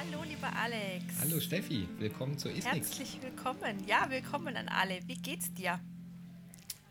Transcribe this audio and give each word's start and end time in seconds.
Hallo, 0.00 0.22
lieber 0.22 0.50
Alex. 0.56 1.04
Hallo 1.20 1.38
Steffi, 1.40 1.86
willkommen 1.98 2.38
zu 2.38 2.48
Isnix. 2.48 2.74
Herzlich 2.74 3.20
willkommen. 3.20 3.86
Ja, 3.86 4.08
willkommen 4.08 4.56
an 4.56 4.66
alle. 4.70 4.98
Wie 5.06 5.16
geht's 5.16 5.52
dir? 5.52 5.78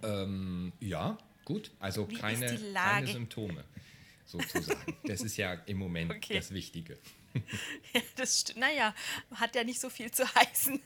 Ähm, 0.03 0.71
ja, 0.79 1.17
gut. 1.43 1.71
Also 1.79 2.05
keine, 2.05 2.55
keine 2.71 3.07
Symptome, 3.07 3.63
sozusagen. 4.25 4.95
das 5.05 5.21
ist 5.21 5.37
ja 5.37 5.53
im 5.53 5.77
Moment 5.77 6.11
okay. 6.11 6.35
das 6.35 6.51
Wichtige. 6.51 6.99
ja, 7.93 8.01
das 8.15 8.41
stimmt. 8.41 8.59
Naja, 8.59 8.93
hat 9.33 9.55
ja 9.55 9.63
nicht 9.63 9.79
so 9.79 9.89
viel 9.89 10.11
zu 10.11 10.23
heißen. 10.35 10.79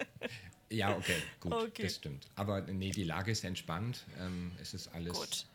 ja, 0.70 0.96
okay, 0.96 1.22
gut, 1.40 1.52
okay. 1.52 1.82
das 1.82 1.96
stimmt. 1.96 2.26
Aber 2.36 2.62
nee, 2.62 2.90
die 2.90 3.04
Lage 3.04 3.32
ist 3.32 3.44
entspannt. 3.44 4.06
Ähm, 4.18 4.52
es 4.62 4.72
ist 4.72 4.88
alles 4.94 5.12
gut, 5.12 5.46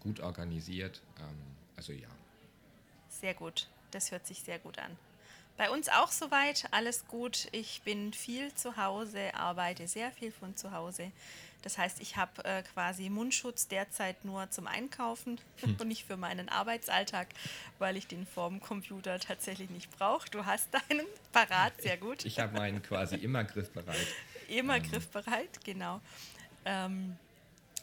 gut 0.00 0.20
organisiert. 0.20 1.00
Ähm, 1.20 1.38
also 1.74 1.94
ja. 1.94 2.08
Sehr 3.08 3.32
gut. 3.32 3.66
Das 3.92 4.10
hört 4.10 4.26
sich 4.26 4.40
sehr 4.40 4.58
gut 4.58 4.78
an. 4.78 4.98
Bei 5.56 5.70
uns 5.70 5.88
auch 5.88 6.10
soweit, 6.10 6.66
alles 6.72 7.06
gut. 7.06 7.48
Ich 7.52 7.82
bin 7.82 8.12
viel 8.12 8.52
zu 8.54 8.76
Hause, 8.76 9.34
arbeite 9.34 9.86
sehr 9.86 10.10
viel 10.10 10.32
von 10.32 10.56
zu 10.56 10.72
Hause. 10.72 11.12
Das 11.62 11.78
heißt, 11.78 12.00
ich 12.00 12.16
habe 12.16 12.44
äh, 12.44 12.62
quasi 12.62 13.08
Mundschutz 13.08 13.68
derzeit 13.68 14.24
nur 14.24 14.50
zum 14.50 14.66
Einkaufen 14.66 15.40
hm. 15.60 15.76
und 15.80 15.88
nicht 15.88 16.06
für 16.06 16.16
meinen 16.16 16.48
Arbeitsalltag, 16.48 17.28
weil 17.78 17.96
ich 17.96 18.06
den 18.06 18.26
vorm 18.26 18.60
Computer 18.60 19.18
tatsächlich 19.18 19.70
nicht 19.70 19.90
brauche. 19.96 20.28
Du 20.28 20.44
hast 20.44 20.68
deinen 20.74 21.06
parat, 21.32 21.80
sehr 21.80 21.96
gut. 21.96 22.24
Ich 22.24 22.38
habe 22.38 22.54
meinen 22.56 22.82
quasi 22.82 23.16
immer 23.16 23.44
griffbereit. 23.44 24.06
Immer 24.48 24.76
ähm. 24.76 24.82
griffbereit, 24.82 25.64
genau. 25.64 26.02
Ähm, 26.66 27.16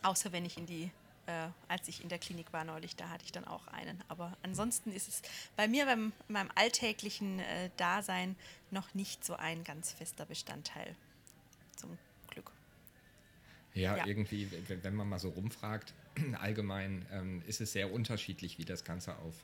außer 0.03 0.31
wenn 0.31 0.45
ich 0.45 0.57
in 0.57 0.67
die 0.67 0.91
äh, 1.27 1.47
als 1.67 1.87
ich 1.87 2.03
in 2.03 2.09
der 2.09 2.19
Klinik 2.19 2.51
war 2.53 2.63
neulich, 2.63 2.95
da 2.95 3.09
hatte 3.09 3.25
ich 3.25 3.31
dann 3.31 3.45
auch 3.45 3.67
einen. 3.67 4.03
Aber 4.07 4.35
ansonsten 4.43 4.91
ist 4.91 5.07
es 5.07 5.21
bei 5.55 5.67
mir 5.67 5.85
beim 5.85 6.11
meinem 6.27 6.49
alltäglichen 6.55 7.39
äh, 7.39 7.69
Dasein 7.77 8.35
noch 8.71 8.93
nicht 8.93 9.23
so 9.23 9.35
ein 9.35 9.63
ganz 9.63 9.91
fester 9.91 10.25
Bestandteil. 10.25 10.95
Zum 11.75 11.97
Glück. 12.29 12.51
Ja, 13.73 13.97
ja. 13.97 14.05
irgendwie, 14.05 14.49
wenn 14.67 14.95
man 14.95 15.07
mal 15.07 15.19
so 15.19 15.29
rumfragt, 15.29 15.93
allgemein 16.39 17.05
ähm, 17.11 17.41
ist 17.47 17.61
es 17.61 17.71
sehr 17.71 17.91
unterschiedlich, 17.91 18.57
wie 18.57 18.65
das 18.65 18.83
Ganze 18.83 19.17
auf 19.17 19.35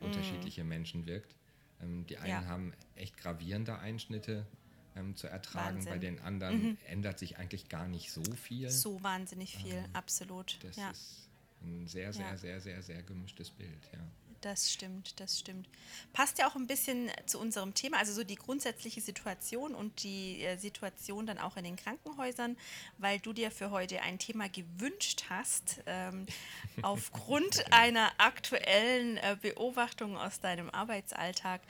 mm. 0.00 0.04
unterschiedliche 0.04 0.64
Menschen 0.64 1.06
wirkt. 1.06 1.34
Ähm, 1.82 2.06
die 2.06 2.18
einen 2.18 2.42
ja. 2.42 2.44
haben 2.44 2.72
echt 2.96 3.16
gravierende 3.16 3.78
Einschnitte 3.78 4.46
ähm, 4.96 5.16
zu 5.16 5.26
ertragen, 5.26 5.76
Wahnsinn. 5.76 5.92
bei 5.92 5.98
den 5.98 6.20
anderen 6.20 6.62
mhm. 6.62 6.78
ändert 6.86 7.18
sich 7.18 7.38
eigentlich 7.38 7.68
gar 7.68 7.88
nicht 7.88 8.12
so 8.12 8.22
viel. 8.34 8.70
So 8.70 9.02
wahnsinnig 9.02 9.56
viel, 9.56 9.74
ähm, 9.74 9.84
absolut. 9.92 10.58
Das 10.62 10.76
ja. 10.76 10.90
ist 10.90 11.28
ein 11.62 11.86
sehr, 11.86 12.12
sehr, 12.12 12.26
ja. 12.26 12.36
sehr, 12.36 12.60
sehr, 12.60 12.82
sehr 12.82 13.02
gemischtes 13.02 13.50
Bild, 13.50 13.90
ja. 13.92 14.00
Das 14.40 14.72
stimmt, 14.72 15.20
das 15.20 15.38
stimmt. 15.38 15.68
Passt 16.14 16.38
ja 16.38 16.48
auch 16.48 16.56
ein 16.56 16.66
bisschen 16.66 17.10
zu 17.26 17.38
unserem 17.38 17.74
Thema, 17.74 17.98
also 17.98 18.14
so 18.14 18.24
die 18.24 18.36
grundsätzliche 18.36 19.02
Situation 19.02 19.74
und 19.74 20.02
die 20.02 20.42
äh, 20.42 20.56
Situation 20.56 21.26
dann 21.26 21.36
auch 21.36 21.58
in 21.58 21.64
den 21.64 21.76
Krankenhäusern, 21.76 22.56
weil 22.96 23.18
du 23.18 23.34
dir 23.34 23.50
für 23.50 23.70
heute 23.70 24.00
ein 24.00 24.18
Thema 24.18 24.48
gewünscht 24.48 25.24
hast, 25.28 25.82
ähm, 25.84 26.24
aufgrund 26.82 27.70
einer 27.70 28.10
aktuellen 28.16 29.18
äh, 29.18 29.36
Beobachtung 29.40 30.16
aus 30.16 30.40
deinem 30.40 30.70
Arbeitsalltag 30.70 31.60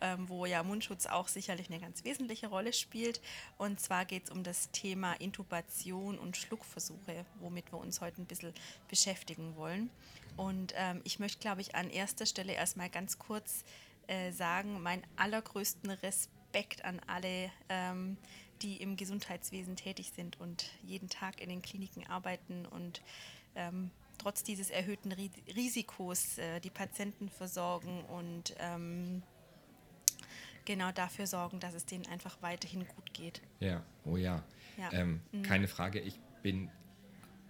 ähm, 0.00 0.28
wo 0.28 0.46
ja 0.46 0.62
Mundschutz 0.62 1.06
auch 1.06 1.28
sicherlich 1.28 1.70
eine 1.70 1.80
ganz 1.80 2.04
wesentliche 2.04 2.48
Rolle 2.48 2.72
spielt. 2.72 3.20
Und 3.58 3.80
zwar 3.80 4.04
geht 4.04 4.24
es 4.24 4.30
um 4.30 4.42
das 4.42 4.70
Thema 4.70 5.12
Intubation 5.14 6.18
und 6.18 6.36
Schluckversuche, 6.36 7.24
womit 7.40 7.72
wir 7.72 7.78
uns 7.78 8.00
heute 8.00 8.22
ein 8.22 8.26
bisschen 8.26 8.54
beschäftigen 8.88 9.56
wollen. 9.56 9.90
Und 10.36 10.72
ähm, 10.76 11.00
ich 11.04 11.18
möchte, 11.18 11.40
glaube 11.40 11.60
ich, 11.60 11.74
an 11.74 11.90
erster 11.90 12.26
Stelle 12.26 12.52
erstmal 12.52 12.88
ganz 12.88 13.18
kurz 13.18 13.64
äh, 14.06 14.32
sagen, 14.32 14.82
meinen 14.82 15.02
allergrößten 15.16 15.90
Respekt 15.90 16.84
an 16.84 17.00
alle, 17.06 17.50
ähm, 17.68 18.16
die 18.62 18.76
im 18.76 18.96
Gesundheitswesen 18.96 19.76
tätig 19.76 20.12
sind 20.14 20.40
und 20.40 20.70
jeden 20.82 21.08
Tag 21.08 21.40
in 21.40 21.48
den 21.48 21.62
Kliniken 21.62 22.06
arbeiten 22.06 22.66
und 22.66 23.02
ähm, 23.54 23.90
trotz 24.18 24.42
dieses 24.42 24.70
erhöhten 24.70 25.12
Risikos 25.12 26.38
äh, 26.38 26.60
die 26.60 26.70
Patienten 26.70 27.28
versorgen 27.28 28.04
und 28.04 28.54
ähm, 28.58 29.22
genau 30.64 30.92
dafür 30.92 31.26
sorgen, 31.26 31.60
dass 31.60 31.74
es 31.74 31.86
denen 31.86 32.06
einfach 32.06 32.40
weiterhin 32.42 32.86
gut 32.86 33.12
geht. 33.12 33.40
Ja, 33.60 33.82
oh 34.04 34.16
ja. 34.16 34.42
ja. 34.76 34.92
Ähm, 34.92 35.20
mhm. 35.32 35.42
Keine 35.42 35.68
Frage, 35.68 36.00
ich 36.00 36.18
bin 36.42 36.70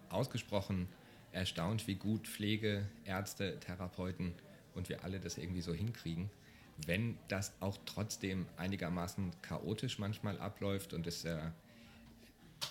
ausgesprochen 0.08 0.88
erstaunt, 1.32 1.86
wie 1.86 1.94
gut 1.94 2.26
Pflege, 2.26 2.88
Ärzte, 3.04 3.58
Therapeuten 3.60 4.34
und 4.74 4.88
wir 4.88 5.04
alle 5.04 5.20
das 5.20 5.38
irgendwie 5.38 5.60
so 5.60 5.72
hinkriegen. 5.72 6.30
Wenn 6.86 7.18
das 7.28 7.52
auch 7.60 7.78
trotzdem 7.84 8.46
einigermaßen 8.56 9.32
chaotisch 9.42 9.98
manchmal 9.98 10.38
abläuft 10.38 10.92
und 10.92 11.06
es 11.06 11.24
äh, 11.24 11.38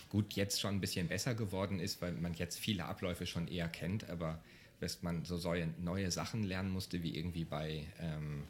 gut 0.08 0.34
jetzt 0.34 0.60
schon 0.60 0.74
ein 0.74 0.80
bisschen 0.80 1.08
besser 1.08 1.34
geworden 1.34 1.78
ist, 1.78 2.02
weil 2.02 2.12
man 2.12 2.34
jetzt 2.34 2.58
viele 2.58 2.84
Abläufe 2.84 3.26
schon 3.26 3.48
eher 3.48 3.68
kennt, 3.68 4.10
aber 4.10 4.42
dass 4.80 5.02
man 5.02 5.24
so 5.24 5.38
neue 5.78 6.10
Sachen 6.10 6.42
lernen 6.42 6.70
musste, 6.70 7.02
wie 7.02 7.16
irgendwie 7.16 7.44
bei 7.44 7.86
ähm, 8.00 8.44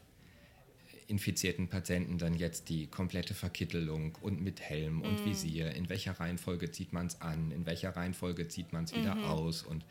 infizierten 1.11 1.67
Patienten 1.67 2.17
dann 2.17 2.33
jetzt 2.33 2.69
die 2.69 2.87
komplette 2.87 3.33
Verkittelung 3.33 4.17
und 4.21 4.41
mit 4.41 4.61
Helm 4.61 5.01
und 5.01 5.21
mm. 5.21 5.25
Visier. 5.25 5.75
In 5.75 5.89
welcher 5.89 6.13
Reihenfolge 6.13 6.71
zieht 6.71 6.93
man 6.93 7.07
es 7.07 7.21
an? 7.21 7.51
In 7.51 7.65
welcher 7.65 7.95
Reihenfolge 7.95 8.47
zieht 8.47 8.71
man 8.71 8.85
es 8.85 8.95
wieder 8.95 9.15
mhm. 9.15 9.25
aus? 9.25 9.61
Und 9.63 9.85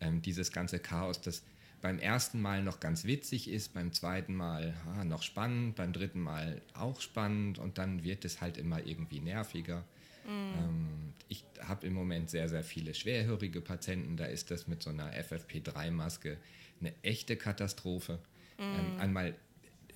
ähm, 0.00 0.22
dieses 0.22 0.52
ganze 0.52 0.78
Chaos, 0.78 1.20
das 1.20 1.42
beim 1.82 1.98
ersten 1.98 2.40
Mal 2.40 2.62
noch 2.62 2.78
ganz 2.78 3.04
witzig 3.04 3.50
ist, 3.50 3.74
beim 3.74 3.92
zweiten 3.92 4.34
Mal 4.34 4.74
ah, 4.86 5.04
noch 5.04 5.22
spannend, 5.22 5.74
beim 5.74 5.92
dritten 5.92 6.20
Mal 6.20 6.62
auch 6.74 7.00
spannend 7.00 7.58
und 7.58 7.78
dann 7.78 8.04
wird 8.04 8.24
es 8.24 8.40
halt 8.40 8.56
immer 8.56 8.86
irgendwie 8.86 9.20
nerviger. 9.20 9.84
Mm. 10.24 10.28
Ähm, 10.28 10.88
ich 11.28 11.44
habe 11.62 11.86
im 11.86 11.94
Moment 11.94 12.30
sehr, 12.30 12.48
sehr 12.48 12.62
viele 12.62 12.94
schwerhörige 12.94 13.60
Patienten, 13.60 14.16
da 14.16 14.26
ist 14.26 14.50
das 14.50 14.68
mit 14.68 14.82
so 14.82 14.90
einer 14.90 15.10
FFP3-Maske 15.12 16.36
eine 16.80 16.94
echte 17.02 17.36
Katastrophe. 17.36 18.20
Mm. 18.58 18.62
Ähm, 18.62 19.00
einmal 19.00 19.34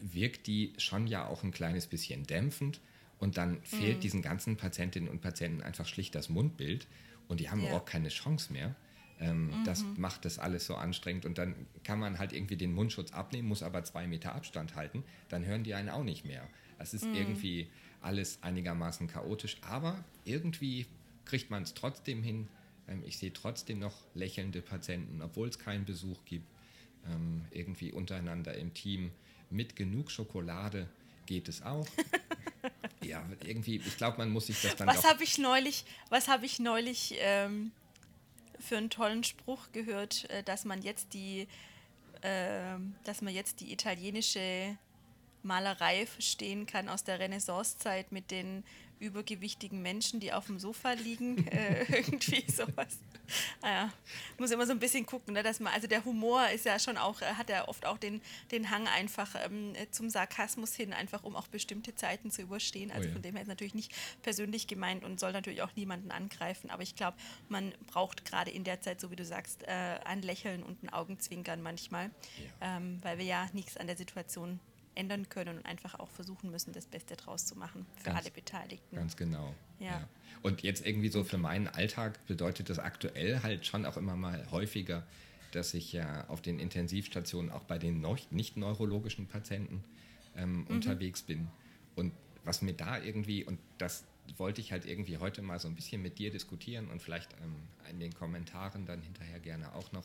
wirkt 0.01 0.47
die 0.47 0.73
schon 0.79 1.07
ja 1.07 1.27
auch 1.27 1.43
ein 1.43 1.51
kleines 1.51 1.87
bisschen 1.87 2.27
dämpfend 2.27 2.81
und 3.19 3.37
dann 3.37 3.63
fehlt 3.63 3.97
mhm. 3.97 4.01
diesen 4.01 4.23
ganzen 4.23 4.57
Patientinnen 4.57 5.09
und 5.09 5.21
Patienten 5.21 5.63
einfach 5.63 5.87
schlicht 5.87 6.15
das 6.15 6.29
Mundbild 6.29 6.87
und 7.29 7.41
die 7.41 7.51
haben 7.51 7.61
ja. 7.61 7.67
überhaupt 7.67 7.89
keine 7.89 8.09
Chance 8.09 8.53
mehr. 8.53 8.75
Ähm, 9.21 9.47
mhm. 9.47 9.65
Das 9.65 9.85
macht 9.97 10.25
das 10.25 10.39
alles 10.39 10.67
so 10.67 10.75
anstrengend 10.75 11.25
und 11.25 11.39
dann 11.39 11.55
kann 11.85 11.99
man 11.99 12.19
halt 12.19 12.33
irgendwie 12.33 12.57
den 12.57 12.73
Mundschutz 12.73 13.13
abnehmen, 13.13 13.49
muss 13.49 13.63
aber 13.63 13.85
zwei 13.85 14.07
Meter 14.07 14.35
Abstand 14.35 14.75
halten, 14.75 15.05
dann 15.29 15.45
hören 15.45 15.65
die 15.65 15.75
einen 15.75 15.89
auch 15.89 16.05
nicht 16.05 16.25
mehr. 16.25 16.47
Es 16.79 16.95
ist 16.95 17.05
mhm. 17.05 17.15
irgendwie 17.15 17.69
alles 18.01 18.43
einigermaßen 18.43 19.07
chaotisch, 19.07 19.57
aber 19.63 20.05
irgendwie 20.25 20.87
kriegt 21.25 21.51
man 21.51 21.63
es 21.63 21.75
trotzdem 21.75 22.23
hin. 22.23 22.49
Ähm, 22.89 23.03
ich 23.07 23.19
sehe 23.19 23.33
trotzdem 23.33 23.79
noch 23.79 23.95
lächelnde 24.15 24.63
Patienten, 24.63 25.23
obwohl 25.23 25.49
es 25.49 25.59
keinen 25.59 25.85
Besuch 25.85 26.25
gibt. 26.25 26.47
Ähm, 27.07 27.43
irgendwie 27.51 27.93
untereinander 27.93 28.55
im 28.57 28.73
Team 28.75 29.11
mit 29.51 29.77
genug 29.77 30.11
Schokolade 30.11 30.89
geht 31.27 31.49
es 31.49 31.63
auch. 31.63 31.87
ja, 33.03 33.25
irgendwie, 33.45 33.77
ich 33.77 33.97
glaube, 33.97 34.19
man 34.19 34.31
muss 34.31 34.47
sich 34.47 34.61
das 34.63 34.77
dann. 34.77 34.89
Was 34.89 35.05
habe 35.05 35.23
ich 35.25 35.39
neulich, 35.39 35.85
was 36.11 36.29
habe 36.29 36.47
ich 36.47 36.59
neulich 36.59 37.15
ähm, 37.19 37.73
für 38.59 38.77
einen 38.77 38.91
tollen 38.91 39.25
Spruch 39.25 39.73
gehört, 39.73 40.29
äh, 40.31 40.43
dass 40.43 40.65
man 40.65 40.83
jetzt 40.83 41.15
die, 41.15 41.47
äh, 42.23 42.77
dass 43.05 43.23
man 43.23 43.35
jetzt 43.35 43.61
die 43.61 43.73
italienische 43.73 44.77
Malerei 45.43 46.07
verstehen 46.07 46.67
kann 46.67 46.89
aus 46.89 47.05
der 47.05 47.19
Renaissancezeit 47.19 48.13
mit 48.13 48.31
den 48.31 48.65
übergewichtigen 48.99 49.83
Menschen, 49.83 50.21
die 50.21 50.33
auf 50.33 50.47
dem 50.47 50.59
Sofa 50.59 50.93
liegen, 50.93 51.47
äh, 51.49 51.85
irgendwie 51.89 52.45
sowas. 52.51 52.99
Naja, 53.63 53.93
muss 54.39 54.51
immer 54.51 54.67
so 54.67 54.73
ein 54.73 54.79
bisschen 54.79 55.07
gucken, 55.07 55.35
ne, 55.35 55.43
dass 55.43 55.61
man, 55.61 55.73
also 55.73 55.87
der 55.87 56.05
Humor 56.05 56.49
ist 56.51 56.65
ja 56.65 56.79
schon 56.79 56.97
auch, 56.97 57.23
äh, 57.23 57.35
hat 57.35 57.49
ja 57.49 57.67
oft 57.69 57.87
auch 57.87 57.99
den, 57.99 58.21
den 58.51 58.71
Hang 58.71 58.87
einfach 58.89 59.35
ähm, 59.45 59.75
zum 59.91 60.11
Sarkasmus 60.11 60.75
hin, 60.75 60.93
einfach 60.93 61.25
um 61.25 61.37
auch 61.37 61.49
bestimmte 61.49 61.95
Zeiten 61.95 62.31
zu 62.31 62.43
überstehen. 62.43 62.91
Also 62.91 63.05
oh 63.05 63.09
ja. 63.09 63.13
von 63.13 63.23
dem 63.23 63.35
her 63.35 63.43
ist 63.43 63.49
natürlich 63.49 63.75
nicht 63.75 63.93
persönlich 64.23 64.67
gemeint 64.67 65.05
und 65.05 65.21
soll 65.21 65.33
natürlich 65.33 65.63
auch 65.63 65.75
niemanden 65.77 66.11
angreifen, 66.11 66.71
aber 66.71 66.83
ich 66.83 66.95
glaube, 66.95 67.17
man 67.49 67.73
braucht 67.87 68.25
gerade 68.25 68.51
in 68.51 68.65
der 68.65 68.81
Zeit, 68.81 69.01
so 69.01 69.11
wie 69.11 69.17
du 69.17 69.25
sagst, 69.25 69.63
äh, 69.63 69.99
ein 70.05 70.23
Lächeln 70.23 70.63
und 70.63 70.83
ein 70.83 70.91
Augenzwinkern 70.91 71.63
manchmal, 71.63 72.11
ja. 72.61 72.77
ähm, 72.77 72.99
weil 73.03 73.19
wir 73.19 73.25
ja 73.25 73.49
nichts 73.53 73.77
an 73.77 73.87
der 73.87 73.97
Situation 73.97 74.61
ändern 74.95 75.29
können 75.29 75.59
und 75.59 75.67
einfach 75.67 75.99
auch 75.99 76.11
versuchen 76.11 76.51
müssen, 76.51 76.73
das 76.73 76.87
Beste 76.87 77.17
draus 77.17 77.47
zu 77.47 77.57
machen 77.57 77.87
für 77.97 78.05
ganz, 78.05 78.21
alle 78.21 78.31
Beteiligten. 78.31 78.97
Ganz 78.97 79.17
genau. 79.17 79.55
Ja. 79.79 79.87
ja. 79.87 80.09
Und 80.43 80.63
jetzt 80.63 80.87
irgendwie 80.87 81.09
so 81.09 81.25
für 81.25 81.39
meinen 81.39 81.69
Alltag 81.69 82.25
bedeutet 82.27 82.69
das 82.71 82.79
aktuell 82.79 83.43
halt 83.43 83.67
schon 83.67 83.87
auch 83.87 83.97
immer 83.97 84.17
mal 84.17 84.51
häufiger, 84.51 85.07
dass 85.53 85.75
ich 85.75 85.93
ja 85.93 86.27
auf 86.29 86.43
den 86.43 86.59
Intensivstationen 86.59 87.51
auch 87.51 87.65
bei 87.65 87.79
den 87.79 88.05
nicht 88.31 88.57
neurologischen 88.57 89.27
Patienten 89.27 89.85
ähm, 90.37 90.61
mhm. 90.61 90.67
unterwegs 90.67 91.23
bin. 91.23 91.49
Und 91.95 92.13
was 92.45 92.63
mir 92.63 92.75
da 92.75 93.01
irgendwie, 93.01 93.45
und 93.45 93.59
das 93.79 94.05
wollte 94.37 94.61
ich 94.61 94.73
halt 94.73 94.87
irgendwie 94.87 95.19
heute 95.19 95.43
mal 95.43 95.59
so 95.59 95.69
ein 95.69 95.75
bisschen 95.75 96.03
mit 96.03 96.19
dir 96.19 96.31
diskutieren 96.31 96.91
und 96.91 97.01
vielleicht 97.03 97.33
ähm, 97.43 97.55
in 97.91 98.01
den 98.01 98.13
Kommentaren 98.15 98.87
dann 98.87 99.01
hinterher 99.03 99.39
gerne 99.39 99.75
auch 99.75 99.93
noch, 99.93 100.05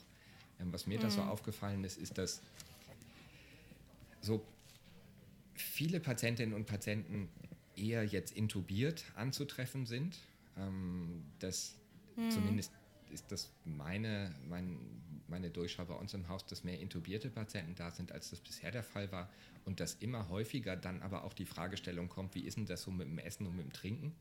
ähm, 0.59 0.71
was 0.71 0.88
mir 0.88 1.00
mhm. 1.00 1.03
da 1.03 1.09
so 1.09 1.21
aufgefallen 1.21 1.83
ist, 1.83 1.97
ist, 1.97 2.18
dass 2.18 2.42
so 4.21 4.45
viele 5.61 6.00
Patientinnen 6.00 6.53
und 6.53 6.65
Patienten 6.65 7.29
eher 7.75 8.03
jetzt 8.03 8.31
intubiert 8.35 9.06
anzutreffen 9.15 9.85
sind. 9.85 10.19
Ähm, 10.57 11.23
das 11.39 11.77
hm. 12.15 12.31
zumindest 12.31 12.71
ist 13.11 13.31
das 13.31 13.51
meine, 13.65 14.35
mein, 14.47 14.77
meine 15.27 15.50
Durchschau 15.50 15.85
bei 15.85 15.95
uns 15.95 16.13
im 16.13 16.27
Haus, 16.27 16.45
dass 16.45 16.63
mehr 16.63 16.79
intubierte 16.79 17.29
Patienten 17.29 17.75
da 17.75 17.91
sind, 17.91 18.11
als 18.11 18.29
das 18.29 18.39
bisher 18.39 18.71
der 18.71 18.83
Fall 18.83 19.11
war. 19.11 19.29
Und 19.65 19.79
dass 19.79 19.95
immer 19.95 20.29
häufiger 20.29 20.75
dann 20.75 21.01
aber 21.01 21.23
auch 21.23 21.33
die 21.33 21.45
Fragestellung 21.45 22.09
kommt, 22.09 22.35
wie 22.35 22.41
ist 22.41 22.57
denn 22.57 22.65
das 22.65 22.83
so 22.83 22.91
mit 22.91 23.07
dem 23.07 23.19
Essen 23.19 23.47
und 23.47 23.56
mit 23.56 23.65
dem 23.65 23.73
Trinken? 23.73 24.15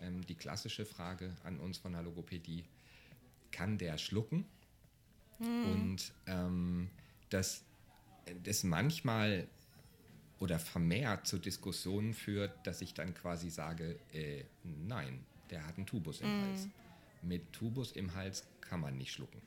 Ähm, 0.00 0.24
die 0.26 0.34
klassische 0.34 0.86
Frage 0.86 1.36
an 1.44 1.60
uns 1.60 1.78
von 1.78 1.92
der 1.92 2.02
Logopädie, 2.02 2.64
kann 3.50 3.78
der 3.78 3.98
schlucken? 3.98 4.46
Hm. 5.38 5.72
Und 5.72 6.12
ähm, 6.26 6.90
dass 7.30 7.64
das 8.42 8.62
manchmal 8.62 9.48
oder 10.40 10.58
vermehrt 10.58 11.26
zu 11.26 11.38
Diskussionen 11.38 12.14
führt, 12.14 12.66
dass 12.66 12.80
ich 12.80 12.94
dann 12.94 13.14
quasi 13.14 13.50
sage, 13.50 14.00
äh, 14.12 14.44
nein, 14.64 15.24
der 15.50 15.66
hat 15.66 15.76
einen 15.76 15.86
Tubus 15.86 16.22
im 16.22 16.28
mm. 16.28 16.42
Hals. 16.42 16.68
Mit 17.22 17.52
Tubus 17.52 17.92
im 17.92 18.14
Hals 18.14 18.46
kann 18.62 18.80
man 18.80 18.96
nicht 18.96 19.12
schlucken. 19.12 19.40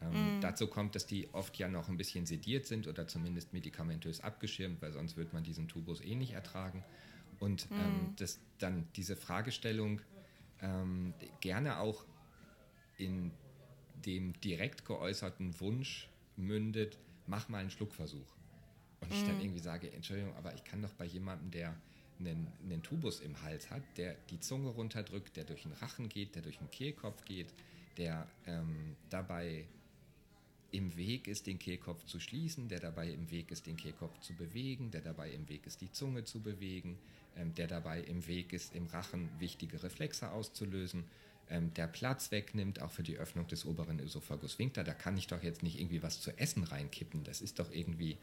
Ähm, 0.00 0.38
mm. 0.38 0.40
Dazu 0.40 0.66
kommt, 0.66 0.96
dass 0.96 1.06
die 1.06 1.32
oft 1.32 1.56
ja 1.56 1.68
noch 1.68 1.88
ein 1.88 1.96
bisschen 1.96 2.26
sediert 2.26 2.66
sind 2.66 2.88
oder 2.88 3.06
zumindest 3.06 3.52
medikamentös 3.52 4.20
abgeschirmt, 4.20 4.82
weil 4.82 4.92
sonst 4.92 5.16
wird 5.16 5.32
man 5.32 5.44
diesen 5.44 5.68
Tubus 5.68 6.00
eh 6.00 6.16
nicht 6.16 6.32
ertragen. 6.32 6.84
Und 7.38 7.70
mm. 7.70 7.74
ähm, 7.74 8.16
dass 8.16 8.40
dann 8.58 8.88
diese 8.96 9.14
Fragestellung 9.14 10.00
ähm, 10.60 11.14
gerne 11.40 11.78
auch 11.78 12.04
in 12.98 13.30
dem 14.04 14.32
direkt 14.40 14.84
geäußerten 14.84 15.60
Wunsch 15.60 16.08
mündet, 16.36 16.98
mach 17.28 17.48
mal 17.48 17.58
einen 17.58 17.70
Schluckversuch. 17.70 18.26
Und 19.02 19.12
ich 19.12 19.22
dann 19.24 19.40
irgendwie 19.40 19.60
sage, 19.60 19.92
Entschuldigung, 19.92 20.34
aber 20.36 20.54
ich 20.54 20.64
kann 20.64 20.80
doch 20.80 20.92
bei 20.92 21.04
jemandem, 21.04 21.50
der 21.50 21.76
einen, 22.18 22.46
einen 22.64 22.82
Tubus 22.82 23.20
im 23.20 23.42
Hals 23.42 23.70
hat, 23.70 23.82
der 23.96 24.16
die 24.30 24.40
Zunge 24.40 24.70
runterdrückt, 24.70 25.36
der 25.36 25.44
durch 25.44 25.62
den 25.62 25.72
Rachen 25.72 26.08
geht, 26.08 26.34
der 26.34 26.42
durch 26.42 26.58
den 26.58 26.70
Kehlkopf 26.70 27.24
geht, 27.24 27.52
der 27.98 28.28
ähm, 28.46 28.96
dabei 29.10 29.66
im 30.70 30.96
Weg 30.96 31.28
ist, 31.28 31.46
den 31.46 31.58
Kehlkopf 31.58 32.04
zu 32.06 32.18
schließen, 32.18 32.68
der 32.68 32.80
dabei 32.80 33.10
im 33.10 33.30
Weg 33.30 33.50
ist, 33.50 33.66
den 33.66 33.76
Kehlkopf 33.76 34.18
zu 34.20 34.34
bewegen, 34.34 34.90
der 34.90 35.02
dabei 35.02 35.30
im 35.30 35.48
Weg 35.48 35.66
ist, 35.66 35.80
die 35.80 35.92
Zunge 35.92 36.24
zu 36.24 36.40
bewegen, 36.40 36.98
ähm, 37.36 37.54
der 37.54 37.66
dabei 37.66 38.00
im 38.00 38.26
Weg 38.26 38.52
ist, 38.52 38.74
im 38.74 38.86
Rachen 38.86 39.28
wichtige 39.38 39.82
Reflexe 39.82 40.30
auszulösen, 40.30 41.04
ähm, 41.50 41.72
der 41.74 41.86
Platz 41.86 42.30
wegnimmt, 42.30 42.80
auch 42.80 42.90
für 42.90 43.02
die 43.02 43.18
Öffnung 43.18 43.46
des 43.46 43.66
oberen 43.66 43.98
Esophagus 43.98 44.58
Winkter. 44.58 44.84
Da 44.84 44.94
kann 44.94 45.16
ich 45.16 45.26
doch 45.26 45.42
jetzt 45.42 45.62
nicht 45.62 45.78
irgendwie 45.78 46.02
was 46.02 46.20
zu 46.20 46.30
essen 46.38 46.64
reinkippen. 46.64 47.24
Das 47.24 47.42
ist 47.42 47.58
doch 47.58 47.70
irgendwie, 47.70 48.16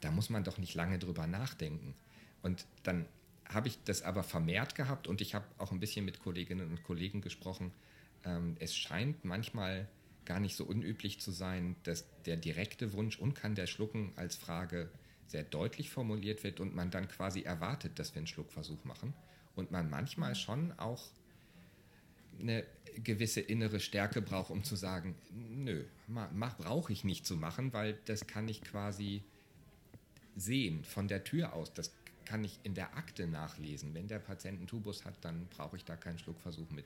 da 0.00 0.10
muss 0.10 0.30
man 0.30 0.44
doch 0.44 0.58
nicht 0.58 0.74
lange 0.74 0.98
drüber 0.98 1.26
nachdenken. 1.26 1.94
Und 2.42 2.66
dann 2.82 3.06
habe 3.48 3.68
ich 3.68 3.78
das 3.84 4.02
aber 4.02 4.22
vermehrt 4.22 4.74
gehabt 4.74 5.06
und 5.06 5.20
ich 5.20 5.34
habe 5.34 5.46
auch 5.58 5.72
ein 5.72 5.80
bisschen 5.80 6.04
mit 6.04 6.20
Kolleginnen 6.20 6.70
und 6.70 6.82
Kollegen 6.82 7.20
gesprochen. 7.20 7.72
Ähm, 8.24 8.56
es 8.58 8.76
scheint 8.76 9.24
manchmal 9.24 9.88
gar 10.24 10.40
nicht 10.40 10.56
so 10.56 10.64
unüblich 10.64 11.20
zu 11.20 11.30
sein, 11.30 11.76
dass 11.84 12.04
der 12.24 12.36
direkte 12.36 12.92
Wunsch 12.92 13.18
und 13.18 13.34
kann 13.34 13.54
der 13.54 13.66
schlucken 13.66 14.12
als 14.16 14.36
Frage 14.36 14.90
sehr 15.28 15.44
deutlich 15.44 15.90
formuliert 15.90 16.44
wird 16.44 16.60
und 16.60 16.74
man 16.74 16.90
dann 16.90 17.08
quasi 17.08 17.42
erwartet, 17.42 17.98
dass 17.98 18.14
wir 18.14 18.18
einen 18.18 18.26
Schluckversuch 18.26 18.84
machen 18.84 19.14
und 19.54 19.70
man 19.70 19.88
manchmal 19.88 20.34
schon 20.34 20.72
auch 20.78 21.08
eine 22.38 22.64
gewisse 23.02 23.40
innere 23.40 23.80
Stärke 23.80 24.20
braucht, 24.22 24.50
um 24.50 24.62
zu 24.64 24.76
sagen, 24.76 25.14
nö, 25.30 25.84
brauche 26.58 26.92
ich 26.92 27.04
nicht 27.04 27.26
zu 27.26 27.36
machen, 27.36 27.72
weil 27.72 27.98
das 28.04 28.26
kann 28.26 28.48
ich 28.48 28.62
quasi 28.62 29.22
sehen 30.36 30.84
von 30.84 31.08
der 31.08 31.24
Tür 31.24 31.54
aus. 31.54 31.72
Das 31.72 31.92
kann 32.24 32.44
ich 32.44 32.58
in 32.62 32.74
der 32.74 32.96
Akte 32.96 33.26
nachlesen. 33.26 33.94
Wenn 33.94 34.08
der 34.08 34.18
Patient 34.18 34.58
einen 34.58 34.66
Tubus 34.66 35.04
hat, 35.04 35.14
dann 35.22 35.46
brauche 35.48 35.76
ich 35.76 35.84
da 35.84 35.96
keinen 35.96 36.18
Schluckversuch 36.18 36.70
mit 36.70 36.84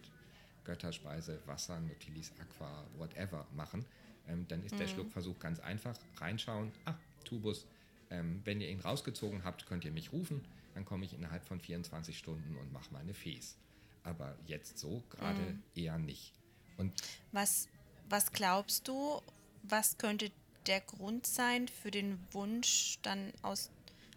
Götterspeise, 0.65 1.41
Wasser, 1.47 1.81
Nautilis 1.81 2.33
Aqua, 2.41 2.85
whatever 2.99 3.47
machen. 3.57 3.85
Ähm, 4.29 4.47
dann 4.49 4.63
ist 4.63 4.75
mhm. 4.75 4.79
der 4.79 4.89
Schluckversuch 4.89 5.39
ganz 5.39 5.59
einfach. 5.61 5.99
Reinschauen, 6.17 6.71
ah, 6.85 6.95
Tubus. 7.25 7.67
Ähm, 8.11 8.41
wenn 8.45 8.61
ihr 8.61 8.69
ihn 8.69 8.81
rausgezogen 8.81 9.45
habt, 9.45 9.67
könnt 9.67 9.85
ihr 9.85 9.93
mich 9.93 10.13
rufen. 10.13 10.45
Dann 10.75 10.85
komme 10.85 11.05
ich 11.05 11.15
innerhalb 11.15 11.45
von 11.45 11.61
24 11.61 12.17
Stunden 12.17 12.57
und 12.57 12.73
mache 12.73 12.93
meine 12.93 13.15
Fes. 13.15 13.57
Aber 14.05 14.37
jetzt 14.47 14.79
so 14.79 15.03
gerade 15.11 15.41
mhm. 15.41 15.63
eher 15.75 15.99
nicht. 15.99 16.33
Und 16.77 16.93
was, 17.33 17.69
was 18.09 18.33
glaubst 18.33 18.89
du, 18.89 19.21
was 19.63 19.99
könnte 19.99 20.31
der 20.67 20.81
Grund 20.81 21.27
sein 21.27 21.69
für 21.69 21.91
den 21.91 22.19
Wunsch 22.33 22.99
dann 23.03 23.33
aus, 23.43 23.71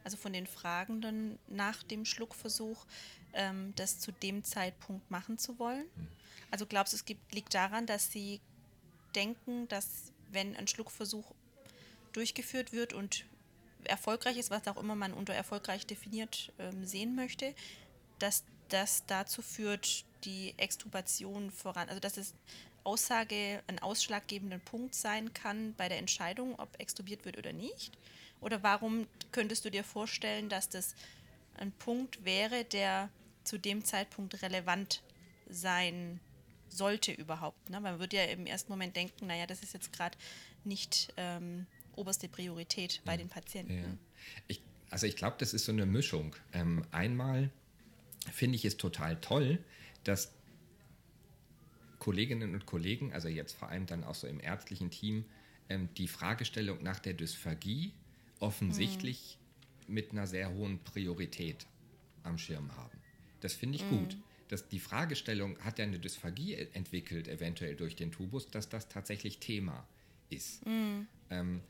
also 0.04 0.18
von 0.18 0.34
den 0.34 0.48
Fragenden 0.48 1.40
nach 1.48 1.84
dem 1.84 2.06
Schluckversuch, 2.06 2.86
ähm, 3.34 3.74
das 3.76 4.00
zu 4.00 4.12
dem 4.12 4.44
Zeitpunkt 4.44 5.10
machen 5.10 5.38
zu 5.38 5.60
wollen? 5.60 5.86
Mhm. 5.96 6.08
Also 6.52 6.66
glaubst 6.66 6.94
du, 6.94 6.98
es 6.98 7.06
gibt, 7.06 7.34
liegt 7.34 7.54
daran, 7.54 7.86
dass 7.86 8.12
sie 8.12 8.40
denken, 9.16 9.68
dass 9.70 10.12
wenn 10.32 10.56
ein 10.56 10.68
Schluckversuch 10.68 11.34
durchgeführt 12.12 12.74
wird 12.74 12.94
und 12.94 13.26
erfolgreich 13.86 14.38
ist, 14.38 14.52
was 14.52 14.68
auch 14.68 14.78
immer 14.78 14.96
man 14.96 15.14
unter 15.14 15.34
erfolgreich 15.34 15.86
definiert 15.86 16.52
ähm, 16.60 16.86
sehen 16.86 17.16
möchte, 17.16 17.54
dass 18.20 18.44
das 18.70 19.06
dazu 19.06 19.42
führt, 19.42 20.06
die 20.24 20.54
Extubation 20.58 21.52
voran, 21.52 21.90
also 21.90 22.00
dass 22.00 22.18
es 22.18 22.34
Aussage 22.84 23.62
ein 23.68 23.80
ausschlaggebender 23.80 24.60
Punkt 24.60 24.96
sein 24.96 25.34
kann 25.34 25.74
bei 25.76 25.90
der 25.90 25.98
Entscheidung, 25.98 26.58
ob 26.60 26.70
extubiert 26.80 27.26
wird 27.26 27.38
oder 27.38 27.54
nicht? 27.54 27.98
Oder 28.42 28.62
warum 28.64 29.08
könntest 29.32 29.66
du 29.66 29.72
dir 29.72 29.84
vorstellen, 29.84 30.50
dass 30.50 30.70
das 30.70 30.96
ein 31.58 31.72
Punkt 31.72 32.26
wäre, 32.26 32.66
der 32.66 33.10
zu 33.44 33.58
dem 33.58 33.84
Zeitpunkt 33.86 34.42
relevant 34.42 35.02
sein 35.50 36.20
sollte 36.70 37.12
überhaupt? 37.12 37.70
Ne? 37.70 37.80
Man 37.80 38.00
würde 38.00 38.18
ja 38.18 38.24
im 38.26 38.46
ersten 38.46 38.72
Moment 38.72 38.96
denken, 38.96 39.28
naja, 39.28 39.48
das 39.48 39.64
ist 39.64 39.74
jetzt 39.74 39.94
gerade 39.94 40.18
nicht 40.64 41.14
ähm, 41.18 41.66
oberste 41.96 42.28
Priorität 42.28 43.02
bei 43.06 43.18
den 43.18 43.30
Patienten. 43.30 43.74
Ja. 43.74 43.98
Ich, 44.48 44.62
also 44.90 45.08
ich 45.08 45.16
glaube, 45.16 45.38
das 45.40 45.54
ist 45.54 45.66
so 45.66 45.72
eine 45.72 45.86
Mischung. 45.86 46.36
Ähm, 46.52 46.86
einmal 46.92 47.50
finde 48.32 48.56
ich 48.56 48.66
es 48.66 48.78
total 48.78 49.20
toll, 49.22 49.60
dass 50.04 50.34
Kolleginnen 52.04 52.54
und 52.54 52.66
Kollegen, 52.66 53.14
also 53.14 53.30
jetzt 53.30 53.54
vor 53.54 53.70
allem 53.70 53.86
dann 53.86 54.04
auch 54.04 54.16
so 54.16 54.28
im 54.28 54.42
ärztlichen 54.42 54.92
Team, 54.92 55.24
ähm, 55.70 55.88
die 55.96 56.10
Fragestellung 56.10 56.84
nach 56.84 57.00
der 57.00 57.14
Dysphagie 57.14 57.94
offensichtlich 58.40 59.38
mhm. 59.88 59.94
mit 59.94 60.12
einer 60.12 60.28
sehr 60.28 60.54
hohen 60.54 60.84
Priorität 60.84 61.66
am 62.24 62.38
Schirm 62.38 62.76
haben. 62.76 62.98
Das 63.40 63.54
finde 63.54 63.78
ich 63.78 63.86
mhm. 63.86 64.00
gut. 64.00 64.18
Dass 64.50 64.68
die 64.68 64.80
Fragestellung, 64.80 65.58
hat 65.60 65.80
er 65.80 65.86
eine 65.86 65.98
Dysphagie 65.98 66.56
entwickelt, 66.74 67.30
eventuell 67.30 67.78
durch 67.78 67.96
den 67.96 68.12
Tubus, 68.12 68.50
dass 68.50 68.68
das 68.68 68.90
tatsächlich 68.90 69.40
Thema 69.40 69.88
ist. 70.30 70.66
Mhm. 70.66 71.08
Ähm, 71.30 71.62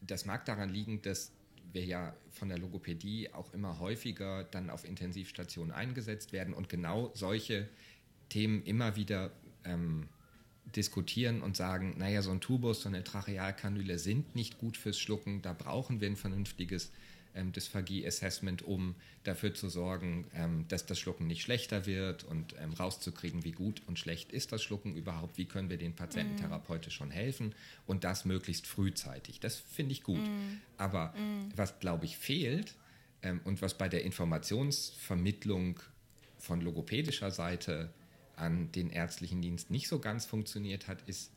das 0.00 0.26
mag 0.26 0.44
daran 0.44 0.68
liegen, 0.68 1.02
dass 1.02 1.32
wir 1.72 1.84
ja 1.84 2.14
von 2.30 2.48
der 2.48 2.58
Logopädie 2.58 3.32
auch 3.32 3.52
immer 3.52 3.80
häufiger 3.80 4.44
dann 4.44 4.70
auf 4.70 4.84
Intensivstationen 4.84 5.72
eingesetzt 5.72 6.32
werden 6.32 6.54
und 6.54 6.68
genau 6.68 7.10
solche 7.14 7.68
Themen 8.28 8.62
immer 8.64 8.96
wieder 8.96 9.30
ähm, 9.64 10.08
diskutieren 10.74 11.42
und 11.42 11.56
sagen, 11.56 11.94
naja, 11.98 12.22
so 12.22 12.30
ein 12.30 12.40
Tubus, 12.40 12.82
so 12.82 12.88
eine 12.88 13.04
Trachealkanüle 13.04 13.98
sind 13.98 14.34
nicht 14.34 14.58
gut 14.58 14.76
fürs 14.76 14.98
Schlucken, 14.98 15.42
da 15.42 15.52
brauchen 15.52 16.00
wir 16.00 16.08
ein 16.08 16.16
vernünftiges 16.16 16.90
ähm, 17.34 17.52
Dysphagie-Assessment, 17.52 18.62
um 18.62 18.94
dafür 19.24 19.54
zu 19.54 19.68
sorgen, 19.68 20.26
ähm, 20.34 20.66
dass 20.68 20.86
das 20.86 20.98
Schlucken 20.98 21.26
nicht 21.26 21.42
schlechter 21.42 21.86
wird 21.86 22.24
und 22.24 22.54
ähm, 22.60 22.72
rauszukriegen, 22.72 23.44
wie 23.44 23.52
gut 23.52 23.82
und 23.86 23.98
schlecht 23.98 24.32
ist 24.32 24.52
das 24.52 24.62
Schlucken 24.62 24.94
überhaupt, 24.94 25.36
wie 25.38 25.46
können 25.46 25.70
wir 25.70 25.78
den 25.78 25.94
Patienten 25.94 26.34
mhm. 26.34 26.38
therapeutisch 26.38 26.94
schon 26.94 27.10
helfen 27.10 27.54
und 27.86 28.04
das 28.04 28.24
möglichst 28.24 28.66
frühzeitig. 28.66 29.40
Das 29.40 29.56
finde 29.56 29.92
ich 29.92 30.02
gut. 30.02 30.20
Mm. 30.20 30.60
Aber 30.76 31.08
mm. 31.08 31.52
was, 31.56 31.78
glaube 31.80 32.04
ich, 32.04 32.16
fehlt 32.16 32.74
ähm, 33.22 33.40
und 33.44 33.62
was 33.62 33.76
bei 33.76 33.88
der 33.88 34.04
Informationsvermittlung 34.04 35.80
von 36.38 36.60
logopädischer 36.60 37.30
Seite 37.30 37.90
an 38.36 38.72
den 38.72 38.90
ärztlichen 38.90 39.42
Dienst 39.42 39.70
nicht 39.70 39.88
so 39.88 39.98
ganz 39.98 40.26
funktioniert 40.26 40.88
hat, 40.88 41.02
ist 41.08 41.30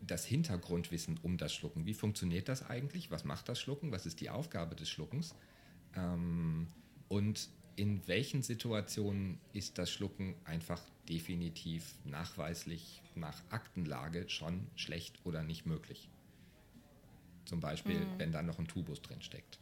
das 0.00 0.24
Hintergrundwissen 0.24 1.18
um 1.22 1.36
das 1.38 1.52
Schlucken. 1.52 1.86
Wie 1.86 1.94
funktioniert 1.94 2.48
das 2.48 2.68
eigentlich? 2.68 3.10
Was 3.10 3.24
macht 3.24 3.48
das 3.48 3.60
Schlucken? 3.60 3.90
Was 3.90 4.06
ist 4.06 4.20
die 4.20 4.30
Aufgabe 4.30 4.76
des 4.76 4.88
Schluckens? 4.88 5.34
Ähm, 5.96 6.68
und 7.08 7.48
in 7.76 8.06
welchen 8.06 8.42
Situationen 8.42 9.38
ist 9.52 9.78
das 9.78 9.90
Schlucken 9.90 10.34
einfach 10.44 10.82
definitiv 11.08 11.94
nachweislich 12.04 13.02
nach 13.14 13.40
Aktenlage 13.50 14.28
schon 14.28 14.66
schlecht 14.76 15.18
oder 15.24 15.42
nicht 15.42 15.64
möglich? 15.64 16.08
Zum 17.44 17.60
Beispiel, 17.60 18.00
mhm. 18.00 18.18
wenn 18.18 18.32
da 18.32 18.42
noch 18.42 18.58
ein 18.58 18.68
Tubus 18.68 19.00
drin 19.00 19.22
steckt. 19.22 19.58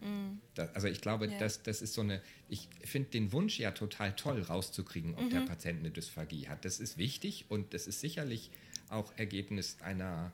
Mhm. 0.00 0.40
Das, 0.54 0.74
also 0.74 0.88
ich 0.88 1.00
glaube, 1.00 1.26
ja. 1.26 1.38
das, 1.38 1.62
das 1.62 1.82
ist 1.82 1.94
so 1.94 2.00
eine, 2.00 2.20
ich 2.48 2.68
finde 2.84 3.10
den 3.10 3.32
Wunsch 3.32 3.58
ja 3.58 3.70
total 3.70 4.14
toll 4.16 4.42
rauszukriegen, 4.42 5.14
ob 5.14 5.24
mhm. 5.24 5.30
der 5.30 5.40
Patient 5.40 5.80
eine 5.80 5.90
Dysphagie 5.90 6.48
hat. 6.48 6.64
Das 6.64 6.80
ist 6.80 6.98
wichtig 6.98 7.46
und 7.48 7.74
das 7.74 7.86
ist 7.86 8.00
sicherlich 8.00 8.50
auch 8.88 9.12
Ergebnis 9.16 9.78
einer 9.80 10.32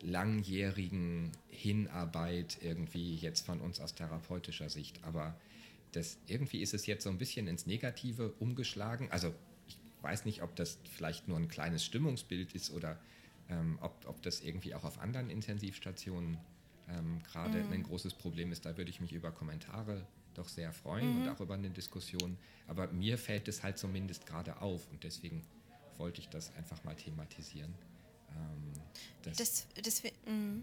langjährigen 0.00 1.32
Hinarbeit 1.48 2.58
irgendwie 2.60 3.16
jetzt 3.16 3.46
von 3.46 3.60
uns 3.60 3.80
aus 3.80 3.94
therapeutischer 3.94 4.68
Sicht. 4.68 5.02
Aber 5.02 5.38
das, 5.92 6.18
irgendwie 6.26 6.60
ist 6.60 6.74
es 6.74 6.86
jetzt 6.86 7.04
so 7.04 7.10
ein 7.10 7.18
bisschen 7.18 7.46
ins 7.46 7.66
Negative 7.66 8.34
umgeschlagen. 8.38 9.10
Also 9.10 9.34
ich 9.66 9.78
weiß 10.02 10.24
nicht, 10.26 10.42
ob 10.42 10.54
das 10.56 10.78
vielleicht 10.94 11.28
nur 11.28 11.38
ein 11.38 11.48
kleines 11.48 11.84
Stimmungsbild 11.84 12.54
ist 12.54 12.70
oder 12.70 12.98
ähm, 13.48 13.78
ob, 13.80 14.04
ob 14.06 14.22
das 14.22 14.40
irgendwie 14.40 14.74
auch 14.74 14.84
auf 14.84 14.98
anderen 14.98 15.30
Intensivstationen 15.30 16.38
ähm, 16.88 17.20
gerade 17.22 17.62
mhm. 17.62 17.72
ein 17.72 17.82
großes 17.82 18.14
Problem 18.14 18.52
ist. 18.52 18.64
Da 18.64 18.76
würde 18.76 18.90
ich 18.90 19.00
mich 19.00 19.12
über 19.12 19.30
Kommentare 19.30 20.06
doch 20.34 20.48
sehr 20.48 20.72
freuen 20.72 21.14
mhm. 21.14 21.22
und 21.22 21.28
auch 21.28 21.40
über 21.40 21.54
eine 21.54 21.70
Diskussion. 21.70 22.36
Aber 22.66 22.88
mir 22.88 23.18
fällt 23.18 23.48
es 23.48 23.62
halt 23.62 23.78
zumindest 23.78 24.26
gerade 24.26 24.60
auf 24.60 24.90
und 24.90 25.04
deswegen 25.04 25.42
wollte 25.98 26.20
ich 26.20 26.28
das 26.28 26.54
einfach 26.56 26.82
mal 26.84 26.96
thematisieren. 26.96 27.72
Ähm, 28.30 28.72
das, 29.22 29.36
das, 29.36 29.66
das 29.82 30.02
mm, 30.02 30.62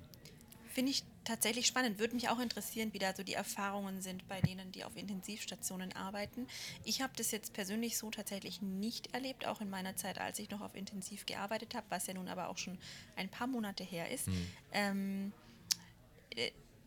finde 0.71 0.91
ich 0.91 1.03
tatsächlich 1.23 1.67
spannend. 1.67 1.99
Würde 1.99 2.15
mich 2.15 2.29
auch 2.29 2.39
interessieren, 2.39 2.93
wie 2.93 2.99
da 2.99 3.13
so 3.15 3.23
die 3.23 3.33
Erfahrungen 3.33 4.01
sind 4.01 4.27
bei 4.27 4.41
denen, 4.41 4.71
die 4.71 4.83
auf 4.83 4.95
Intensivstationen 4.95 5.93
arbeiten. 5.93 6.47
Ich 6.83 7.01
habe 7.01 7.13
das 7.15 7.31
jetzt 7.31 7.53
persönlich 7.53 7.97
so 7.97 8.09
tatsächlich 8.09 8.61
nicht 8.61 9.13
erlebt, 9.13 9.45
auch 9.45 9.61
in 9.61 9.69
meiner 9.69 9.95
Zeit, 9.95 10.19
als 10.19 10.39
ich 10.39 10.49
noch 10.49 10.61
auf 10.61 10.75
Intensiv 10.75 11.25
gearbeitet 11.25 11.75
habe, 11.75 11.85
was 11.89 12.07
ja 12.07 12.13
nun 12.13 12.27
aber 12.27 12.49
auch 12.49 12.57
schon 12.57 12.77
ein 13.15 13.29
paar 13.29 13.47
Monate 13.47 13.83
her 13.83 14.09
ist. 14.09 14.27
Mhm. 14.27 14.47
Ähm, 14.73 15.33
äh, 15.33 15.40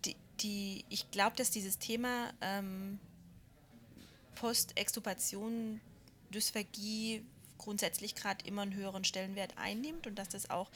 die, 0.04 0.16
die, 0.40 0.84
ich 0.88 1.10
glaube, 1.10 1.36
dass 1.36 1.50
dieses 1.50 1.78
Thema 1.78 2.32
ähm, 2.40 2.98
Post-Extubation, 4.34 5.80
Dysphagie 6.30 7.24
grundsätzlich 7.58 8.14
gerade 8.14 8.44
immer 8.46 8.62
einen 8.62 8.74
höheren 8.74 9.04
Stellenwert 9.04 9.56
einnimmt 9.56 10.06
und 10.06 10.16
dass 10.16 10.28
das 10.28 10.50
auch 10.50 10.70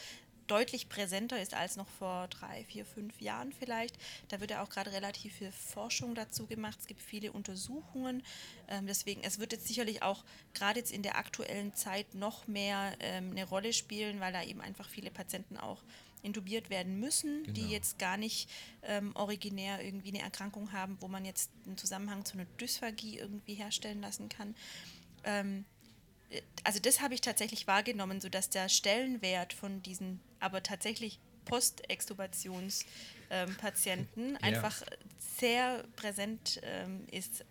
deutlich 0.49 0.89
präsenter 0.89 1.41
ist 1.41 1.55
als 1.55 1.77
noch 1.77 1.89
vor 1.99 2.27
drei, 2.29 2.65
vier, 2.65 2.85
fünf 2.85 3.21
Jahren 3.21 3.53
vielleicht. 3.53 3.97
Da 4.29 4.41
wird 4.41 4.51
ja 4.51 4.63
auch 4.63 4.71
gerade 4.71 4.93
relativ 4.93 5.35
viel 5.35 5.53
Forschung 5.53 6.15
dazu 6.15 6.47
gemacht. 6.47 6.79
Es 6.81 6.87
gibt 6.87 7.03
viele 7.03 7.33
Untersuchungen. 7.33 8.23
Ähm, 8.69 8.87
deswegen, 8.87 9.23
es 9.23 9.39
wird 9.39 9.53
jetzt 9.53 9.69
sicherlich 9.69 10.03
auch 10.03 10.25
gerade 10.55 10.81
jetzt 10.81 10.93
in 10.93 11.03
der 11.03 11.19
aktuellen 11.19 11.75
Zeit 11.75 12.15
noch 12.15 12.47
mehr 12.47 12.95
ähm, 13.01 13.33
eine 13.33 13.45
Rolle 13.45 13.73
spielen, 13.73 14.21
weil 14.21 14.33
da 14.33 14.43
eben 14.43 14.61
einfach 14.61 14.89
viele 14.89 15.11
Patienten 15.11 15.59
auch 15.59 15.83
intubiert 16.23 16.71
werden 16.71 17.01
müssen, 17.01 17.43
genau. 17.45 17.55
die 17.55 17.69
jetzt 17.69 17.99
gar 17.99 18.17
nicht 18.17 18.49
ähm, 18.83 19.15
originär 19.15 19.85
irgendwie 19.85 20.09
eine 20.09 20.21
Erkrankung 20.21 20.73
haben, 20.73 20.97
wo 21.01 21.09
man 21.09 21.25
jetzt 21.25 21.51
einen 21.67 21.77
Zusammenhang 21.77 22.25
zu 22.25 22.35
einer 22.35 22.47
Dysphagie 22.61 23.19
irgendwie 23.19 23.55
herstellen 23.55 24.01
lassen 24.01 24.29
kann. 24.29 24.55
Ähm, 25.25 25.65
äh, 26.31 26.43
also 26.65 26.81
das 26.81 27.01
habe 27.01 27.15
ich 27.15 27.21
tatsächlich 27.21 27.67
wahrgenommen, 27.67 28.21
sodass 28.21 28.51
der 28.51 28.69
Stellenwert 28.69 29.53
von 29.53 29.83
diesen 29.83 30.21
aber 30.41 30.63
tatsächlich 30.63 31.19
Postextubationspatienten 31.45 34.31
ähm, 34.31 34.39
einfach 34.41 34.83
sehr 35.19 35.85
präsent 35.97 36.61
ähm, 36.63 37.07
ist 37.11 37.45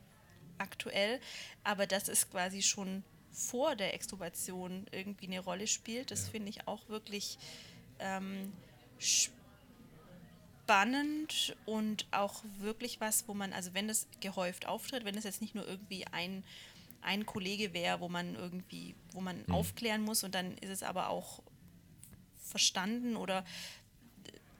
aktuell, 0.58 1.20
aber 1.64 1.88
dass 1.88 2.08
es 2.08 2.30
quasi 2.30 2.62
schon 2.62 3.04
vor 3.32 3.76
der 3.76 3.94
Extubation 3.94 4.86
irgendwie 4.92 5.28
eine 5.28 5.40
Rolle 5.40 5.68
spielt, 5.68 6.12
das 6.12 6.26
ja. 6.26 6.32
finde 6.32 6.50
ich 6.50 6.68
auch 6.68 6.90
wirklich 6.90 7.38
ähm, 8.00 8.54
spannend 10.68 11.56
und 11.66 12.06
auch 12.12 12.44
wirklich 12.60 13.00
was, 13.00 13.28
wo 13.28 13.34
man, 13.34 13.54
also 13.54 13.74
wenn 13.74 13.88
das 13.88 14.08
gehäuft 14.20 14.68
auftritt, 14.68 15.06
wenn 15.06 15.16
es 15.16 15.24
jetzt 15.24 15.42
nicht 15.42 15.56
nur 15.56 15.68
irgendwie 15.68 16.06
ein, 16.08 16.44
ein 17.02 17.26
Kollege 17.26 17.74
wäre, 17.74 18.00
wo 18.00 18.10
man 18.10 18.36
irgendwie, 18.36 18.96
wo 19.12 19.22
man 19.22 19.44
mhm. 19.48 19.54
aufklären 19.54 20.02
muss 20.02 20.24
und 20.24 20.36
dann 20.36 20.58
ist 20.58 20.70
es 20.70 20.84
aber 20.84 21.10
auch 21.10 21.42
verstanden 22.38 23.16
oder 23.16 23.46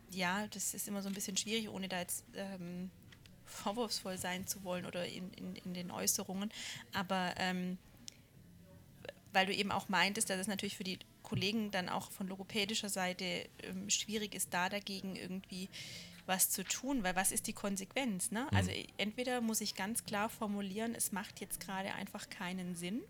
ja, 0.10 0.48
das 0.48 0.74
ist 0.74 0.88
immer 0.88 1.02
so 1.02 1.10
ein 1.10 1.14
bisschen 1.14 1.38
schwierig, 1.38 1.70
ohne 1.70 1.90
da 1.90 2.00
jetzt 2.00 2.24
ähm, 2.36 2.90
vorwurfsvoll 3.46 4.18
sein 4.18 4.48
zu 4.48 4.64
wollen 4.64 4.86
oder 4.86 5.06
in, 5.06 5.32
in, 5.34 5.56
in 5.56 5.74
den 5.74 5.92
Äußerungen. 5.92 6.52
Aber 6.94 7.34
ähm, 7.38 7.78
weil 9.34 9.46
du 9.46 9.54
eben 9.54 9.72
auch 9.72 9.90
meintest, 9.90 10.30
dass 10.30 10.40
es 10.40 10.48
natürlich 10.48 10.78
für 10.78 10.84
die 10.84 11.00
Kollegen 11.28 11.72
dann 11.72 11.90
auch 11.90 12.10
von 12.12 12.28
logopädischer 12.28 12.88
Seite 12.88 13.50
ähm, 13.64 13.90
schwierig 13.90 14.34
ist, 14.34 14.54
da 14.54 14.70
dagegen 14.70 15.18
irgendwie 15.18 15.68
was 16.26 16.50
zu 16.50 16.64
tun, 16.64 17.04
weil 17.04 17.16
was 17.16 17.32
ist 17.32 17.48
die 17.48 17.54
Konsequenz? 17.54 18.32
Ne? 18.32 18.48
Mhm. 18.50 18.58
Also 18.58 18.72
entweder 18.98 19.42
muss 19.42 19.60
ich 19.60 19.76
ganz 19.76 20.06
klar 20.06 20.30
formulieren, 20.30 20.96
es 20.96 21.12
macht 21.12 21.42
jetzt 21.42 21.60
gerade 21.60 21.94
einfach 21.94 22.30
keinen 22.30 22.76
Sinn. 22.76 23.02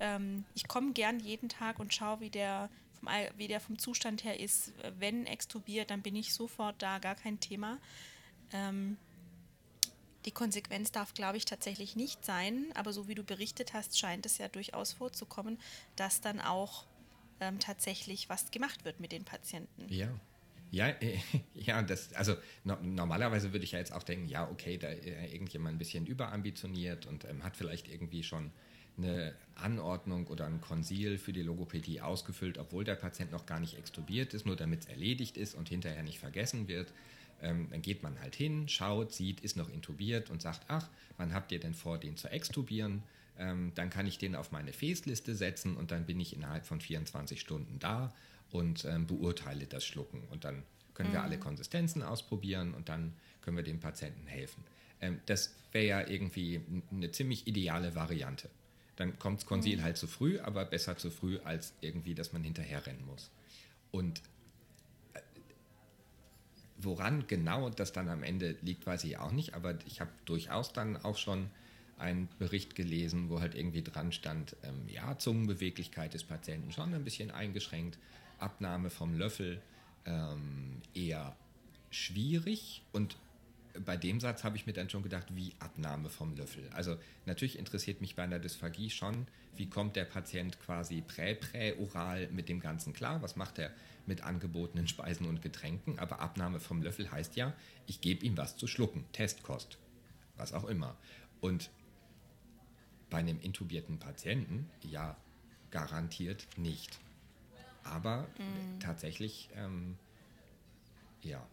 Ähm, 0.00 0.44
ich 0.54 0.68
komme 0.68 0.92
gern 0.92 1.18
jeden 1.18 1.48
Tag 1.48 1.78
und 1.78 1.94
schaue, 1.94 2.20
wie 2.20 2.30
der, 2.30 2.68
vom, 2.98 3.08
wie 3.36 3.48
der 3.48 3.60
vom 3.60 3.78
Zustand 3.78 4.22
her 4.24 4.38
ist. 4.38 4.72
Wenn 4.98 5.26
extubiert, 5.26 5.90
dann 5.90 6.02
bin 6.02 6.16
ich 6.16 6.34
sofort 6.34 6.82
da, 6.82 6.98
gar 6.98 7.14
kein 7.14 7.40
Thema. 7.40 7.78
Ähm, 8.52 8.98
die 10.26 10.30
Konsequenz 10.30 10.92
darf, 10.92 11.14
glaube 11.14 11.38
ich, 11.38 11.46
tatsächlich 11.46 11.96
nicht 11.96 12.22
sein, 12.26 12.66
aber 12.74 12.92
so 12.92 13.08
wie 13.08 13.14
du 13.14 13.24
berichtet 13.24 13.72
hast, 13.72 13.98
scheint 13.98 14.26
es 14.26 14.36
ja 14.36 14.48
durchaus 14.48 14.92
vorzukommen, 14.92 15.58
dass 15.96 16.20
dann 16.20 16.40
auch 16.40 16.84
ähm, 17.40 17.58
tatsächlich 17.58 18.28
was 18.28 18.50
gemacht 18.50 18.84
wird 18.84 19.00
mit 19.00 19.12
den 19.12 19.24
Patienten. 19.24 19.86
Ja. 19.88 20.08
Ja, 20.70 20.88
äh, 20.88 21.18
ja, 21.54 21.82
das, 21.82 22.12
also 22.14 22.36
no, 22.64 22.76
normalerweise 22.82 23.52
würde 23.52 23.64
ich 23.64 23.72
ja 23.72 23.78
jetzt 23.78 23.92
auch 23.92 24.02
denken, 24.02 24.28
ja, 24.28 24.48
okay, 24.48 24.78
da 24.78 24.88
äh, 24.88 25.32
irgendjemand 25.32 25.74
ein 25.74 25.78
bisschen 25.78 26.06
überambitioniert 26.06 27.06
und 27.06 27.24
ähm, 27.24 27.42
hat 27.42 27.56
vielleicht 27.56 27.88
irgendwie 27.88 28.22
schon 28.22 28.52
eine 28.96 29.34
Anordnung 29.54 30.26
oder 30.26 30.46
ein 30.46 30.60
Konsil 30.60 31.18
für 31.18 31.32
die 31.32 31.42
Logopädie 31.42 32.00
ausgefüllt, 32.00 32.58
obwohl 32.58 32.84
der 32.84 32.96
Patient 32.96 33.32
noch 33.32 33.46
gar 33.46 33.60
nicht 33.60 33.78
extubiert 33.78 34.34
ist, 34.34 34.46
nur 34.46 34.56
damit 34.56 34.80
es 34.82 34.86
erledigt 34.86 35.36
ist 35.36 35.54
und 35.54 35.68
hinterher 35.68 36.02
nicht 36.02 36.18
vergessen 36.18 36.68
wird. 36.68 36.92
Ähm, 37.42 37.68
dann 37.70 37.82
geht 37.82 38.02
man 38.02 38.20
halt 38.20 38.34
hin, 38.34 38.68
schaut, 38.68 39.12
sieht, 39.12 39.40
ist 39.40 39.56
noch 39.56 39.70
intubiert 39.70 40.30
und 40.30 40.42
sagt, 40.42 40.62
ach, 40.68 40.88
wann 41.16 41.32
habt 41.32 41.52
ihr 41.52 41.60
denn 41.60 41.74
vor, 41.74 41.98
den 41.98 42.16
zu 42.16 42.28
extubieren? 42.30 43.02
Ähm, 43.40 43.72
dann 43.74 43.90
kann 43.90 44.06
ich 44.06 44.18
den 44.18 44.36
auf 44.36 44.52
meine 44.52 44.72
Fäßliste 44.72 45.34
setzen 45.34 45.76
und 45.76 45.90
dann 45.90 46.04
bin 46.04 46.20
ich 46.20 46.36
innerhalb 46.36 46.66
von 46.66 46.80
24 46.80 47.40
Stunden 47.40 47.78
da 47.78 48.12
und 48.50 48.84
ähm, 48.84 49.06
beurteile 49.06 49.66
das 49.66 49.84
Schlucken. 49.84 50.22
Und 50.30 50.44
dann 50.44 50.62
können 50.94 51.08
mhm. 51.08 51.14
wir 51.14 51.22
alle 51.22 51.38
Konsistenzen 51.38 52.02
ausprobieren 52.02 52.74
und 52.74 52.88
dann 52.88 53.14
können 53.40 53.56
wir 53.56 53.64
dem 53.64 53.80
Patienten 53.80 54.26
helfen. 54.26 54.62
Ähm, 55.00 55.20
das 55.26 55.54
wäre 55.72 55.86
ja 55.86 56.06
irgendwie 56.06 56.60
eine 56.92 57.10
ziemlich 57.10 57.46
ideale 57.46 57.94
Variante. 57.94 58.50
Dann 58.96 59.18
kommt 59.18 59.40
das 59.40 59.46
Konsil 59.46 59.78
mhm. 59.78 59.82
halt 59.84 59.96
zu 59.96 60.06
früh, 60.06 60.38
aber 60.38 60.66
besser 60.66 60.98
zu 60.98 61.10
früh, 61.10 61.38
als 61.42 61.72
irgendwie, 61.80 62.14
dass 62.14 62.34
man 62.34 62.44
hinterher 62.44 62.86
rennen 62.86 63.04
muss. 63.06 63.30
Und 63.90 64.20
äh, 65.14 65.20
woran 66.76 67.26
genau 67.26 67.70
das 67.70 67.92
dann 67.92 68.10
am 68.10 68.22
Ende 68.22 68.56
liegt, 68.60 68.86
weiß 68.86 69.04
ich 69.04 69.16
auch 69.16 69.32
nicht, 69.32 69.54
aber 69.54 69.78
ich 69.86 70.02
habe 70.02 70.10
durchaus 70.26 70.74
dann 70.74 70.98
auch 70.98 71.16
schon 71.16 71.50
einen 72.00 72.28
Bericht 72.38 72.74
gelesen, 72.74 73.28
wo 73.28 73.40
halt 73.40 73.54
irgendwie 73.54 73.82
dran 73.82 74.12
stand, 74.12 74.56
ähm, 74.62 74.88
ja, 74.88 75.18
Zungenbeweglichkeit 75.18 76.14
des 76.14 76.24
Patienten 76.24 76.72
schon 76.72 76.94
ein 76.94 77.04
bisschen 77.04 77.30
eingeschränkt, 77.30 77.98
Abnahme 78.38 78.90
vom 78.90 79.14
Löffel 79.16 79.60
ähm, 80.06 80.80
eher 80.94 81.36
schwierig. 81.90 82.82
Und 82.92 83.16
bei 83.84 83.96
dem 83.96 84.20
Satz 84.20 84.44
habe 84.44 84.56
ich 84.56 84.66
mir 84.66 84.72
dann 84.72 84.90
schon 84.90 85.02
gedacht, 85.02 85.28
wie 85.34 85.52
Abnahme 85.58 86.08
vom 86.08 86.34
Löffel. 86.36 86.68
Also 86.72 86.96
natürlich 87.26 87.58
interessiert 87.58 88.00
mich 88.00 88.16
bei 88.16 88.22
einer 88.22 88.38
Dysphagie 88.38 88.90
schon, 88.90 89.26
wie 89.56 89.68
kommt 89.68 89.96
der 89.96 90.04
Patient 90.04 90.58
quasi 90.60 91.02
prä-prä-oral 91.02 92.28
mit 92.28 92.48
dem 92.48 92.60
Ganzen 92.60 92.92
klar, 92.92 93.22
was 93.22 93.36
macht 93.36 93.58
er 93.58 93.70
mit 94.06 94.22
angebotenen 94.22 94.88
Speisen 94.88 95.26
und 95.26 95.42
Getränken, 95.42 95.98
aber 95.98 96.20
Abnahme 96.20 96.60
vom 96.60 96.82
Löffel 96.82 97.10
heißt 97.10 97.36
ja, 97.36 97.52
ich 97.86 98.00
gebe 98.00 98.24
ihm 98.24 98.36
was 98.36 98.56
zu 98.56 98.66
schlucken, 98.66 99.04
Testkost, 99.12 99.78
was 100.36 100.52
auch 100.52 100.64
immer. 100.64 100.96
Und 101.40 101.70
bei 103.10 103.18
einem 103.18 103.40
intubierten 103.40 103.98
Patienten 103.98 104.70
ja 104.82 105.16
garantiert 105.70 106.46
nicht. 106.56 106.98
Aber 107.84 108.22
mm. 108.22 108.80
tatsächlich, 108.80 109.48
ähm, 109.56 109.96
ja, 111.22 111.44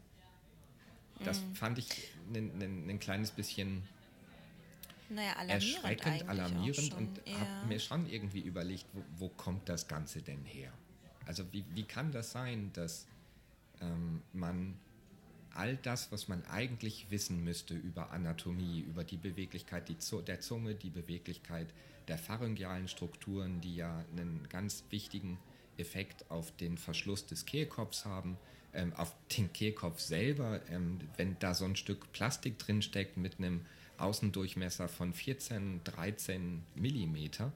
das 1.23 1.41
mm. 1.41 1.53
fand 1.53 1.79
ich 1.79 2.11
ein 2.33 2.99
kleines 2.99 3.31
bisschen 3.31 3.83
naja, 5.09 5.33
erschreckend, 5.47 6.27
alarmierend 6.27 6.93
und 6.93 7.21
ja. 7.25 7.39
habe 7.39 7.67
mir 7.67 7.79
schon 7.79 8.07
irgendwie 8.09 8.41
überlegt, 8.41 8.85
wo, 8.93 9.03
wo, 9.17 9.29
kommt 9.29 9.69
das 9.69 9.87
Ganze 9.87 10.21
denn 10.21 10.43
her? 10.43 10.71
Also 11.25 11.51
wie, 11.51 11.63
wie 11.73 11.83
kann 11.83 12.11
das 12.11 12.31
sein, 12.31 12.71
dass 12.73 13.07
ähm, 13.81 14.21
man 14.33 14.77
all 15.57 15.77
das, 15.77 16.11
was 16.11 16.27
man 16.27 16.45
eigentlich 16.45 17.07
wissen 17.09 17.43
müsste 17.43 17.73
über 17.73 18.11
Anatomie, 18.11 18.81
über 18.81 19.03
die 19.03 19.17
Beweglichkeit 19.17 19.89
der 19.89 20.39
Zunge, 20.39 20.75
die 20.75 20.89
Beweglichkeit 20.89 21.67
der 22.07 22.17
pharyngealen 22.17 22.87
Strukturen, 22.87 23.59
die 23.61 23.75
ja 23.75 24.05
einen 24.11 24.47
ganz 24.49 24.83
wichtigen 24.89 25.37
Effekt 25.77 26.29
auf 26.29 26.55
den 26.57 26.77
Verschluss 26.77 27.25
des 27.25 27.45
Kehlkopfs 27.45 28.05
haben, 28.05 28.37
ähm, 28.73 28.93
auf 28.93 29.13
den 29.35 29.51
Kehlkopf 29.51 29.99
selber, 29.99 30.61
ähm, 30.69 30.99
wenn 31.17 31.37
da 31.39 31.53
so 31.53 31.65
ein 31.65 31.75
Stück 31.75 32.11
Plastik 32.11 32.59
drin 32.59 32.81
steckt 32.81 33.17
mit 33.17 33.39
einem 33.39 33.65
Außendurchmesser 33.97 34.87
von 34.87 35.13
14, 35.13 35.81
13 35.83 36.63
Millimeter, 36.75 37.51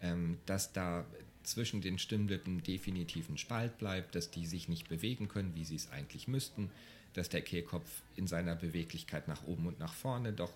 ähm, 0.00 0.38
dass 0.46 0.72
da 0.72 1.04
zwischen 1.42 1.80
den 1.80 1.98
Stimmlippen 1.98 2.62
definitiv 2.62 3.28
ein 3.28 3.38
Spalt 3.38 3.78
bleibt, 3.78 4.14
dass 4.14 4.30
die 4.30 4.46
sich 4.46 4.68
nicht 4.68 4.88
bewegen 4.88 5.28
können, 5.28 5.54
wie 5.54 5.64
sie 5.64 5.76
es 5.76 5.90
eigentlich 5.90 6.28
müssten, 6.28 6.70
dass 7.14 7.28
der 7.28 7.42
Kehlkopf 7.42 8.02
in 8.16 8.26
seiner 8.26 8.54
Beweglichkeit 8.54 9.28
nach 9.28 9.44
oben 9.44 9.66
und 9.66 9.78
nach 9.78 9.92
vorne 9.92 10.32
doch 10.32 10.52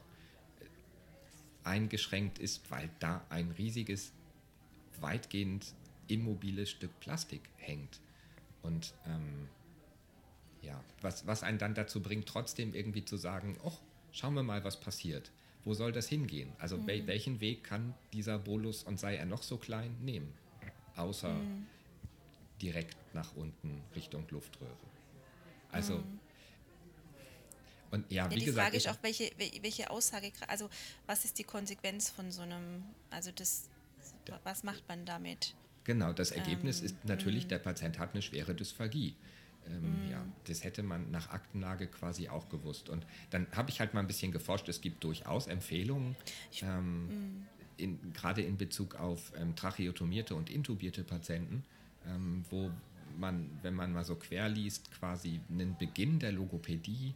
äh, 0.60 0.64
eingeschränkt 1.64 2.38
ist, 2.38 2.70
weil 2.70 2.90
da 3.00 3.24
ein 3.30 3.50
riesiges, 3.52 4.12
weitgehend 5.00 5.74
immobiles 6.08 6.70
Stück 6.70 6.98
Plastik 7.00 7.42
hängt. 7.56 8.00
Und 8.62 8.94
ähm, 9.06 9.48
ja, 10.62 10.82
was, 11.00 11.26
was 11.26 11.42
einen 11.42 11.58
dann 11.58 11.74
dazu 11.74 12.02
bringt, 12.02 12.26
trotzdem 12.26 12.74
irgendwie 12.74 13.04
zu 13.04 13.16
sagen, 13.16 13.56
oh, 13.62 13.72
schauen 14.12 14.34
wir 14.34 14.42
mal, 14.42 14.64
was 14.64 14.80
passiert. 14.80 15.30
Wo 15.64 15.74
soll 15.74 15.92
das 15.92 16.08
hingehen? 16.08 16.52
Also 16.58 16.76
mhm. 16.76 16.86
wel, 16.86 17.06
welchen 17.06 17.40
Weg 17.40 17.64
kann 17.64 17.94
dieser 18.12 18.38
Bolus, 18.38 18.82
und 18.82 18.98
sei 19.00 19.16
er 19.16 19.26
noch 19.26 19.42
so 19.42 19.56
klein, 19.56 19.96
nehmen? 20.02 20.32
Außer 20.96 21.34
mhm. 21.34 21.66
direkt 22.60 22.96
nach 23.14 23.34
unten 23.36 23.82
Richtung 23.94 24.26
Luftröhre. 24.30 24.70
Also, 25.72 25.98
mhm. 25.98 26.20
Und 27.94 28.10
ja, 28.10 28.28
wie 28.28 28.34
ja, 28.34 28.40
die 28.40 28.44
gesagt. 28.46 28.66
Frage 28.66 28.76
ist 28.76 28.88
auch, 28.88 29.02
welche, 29.02 29.30
welche 29.62 29.88
Aussage, 29.90 30.32
also 30.48 30.68
was 31.06 31.24
ist 31.24 31.38
die 31.38 31.44
Konsequenz 31.44 32.10
von 32.10 32.30
so 32.30 32.42
einem, 32.42 32.82
also 33.10 33.30
das, 33.30 33.68
was 34.42 34.64
macht 34.64 34.86
man 34.88 35.04
damit? 35.04 35.54
Genau, 35.84 36.12
das 36.12 36.32
Ergebnis 36.32 36.80
ähm, 36.80 36.86
ist 36.86 36.96
natürlich, 37.04 37.44
mhm. 37.44 37.48
der 37.48 37.58
Patient 37.58 37.98
hat 37.98 38.12
eine 38.12 38.22
schwere 38.22 38.54
Dysphagie. 38.54 39.14
Ähm, 39.66 40.08
mm. 40.08 40.10
Ja, 40.10 40.26
das 40.44 40.62
hätte 40.62 40.82
man 40.82 41.10
nach 41.10 41.30
Aktenlage 41.30 41.86
quasi 41.86 42.28
auch 42.28 42.50
gewusst. 42.50 42.90
Und 42.90 43.06
dann 43.30 43.46
habe 43.52 43.70
ich 43.70 43.80
halt 43.80 43.94
mal 43.94 44.00
ein 44.00 44.06
bisschen 44.06 44.30
geforscht. 44.30 44.68
Es 44.68 44.82
gibt 44.82 45.02
durchaus 45.02 45.46
Empfehlungen, 45.46 46.16
ähm, 46.60 47.06
mm. 47.06 47.46
in, 47.78 48.12
gerade 48.12 48.42
in 48.42 48.58
Bezug 48.58 48.96
auf 48.96 49.32
ähm, 49.38 49.56
tracheotomierte 49.56 50.34
und 50.34 50.50
intubierte 50.50 51.02
Patienten, 51.02 51.64
ähm, 52.06 52.44
wo 52.50 52.70
man, 53.18 53.48
wenn 53.62 53.74
man 53.74 53.92
mal 53.92 54.04
so 54.04 54.16
quer 54.16 54.50
liest, 54.50 54.90
quasi 54.92 55.40
einen 55.48 55.78
Beginn 55.78 56.18
der 56.18 56.32
Logopädie 56.32 57.14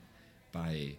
bei 0.52 0.97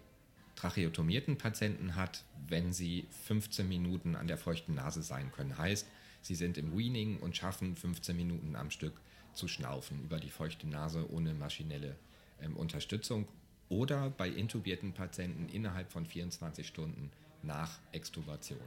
tracheotomierten 0.55 1.37
Patienten 1.37 1.95
hat, 1.95 2.25
wenn 2.47 2.73
sie 2.73 3.07
15 3.25 3.67
Minuten 3.67 4.15
an 4.15 4.27
der 4.27 4.37
feuchten 4.37 4.75
Nase 4.75 5.01
sein 5.01 5.31
können. 5.31 5.57
Heißt, 5.57 5.87
sie 6.21 6.35
sind 6.35 6.57
im 6.57 6.77
Weaning 6.77 7.17
und 7.19 7.37
schaffen 7.37 7.75
15 7.75 8.15
Minuten 8.15 8.55
am 8.55 8.69
Stück 8.69 8.99
zu 9.33 9.47
schnaufen 9.47 10.03
über 10.03 10.19
die 10.19 10.29
feuchte 10.29 10.67
Nase 10.67 11.09
ohne 11.11 11.33
maschinelle 11.33 11.95
ähm, 12.41 12.57
Unterstützung 12.57 13.27
oder 13.69 14.09
bei 14.09 14.27
intubierten 14.27 14.93
Patienten 14.93 15.47
innerhalb 15.47 15.91
von 15.91 16.05
24 16.05 16.67
Stunden 16.67 17.11
nach 17.41 17.79
Extubation. 17.91 18.59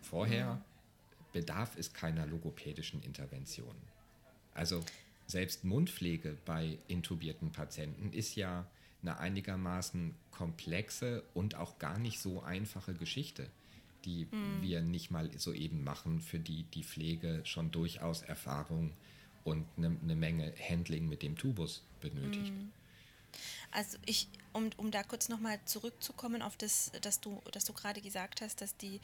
Vorher 0.00 0.54
mhm. 0.54 0.60
bedarf 1.32 1.76
es 1.76 1.92
keiner 1.92 2.26
logopädischen 2.26 3.02
Intervention. 3.02 3.74
Also 4.54 4.84
selbst 5.26 5.64
Mundpflege 5.64 6.36
bei 6.44 6.78
intubierten 6.86 7.50
Patienten 7.50 8.12
ist 8.12 8.36
ja 8.36 8.66
eine 9.02 9.18
einigermaßen 9.18 10.14
komplexe 10.30 11.22
und 11.34 11.54
auch 11.54 11.78
gar 11.78 11.98
nicht 11.98 12.20
so 12.20 12.42
einfache 12.42 12.94
Geschichte, 12.94 13.48
die 14.04 14.26
mhm. 14.30 14.62
wir 14.62 14.82
nicht 14.82 15.10
mal 15.10 15.30
soeben 15.38 15.84
machen, 15.84 16.20
für 16.20 16.38
die 16.38 16.64
die 16.74 16.84
Pflege 16.84 17.40
schon 17.44 17.70
durchaus 17.70 18.22
Erfahrung 18.22 18.92
und 19.44 19.66
eine, 19.76 19.96
eine 20.02 20.14
Menge 20.14 20.52
Handling 20.68 21.08
mit 21.08 21.22
dem 21.22 21.36
Tubus 21.36 21.82
benötigt. 22.00 22.52
Mhm. 22.52 22.72
Also 23.70 23.98
ich, 24.04 24.28
um, 24.52 24.70
um 24.76 24.90
da 24.90 25.02
kurz 25.02 25.28
nochmal 25.28 25.60
zurückzukommen 25.64 26.42
auf 26.42 26.56
das, 26.56 26.90
dass 27.02 27.20
du, 27.20 27.40
dass 27.52 27.64
du 27.64 27.72
gerade 27.72 28.00
gesagt 28.00 28.40
hast, 28.40 28.60
dass 28.60 28.76
die 28.76 29.00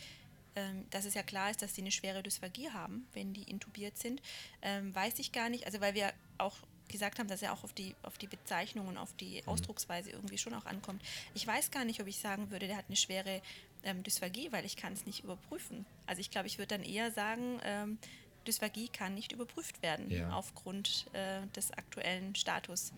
ähm, 0.57 0.87
dass 0.91 1.05
es 1.05 1.13
ja 1.13 1.23
klar 1.23 1.51
ist, 1.51 1.61
dass 1.61 1.75
sie 1.75 1.83
eine 1.83 1.93
schwere 1.93 2.23
Dysphagie 2.23 2.71
haben, 2.71 3.07
wenn 3.13 3.35
die 3.35 3.43
intubiert 3.43 3.99
sind, 3.99 4.23
ähm, 4.63 4.95
weiß 4.95 5.19
ich 5.19 5.31
gar 5.31 5.51
nicht. 5.51 5.67
Also 5.67 5.83
weil 5.83 5.95
wir 5.95 6.13
auch 6.39 6.57
gesagt 6.89 7.19
haben, 7.19 7.29
dass 7.29 7.43
er 7.43 7.53
auch 7.53 7.65
auf 7.65 7.73
die, 7.73 7.95
auf 8.03 8.19
die 8.19 8.27
Bezeichnung 8.27 8.89
und 8.89 8.97
auf 8.97 9.15
die 9.15 9.43
mhm. 9.43 9.49
Ausdrucksweise 9.49 10.11
irgendwie 10.11 10.39
schon 10.39 10.55
auch 10.55 10.67
ankommt. 10.67 11.03
Ich 11.35 11.47
weiß 11.47 11.71
gar 11.71 11.85
nicht, 11.85 12.01
ob 12.01 12.07
ich 12.07 12.19
sagen 12.19 12.51
würde, 12.51 12.67
der 12.67 12.77
hat 12.77 12.87
eine 12.89 12.97
schwere 12.97 13.41
ähm, 13.83 14.03
Dysphagie, 14.03 14.53
weil 14.53 14.65
ich 14.65 14.77
kann 14.77 14.93
es 14.93 15.07
nicht 15.07 15.25
überprüfen. 15.25 15.87
Also 16.07 16.21
ich 16.21 16.31
glaube, 16.31 16.47
ich 16.47 16.59
würde 16.59 16.77
dann 16.77 16.83
eher 16.83 17.11
sagen, 17.11 17.61
ähm, 17.65 17.99
Dysphagie 18.47 18.89
kann 18.89 19.15
nicht 19.15 19.33
überprüft 19.33 19.83
werden 19.83 20.11
ja. 20.11 20.31
aufgrund 20.31 21.07
äh, 21.13 21.47
des 21.55 21.73
aktuellen 21.73 22.35
Status. 22.35 22.93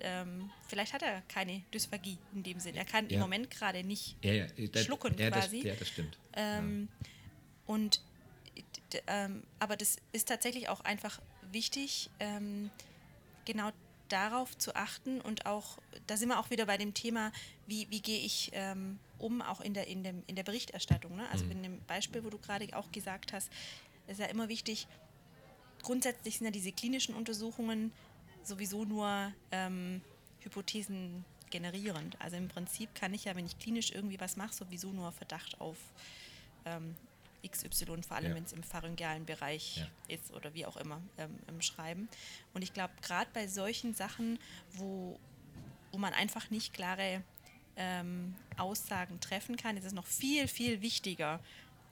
Ähm, 0.00 0.50
vielleicht 0.68 0.92
hat 0.92 1.02
er 1.02 1.22
keine 1.22 1.62
Dysphagie 1.74 2.18
in 2.34 2.42
dem 2.42 2.60
Sinn. 2.60 2.76
Er 2.76 2.84
kann 2.84 3.08
ja. 3.08 3.14
im 3.14 3.20
Moment 3.20 3.50
gerade 3.50 3.84
nicht 3.84 4.16
ja, 4.22 4.46
das, 4.72 4.84
schlucken 4.84 5.16
quasi. 5.16 5.58
Das, 5.58 5.66
ja, 5.66 5.74
das 5.74 5.88
stimmt. 5.88 6.18
Ähm, 6.34 6.88
und 7.66 8.00
ähm, 9.06 9.42
aber 9.58 9.76
das 9.76 9.98
ist 10.12 10.28
tatsächlich 10.28 10.68
auch 10.68 10.80
einfach 10.80 11.20
wichtig, 11.52 12.10
ähm, 12.18 12.70
genau 13.44 13.70
darauf 14.08 14.56
zu 14.58 14.74
achten 14.74 15.20
und 15.20 15.46
auch, 15.46 15.78
da 16.06 16.16
sind 16.16 16.28
wir 16.28 16.40
auch 16.40 16.50
wieder 16.50 16.66
bei 16.66 16.76
dem 16.76 16.94
Thema, 16.94 17.32
wie, 17.66 17.86
wie 17.90 18.00
gehe 18.00 18.18
ich 18.18 18.50
ähm, 18.54 18.98
um, 19.18 19.40
auch 19.40 19.60
in 19.60 19.74
der, 19.74 19.86
in, 19.86 20.02
dem, 20.02 20.22
in 20.26 20.36
der 20.36 20.42
Berichterstattung. 20.42 21.16
Ne? 21.16 21.28
Also 21.30 21.44
mhm. 21.44 21.50
in 21.52 21.62
dem 21.62 21.80
Beispiel, 21.86 22.24
wo 22.24 22.30
du 22.30 22.38
gerade 22.38 22.66
auch 22.76 22.90
gesagt 22.92 23.32
hast, 23.32 23.50
ist 24.08 24.18
ja 24.18 24.26
immer 24.26 24.48
wichtig, 24.48 24.88
grundsätzlich 25.82 26.38
sind 26.38 26.46
ja 26.46 26.50
diese 26.50 26.72
klinischen 26.72 27.14
Untersuchungen 27.14 27.92
sowieso 28.42 28.84
nur 28.84 29.32
ähm, 29.52 30.00
Hypothesen 30.40 31.24
generierend. 31.50 32.16
Also 32.20 32.36
im 32.36 32.48
Prinzip 32.48 32.94
kann 32.94 33.14
ich 33.14 33.24
ja, 33.24 33.36
wenn 33.36 33.46
ich 33.46 33.58
klinisch 33.58 33.92
irgendwie 33.92 34.18
was 34.20 34.36
mache, 34.36 34.54
sowieso 34.54 34.90
nur 34.90 35.12
Verdacht 35.12 35.60
auf 35.60 35.76
ähm, 36.64 36.96
XY, 37.46 38.02
vor 38.02 38.16
allem 38.16 38.30
ja. 38.30 38.36
wenn 38.36 38.44
es 38.44 38.52
im 38.52 38.62
pharyngealen 38.62 39.24
Bereich 39.26 39.78
ja. 39.78 39.86
ist 40.08 40.32
oder 40.32 40.54
wie 40.54 40.66
auch 40.66 40.76
immer 40.76 41.00
ähm, 41.18 41.38
im 41.48 41.60
Schreiben. 41.60 42.08
Und 42.54 42.62
ich 42.62 42.72
glaube, 42.72 42.92
gerade 43.02 43.30
bei 43.32 43.46
solchen 43.46 43.94
Sachen, 43.94 44.38
wo, 44.72 45.18
wo 45.92 45.98
man 45.98 46.12
einfach 46.12 46.50
nicht 46.50 46.72
klare 46.72 47.22
ähm, 47.76 48.34
Aussagen 48.56 49.20
treffen 49.20 49.56
kann, 49.56 49.76
ist 49.76 49.84
es 49.84 49.92
noch 49.92 50.06
viel, 50.06 50.48
viel 50.48 50.82
wichtiger, 50.82 51.40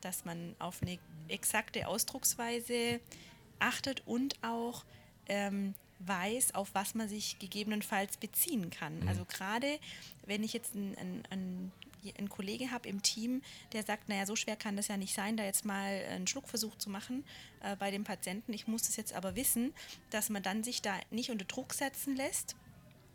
dass 0.01 0.25
man 0.25 0.55
auf 0.59 0.83
eine 0.83 0.99
exakte 1.29 1.89
Ausdrucksweise 1.89 3.01
achtet 3.59 4.03
und 4.07 4.37
auch 4.43 4.85
ähm, 5.27 5.75
weiß, 6.01 6.55
auf 6.55 6.71
was 6.75 6.95
man 6.95 7.09
sich 7.09 7.39
gegebenenfalls 7.39 8.17
beziehen 8.17 8.71
kann. 8.71 9.01
Mhm. 9.01 9.09
Also 9.09 9.25
gerade 9.25 9.79
wenn 10.27 10.45
ich 10.45 10.53
jetzt 10.53 10.75
einen, 10.75 11.25
einen, 11.31 11.73
einen 12.17 12.29
Kollege 12.29 12.71
habe 12.71 12.89
im 12.89 13.03
Team, 13.03 13.43
der 13.73 13.83
sagt, 13.83 14.09
naja, 14.09 14.27
so 14.27 14.37
schwer 14.37 14.57
kann 14.57 14.77
das 14.77 14.89
ja 14.89 14.97
nicht 14.97 15.15
sein, 15.15 15.37
da 15.37 15.45
jetzt 15.45 15.65
mal 15.65 16.05
einen 16.11 16.27
Schluckversuch 16.27 16.77
zu 16.77 16.91
machen 16.91 17.25
äh, 17.63 17.77
bei 17.77 17.91
dem 17.91 18.05
Patienten. 18.05 18.53
Ich 18.53 18.67
muss 18.67 18.83
das 18.83 18.97
jetzt 18.97 19.13
aber 19.13 19.37
wissen, 19.37 19.73
dass 20.11 20.31
man 20.31 20.43
dann 20.43 20.65
sich 20.65 20.83
da 20.83 20.95
nicht 21.11 21.31
unter 21.31 21.45
Druck 21.45 21.75
setzen 21.75 22.17
lässt, 22.17 22.57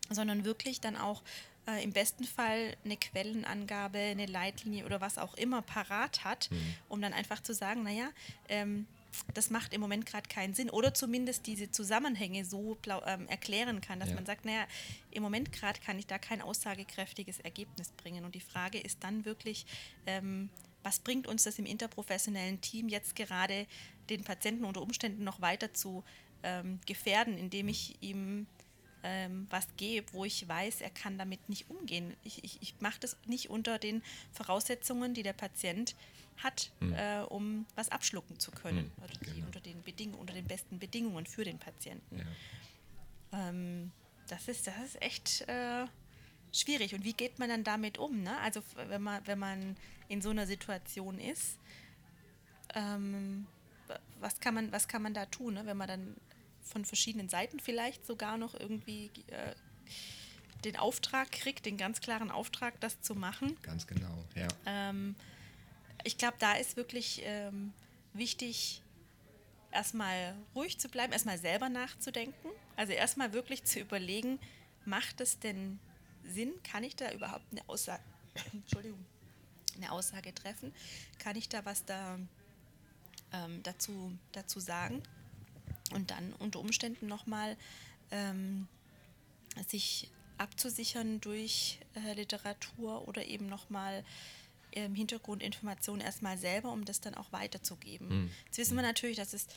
sondern 0.10 0.46
wirklich 0.46 0.82
dann 0.82 0.96
auch 0.98 1.24
äh, 1.68 1.84
im 1.84 1.94
besten 1.94 2.26
Fall 2.26 2.76
eine 2.84 2.98
Quellenangabe, 2.98 3.98
eine 3.98 4.26
Leitlinie 4.26 4.86
oder 4.86 5.02
was 5.02 5.18
auch 5.18 5.34
immer 5.36 5.62
parat 5.62 6.24
hat, 6.24 6.52
mhm. 6.52 6.76
um 6.90 7.02
dann 7.02 7.14
einfach 7.14 7.42
zu 7.42 7.54
sagen, 7.54 7.84
naja, 7.84 8.10
ähm, 8.50 8.86
das 9.34 9.50
macht 9.50 9.74
im 9.74 9.82
Moment 9.82 10.06
gerade 10.06 10.28
keinen 10.28 10.54
Sinn. 10.54 10.70
Oder 10.70 10.94
zumindest 10.94 11.48
diese 11.48 11.72
Zusammenhänge 11.72 12.46
so 12.46 12.78
ähm, 13.06 13.28
erklären 13.28 13.82
kann, 13.82 14.00
dass 14.00 14.10
ja. 14.10 14.16
man 14.16 14.26
sagt, 14.26 14.46
naja, 14.46 14.66
im 15.12 15.24
Moment 15.24 15.52
gerade 15.52 15.80
kann 15.80 16.00
ich 16.00 16.08
da 16.08 16.18
kein 16.18 16.42
aussagekräftiges 16.42 17.40
Ergebnis 17.40 17.92
bringen. 17.92 18.26
Und 18.26 18.36
die 18.36 18.42
Frage 18.42 18.80
ist 18.80 19.04
dann 19.04 19.26
wirklich, 19.26 19.66
ähm, 20.06 20.50
was 20.84 21.00
bringt 21.00 21.28
uns 21.28 21.44
das 21.44 21.60
im 21.60 21.66
interprofessionellen 21.66 22.62
Team 22.62 22.90
jetzt 22.90 23.16
gerade, 23.16 23.68
den 24.10 24.24
Patienten 24.24 24.66
unter 24.66 24.82
Umständen 24.82 25.24
noch 25.24 25.42
weiter 25.42 25.74
zu 25.74 26.04
ähm, 26.44 26.80
gefährden, 26.86 27.38
indem 27.38 27.70
ich 27.70 27.96
ihm 28.02 28.48
ähm, 29.04 29.48
was 29.50 29.68
gebe, 29.78 30.12
wo 30.14 30.26
ich 30.26 30.48
weiß, 30.48 30.82
er 30.82 30.90
kann 30.90 31.18
damit 31.18 31.50
nicht 31.50 31.70
umgehen. 31.70 32.16
Ich, 32.24 32.44
ich, 32.44 32.62
ich 32.62 32.76
mache 32.80 33.00
das 33.00 33.18
nicht 33.26 33.50
unter 33.50 33.78
den 33.78 34.02
Voraussetzungen, 34.32 35.14
die 35.14 35.24
der 35.24 35.34
Patient 35.34 35.96
hat, 36.38 36.72
mhm. 36.80 36.94
äh, 36.94 37.22
um 37.22 37.66
was 37.76 37.90
abschlucken 37.90 38.40
zu 38.40 38.52
können. 38.52 38.92
Mhm, 38.98 39.04
oder 39.04 39.14
genau. 39.20 39.46
unter, 39.46 39.60
den 39.60 39.82
Bedingungen, 39.84 40.20
unter 40.20 40.34
den 40.34 40.48
besten 40.48 40.80
Bedingungen 40.80 41.26
für 41.26 41.44
den 41.44 41.60
Patienten. 41.60 42.20
Ja. 42.20 43.50
Ähm, 43.50 43.92
das, 44.28 44.48
ist, 44.48 44.68
das 44.68 44.78
ist 44.84 45.02
echt 45.02 45.42
äh, 45.48 45.86
schwierig. 46.52 46.96
Und 46.96 47.04
wie 47.04 47.14
geht 47.14 47.40
man 47.40 47.50
dann 47.50 47.64
damit 47.64 47.98
um? 47.98 48.24
Ne? 48.24 48.38
Also 48.40 48.62
wenn 48.76 49.02
man, 49.02 49.26
wenn 49.28 49.40
man 49.40 49.76
in 50.08 50.22
so 50.22 50.30
einer 50.30 50.48
Situation 50.48 51.20
ist, 51.20 51.58
ähm, 52.74 53.48
was, 54.20 54.40
kann 54.40 54.54
man, 54.54 54.72
was 54.72 54.88
kann 54.88 55.02
man 55.02 55.14
da 55.14 55.26
tun, 55.26 55.56
ne? 55.56 55.66
wenn 55.66 55.78
man 55.78 55.88
dann 55.88 56.16
von 56.64 56.86
verschiedenen 56.86 57.30
Seiten 57.30 57.60
vielleicht 57.60 58.06
sogar 58.06 58.38
noch 58.38 58.54
irgendwie 58.54 59.12
äh, 59.28 59.54
den 60.64 60.78
Auftrag 60.78 61.32
kriegt, 61.32 61.66
den 61.66 61.78
ganz 61.78 62.00
klaren 62.00 62.32
Auftrag, 62.32 62.80
das 62.80 63.02
zu 63.02 63.16
machen. 63.16 63.58
Ganz 63.62 63.86
genau, 63.86 64.24
ja. 64.36 64.48
Ähm, 64.66 65.16
ich 66.04 66.18
glaube, 66.18 66.38
da 66.40 66.54
ist 66.54 66.78
wirklich 66.78 67.22
ähm, 67.24 67.74
wichtig, 68.14 68.82
erstmal 69.72 70.36
ruhig 70.56 70.80
zu 70.80 70.90
bleiben, 70.90 71.14
erstmal 71.14 71.38
selber 71.38 71.70
nachzudenken. 71.70 72.50
Also 72.76 72.94
erstmal 72.94 73.34
wirklich 73.34 73.64
zu 73.66 73.80
überlegen, 73.80 74.40
macht 74.86 75.22
es 75.22 75.40
denn 75.40 75.80
Sinn? 76.24 76.52
Kann 76.64 76.84
ich 76.84 76.96
da 76.96 77.12
überhaupt 77.12 77.46
eine 77.52 77.68
Aussage, 77.68 78.04
Entschuldigung, 78.54 79.06
eine 79.76 79.92
Aussage 79.92 80.34
treffen? 80.34 80.74
Kann 81.20 81.36
ich 81.36 81.50
da 81.50 81.66
was 81.66 81.86
da, 81.86 82.18
ähm, 83.32 83.62
dazu, 83.64 84.18
dazu 84.32 84.60
sagen? 84.60 85.04
Und 85.94 86.12
dann 86.12 86.34
unter 86.34 86.60
Umständen 86.60 87.08
nochmal 87.08 87.56
ähm, 88.12 88.68
sich 89.68 90.10
abzusichern 90.38 91.22
durch 91.22 91.80
äh, 91.96 92.14
Literatur 92.14 93.08
oder 93.08 93.26
eben 93.26 93.48
nochmal 93.48 94.04
ähm, 94.74 94.96
Hintergrundinformationen 94.96 96.02
erstmal 96.02 96.38
selber, 96.38 96.72
um 96.72 96.86
das 96.86 97.00
dann 97.02 97.16
auch 97.16 97.32
weiterzugeben. 97.32 98.24
Mhm. 98.24 98.32
Jetzt 98.46 98.58
wissen 98.58 98.76
wir 98.76 98.82
natürlich, 98.82 99.18
dass 99.18 99.34
es 99.34 99.48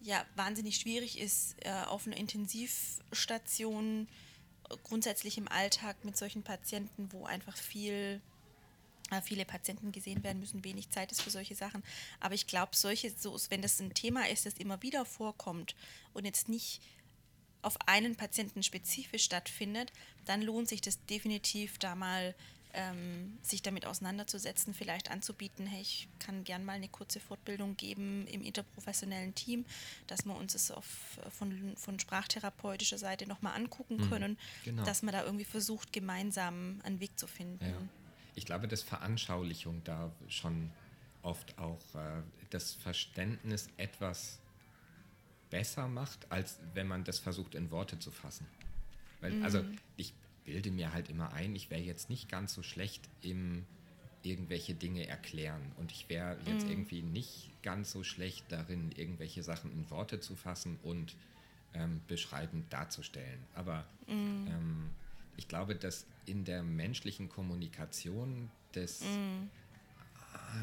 ja 0.00 0.24
wahnsinnig 0.34 0.76
schwierig 0.76 1.18
ist, 1.18 1.56
äh, 1.64 1.70
auf 1.70 2.06
einer 2.06 2.16
Intensivstation 2.16 4.08
äh, 4.68 4.76
grundsätzlich 4.82 5.38
im 5.38 5.48
Alltag 5.48 6.04
mit 6.04 6.16
solchen 6.16 6.42
Patienten, 6.42 7.12
wo 7.12 7.24
einfach 7.24 7.56
viel 7.56 8.20
viele 9.22 9.44
Patienten 9.44 9.92
gesehen 9.92 10.22
werden 10.22 10.40
müssen, 10.40 10.64
wenig 10.64 10.90
Zeit 10.90 11.12
ist 11.12 11.22
für 11.22 11.30
solche 11.30 11.54
Sachen. 11.54 11.82
Aber 12.20 12.34
ich 12.34 12.46
glaube, 12.46 12.74
solche, 12.74 13.10
so, 13.10 13.36
wenn 13.50 13.62
das 13.62 13.80
ein 13.80 13.94
Thema 13.94 14.28
ist, 14.28 14.46
das 14.46 14.54
immer 14.54 14.82
wieder 14.82 15.04
vorkommt 15.04 15.74
und 16.12 16.24
jetzt 16.24 16.48
nicht 16.48 16.80
auf 17.62 17.76
einen 17.86 18.16
Patienten 18.16 18.62
spezifisch 18.62 19.24
stattfindet, 19.24 19.92
dann 20.24 20.42
lohnt 20.42 20.68
sich 20.68 20.80
das 20.80 21.04
definitiv 21.06 21.78
da 21.78 21.94
mal 21.94 22.34
ähm, 22.76 23.38
sich 23.42 23.62
damit 23.62 23.86
auseinanderzusetzen, 23.86 24.74
vielleicht 24.74 25.10
anzubieten, 25.10 25.66
hey, 25.66 25.80
ich 25.80 26.08
kann 26.18 26.44
gern 26.44 26.64
mal 26.64 26.74
eine 26.74 26.88
kurze 26.88 27.20
Fortbildung 27.20 27.76
geben 27.76 28.26
im 28.26 28.42
interprofessionellen 28.42 29.34
Team, 29.34 29.64
dass 30.06 30.26
wir 30.26 30.36
uns 30.36 30.54
es 30.54 30.70
auf, 30.70 31.18
von, 31.30 31.74
von 31.76 31.98
sprachtherapeutischer 31.98 32.98
Seite 32.98 33.26
nochmal 33.26 33.54
angucken 33.56 33.96
mhm, 33.96 34.10
können, 34.10 34.38
genau. 34.64 34.84
dass 34.84 35.02
man 35.02 35.12
da 35.12 35.24
irgendwie 35.24 35.46
versucht, 35.46 35.92
gemeinsam 35.92 36.80
einen 36.84 37.00
Weg 37.00 37.18
zu 37.18 37.26
finden. 37.26 37.64
Ja. 37.64 37.78
Ich 38.36 38.46
glaube, 38.46 38.68
dass 38.68 38.82
Veranschaulichung 38.82 39.82
da 39.82 40.12
schon 40.28 40.70
oft 41.22 41.58
auch 41.58 41.82
äh, 41.94 42.22
das 42.50 42.74
Verständnis 42.74 43.68
etwas 43.76 44.38
besser 45.50 45.88
macht, 45.88 46.30
als 46.30 46.60
wenn 46.74 46.86
man 46.86 47.02
das 47.02 47.18
versucht 47.18 47.54
in 47.54 47.70
Worte 47.70 47.98
zu 47.98 48.12
fassen. 48.12 48.46
Weil, 49.20 49.32
mhm. 49.32 49.44
Also 49.44 49.64
ich 49.96 50.12
bilde 50.44 50.70
mir 50.70 50.92
halt 50.92 51.08
immer 51.08 51.32
ein, 51.32 51.56
ich 51.56 51.70
wäre 51.70 51.82
jetzt 51.82 52.08
nicht 52.10 52.28
ganz 52.28 52.54
so 52.54 52.62
schlecht 52.62 53.08
im 53.22 53.64
irgendwelche 54.22 54.74
Dinge 54.74 55.06
erklären 55.06 55.72
und 55.76 55.92
ich 55.92 56.08
wäre 56.08 56.36
jetzt 56.46 56.64
mhm. 56.64 56.72
irgendwie 56.72 57.02
nicht 57.02 57.50
ganz 57.62 57.92
so 57.92 58.02
schlecht 58.02 58.44
darin, 58.50 58.90
irgendwelche 58.96 59.42
Sachen 59.42 59.72
in 59.72 59.88
Worte 59.90 60.20
zu 60.20 60.34
fassen 60.34 60.78
und 60.82 61.14
ähm, 61.74 62.00
beschreibend 62.08 62.72
darzustellen. 62.72 63.38
Aber 63.54 63.84
mhm. 64.08 64.46
ähm, 64.48 64.90
ich 65.36 65.48
glaube, 65.48 65.74
dass 65.74 66.06
in 66.24 66.44
der 66.44 66.62
menschlichen 66.62 67.28
Kommunikation 67.28 68.50
das 68.72 69.00
mhm. 69.00 69.50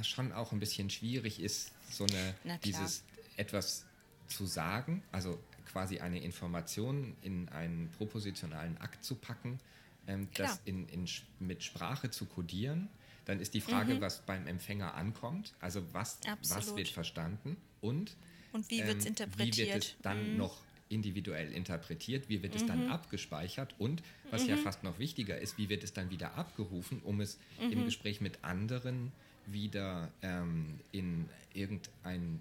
schon 0.03 0.31
auch 0.31 0.51
ein 0.51 0.59
bisschen 0.59 0.89
schwierig 0.89 1.39
ist, 1.39 1.71
so 1.89 2.05
eine 2.05 2.35
dieses 2.63 3.03
etwas 3.37 3.85
zu 4.27 4.45
sagen, 4.45 5.03
also 5.11 5.39
quasi 5.65 5.99
eine 5.99 6.21
Information 6.21 7.15
in 7.21 7.49
einen 7.49 7.89
propositionalen 7.97 8.77
Akt 8.77 9.03
zu 9.03 9.15
packen, 9.15 9.59
ähm, 10.07 10.27
das 10.35 10.61
in, 10.65 10.87
in, 10.89 11.07
mit 11.39 11.63
Sprache 11.63 12.11
zu 12.11 12.25
kodieren. 12.25 12.89
Dann 13.25 13.39
ist 13.39 13.53
die 13.53 13.61
Frage, 13.61 13.95
mhm. 13.95 14.01
was 14.01 14.21
beim 14.21 14.47
Empfänger 14.47 14.93
ankommt, 14.95 15.53
also 15.59 15.81
was, 15.93 16.19
was 16.49 16.75
wird 16.75 16.89
verstanden 16.89 17.57
und, 17.79 18.15
und 18.51 18.69
wie, 18.69 18.81
ähm, 18.81 18.99
interpretiert? 18.99 19.57
wie 19.57 19.73
wird 19.73 19.83
es 19.83 19.95
dann 20.01 20.33
mhm. 20.33 20.37
noch 20.37 20.61
individuell 20.93 21.51
interpretiert, 21.51 22.29
wie 22.29 22.43
wird 22.43 22.55
es 22.55 22.65
dann 22.65 22.85
mhm. 22.85 22.91
abgespeichert 22.91 23.75
und, 23.77 24.03
was 24.31 24.47
ja 24.47 24.55
mhm. 24.55 24.61
fast 24.61 24.83
noch 24.83 24.99
wichtiger 24.99 25.37
ist, 25.37 25.57
wie 25.57 25.69
wird 25.69 25.83
es 25.83 25.93
dann 25.93 26.09
wieder 26.09 26.35
abgerufen, 26.35 27.01
um 27.03 27.21
es 27.21 27.39
im 27.59 27.79
mhm. 27.79 27.85
Gespräch 27.85 28.21
mit 28.21 28.43
anderen 28.43 29.11
wieder 29.45 30.11
ähm, 30.21 30.79
in 30.91 31.27
irgendein 31.53 32.39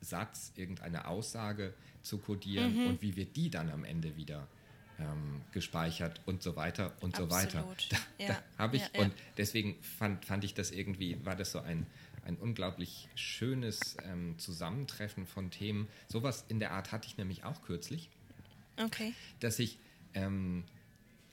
Satz, 0.00 0.52
irgendeine 0.56 1.06
Aussage 1.06 1.72
zu 2.02 2.18
kodieren 2.18 2.76
mhm. 2.76 2.86
und 2.88 3.02
wie 3.02 3.16
wird 3.16 3.36
die 3.36 3.50
dann 3.50 3.70
am 3.70 3.84
Ende 3.84 4.16
wieder 4.16 4.46
ähm, 4.98 5.40
gespeichert 5.52 6.20
und 6.26 6.42
so 6.42 6.56
weiter 6.56 6.92
und 7.00 7.18
Absolut. 7.18 7.30
so 7.30 7.36
weiter. 7.36 7.76
Da, 7.90 7.96
ja. 8.18 8.28
da 8.28 8.42
habe 8.58 8.76
ich, 8.76 8.82
ja, 8.82 8.88
ja. 8.94 9.00
und 9.02 9.12
deswegen 9.36 9.76
fand, 9.82 10.24
fand 10.24 10.44
ich 10.44 10.54
das 10.54 10.70
irgendwie, 10.70 11.16
war 11.24 11.36
das 11.36 11.52
so 11.52 11.60
ein, 11.60 11.86
ein 12.24 12.36
unglaublich 12.36 13.08
schönes 13.14 13.96
ähm, 14.04 14.38
Zusammentreffen 14.38 15.26
von 15.26 15.50
Themen. 15.50 15.88
Sowas 16.08 16.44
in 16.48 16.58
der 16.58 16.72
Art 16.72 16.92
hatte 16.92 17.06
ich 17.06 17.16
nämlich 17.16 17.44
auch 17.44 17.62
kürzlich. 17.62 18.08
Okay. 18.76 19.12
Dass 19.40 19.58
ich 19.58 19.78
ähm, 20.14 20.64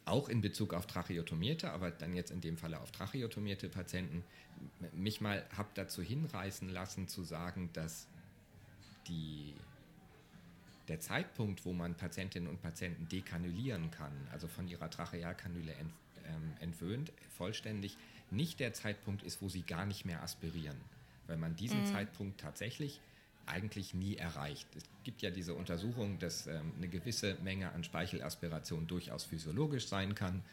auch 0.05 0.29
in 0.29 0.41
Bezug 0.41 0.73
auf 0.73 0.87
tracheotomierte, 0.87 1.71
aber 1.71 1.91
dann 1.91 2.13
jetzt 2.13 2.31
in 2.31 2.41
dem 2.41 2.57
Falle 2.57 2.79
auf 2.79 2.91
tracheotomierte 2.91 3.69
Patienten, 3.69 4.23
mich 4.93 5.21
mal 5.21 5.45
habe 5.55 5.69
dazu 5.73 6.01
hinreißen 6.01 6.69
lassen 6.69 7.07
zu 7.07 7.23
sagen, 7.23 7.69
dass 7.73 8.07
die, 9.07 9.55
der 10.87 10.99
Zeitpunkt, 10.99 11.65
wo 11.65 11.73
man 11.73 11.95
Patientinnen 11.95 12.49
und 12.49 12.61
Patienten 12.61 13.07
dekanulieren 13.07 13.89
kann, 13.91 14.11
also 14.31 14.47
von 14.47 14.67
ihrer 14.67 14.89
Trachealkanüle 14.89 15.73
ent, 15.73 15.93
ähm, 16.27 16.53
entwöhnt, 16.59 17.11
vollständig, 17.37 17.97
nicht 18.31 18.59
der 18.59 18.73
Zeitpunkt 18.73 19.23
ist, 19.23 19.41
wo 19.41 19.49
sie 19.49 19.61
gar 19.61 19.85
nicht 19.85 20.05
mehr 20.05 20.23
aspirieren. 20.23 20.77
Weil 21.27 21.37
man 21.37 21.55
diesen 21.55 21.81
mhm. 21.81 21.85
Zeitpunkt 21.85 22.39
tatsächlich 22.39 22.99
eigentlich 23.45 23.93
nie 23.93 24.15
erreicht. 24.15 24.67
Es 24.75 24.83
gibt 25.03 25.21
ja 25.21 25.29
diese 25.29 25.53
Untersuchung, 25.53 26.19
dass 26.19 26.47
ähm, 26.47 26.73
eine 26.77 26.87
gewisse 26.87 27.37
Menge 27.43 27.71
an 27.71 27.83
Speichelaspiration 27.83 28.87
durchaus 28.87 29.23
physiologisch 29.23 29.87
sein 29.87 30.15
kann. 30.15 30.43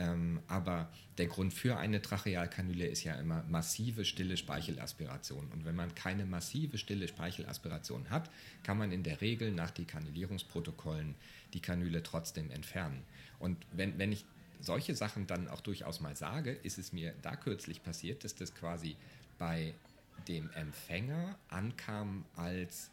Ähm, 0.00 0.40
aber 0.46 0.88
der 1.18 1.26
Grund 1.26 1.52
für 1.52 1.76
eine 1.76 2.00
Trachealkanüle 2.00 2.86
ist 2.86 3.02
ja 3.02 3.14
immer 3.14 3.42
massive 3.48 4.04
stille 4.04 4.36
Speichelaspiration. 4.36 5.48
Und 5.52 5.64
wenn 5.64 5.74
man 5.74 5.94
keine 5.94 6.24
massive 6.24 6.78
stille 6.78 7.08
Speichelaspiration 7.08 8.08
hat, 8.10 8.30
kann 8.62 8.78
man 8.78 8.92
in 8.92 9.02
der 9.02 9.20
Regel 9.20 9.50
nach 9.50 9.70
Dekanulierungsprotokollen 9.70 11.16
die 11.52 11.60
Kanüle 11.60 12.02
trotzdem 12.02 12.50
entfernen. 12.50 13.02
Und 13.40 13.56
wenn, 13.72 13.98
wenn 13.98 14.12
ich 14.12 14.24
solche 14.60 14.94
Sachen 14.94 15.26
dann 15.26 15.48
auch 15.48 15.60
durchaus 15.60 16.00
mal 16.00 16.16
sage, 16.16 16.52
ist 16.52 16.78
es 16.78 16.92
mir 16.92 17.14
da 17.22 17.36
kürzlich 17.36 17.82
passiert, 17.82 18.24
dass 18.24 18.34
das 18.34 18.54
quasi 18.54 18.96
bei 19.38 19.74
dem 20.26 20.50
Empfänger 20.50 21.38
ankam 21.48 22.24
als 22.36 22.90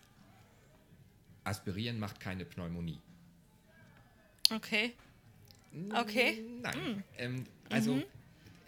Aspirieren 1.44 2.00
macht 2.00 2.20
keine 2.20 2.46
Pneumonie. 2.46 3.00
Okay. 4.52 4.94
Okay. 5.94 6.44
Nein. 6.62 6.78
Mhm. 6.98 7.04
Ähm, 7.18 7.46
also 7.70 7.96
mhm. 7.96 8.04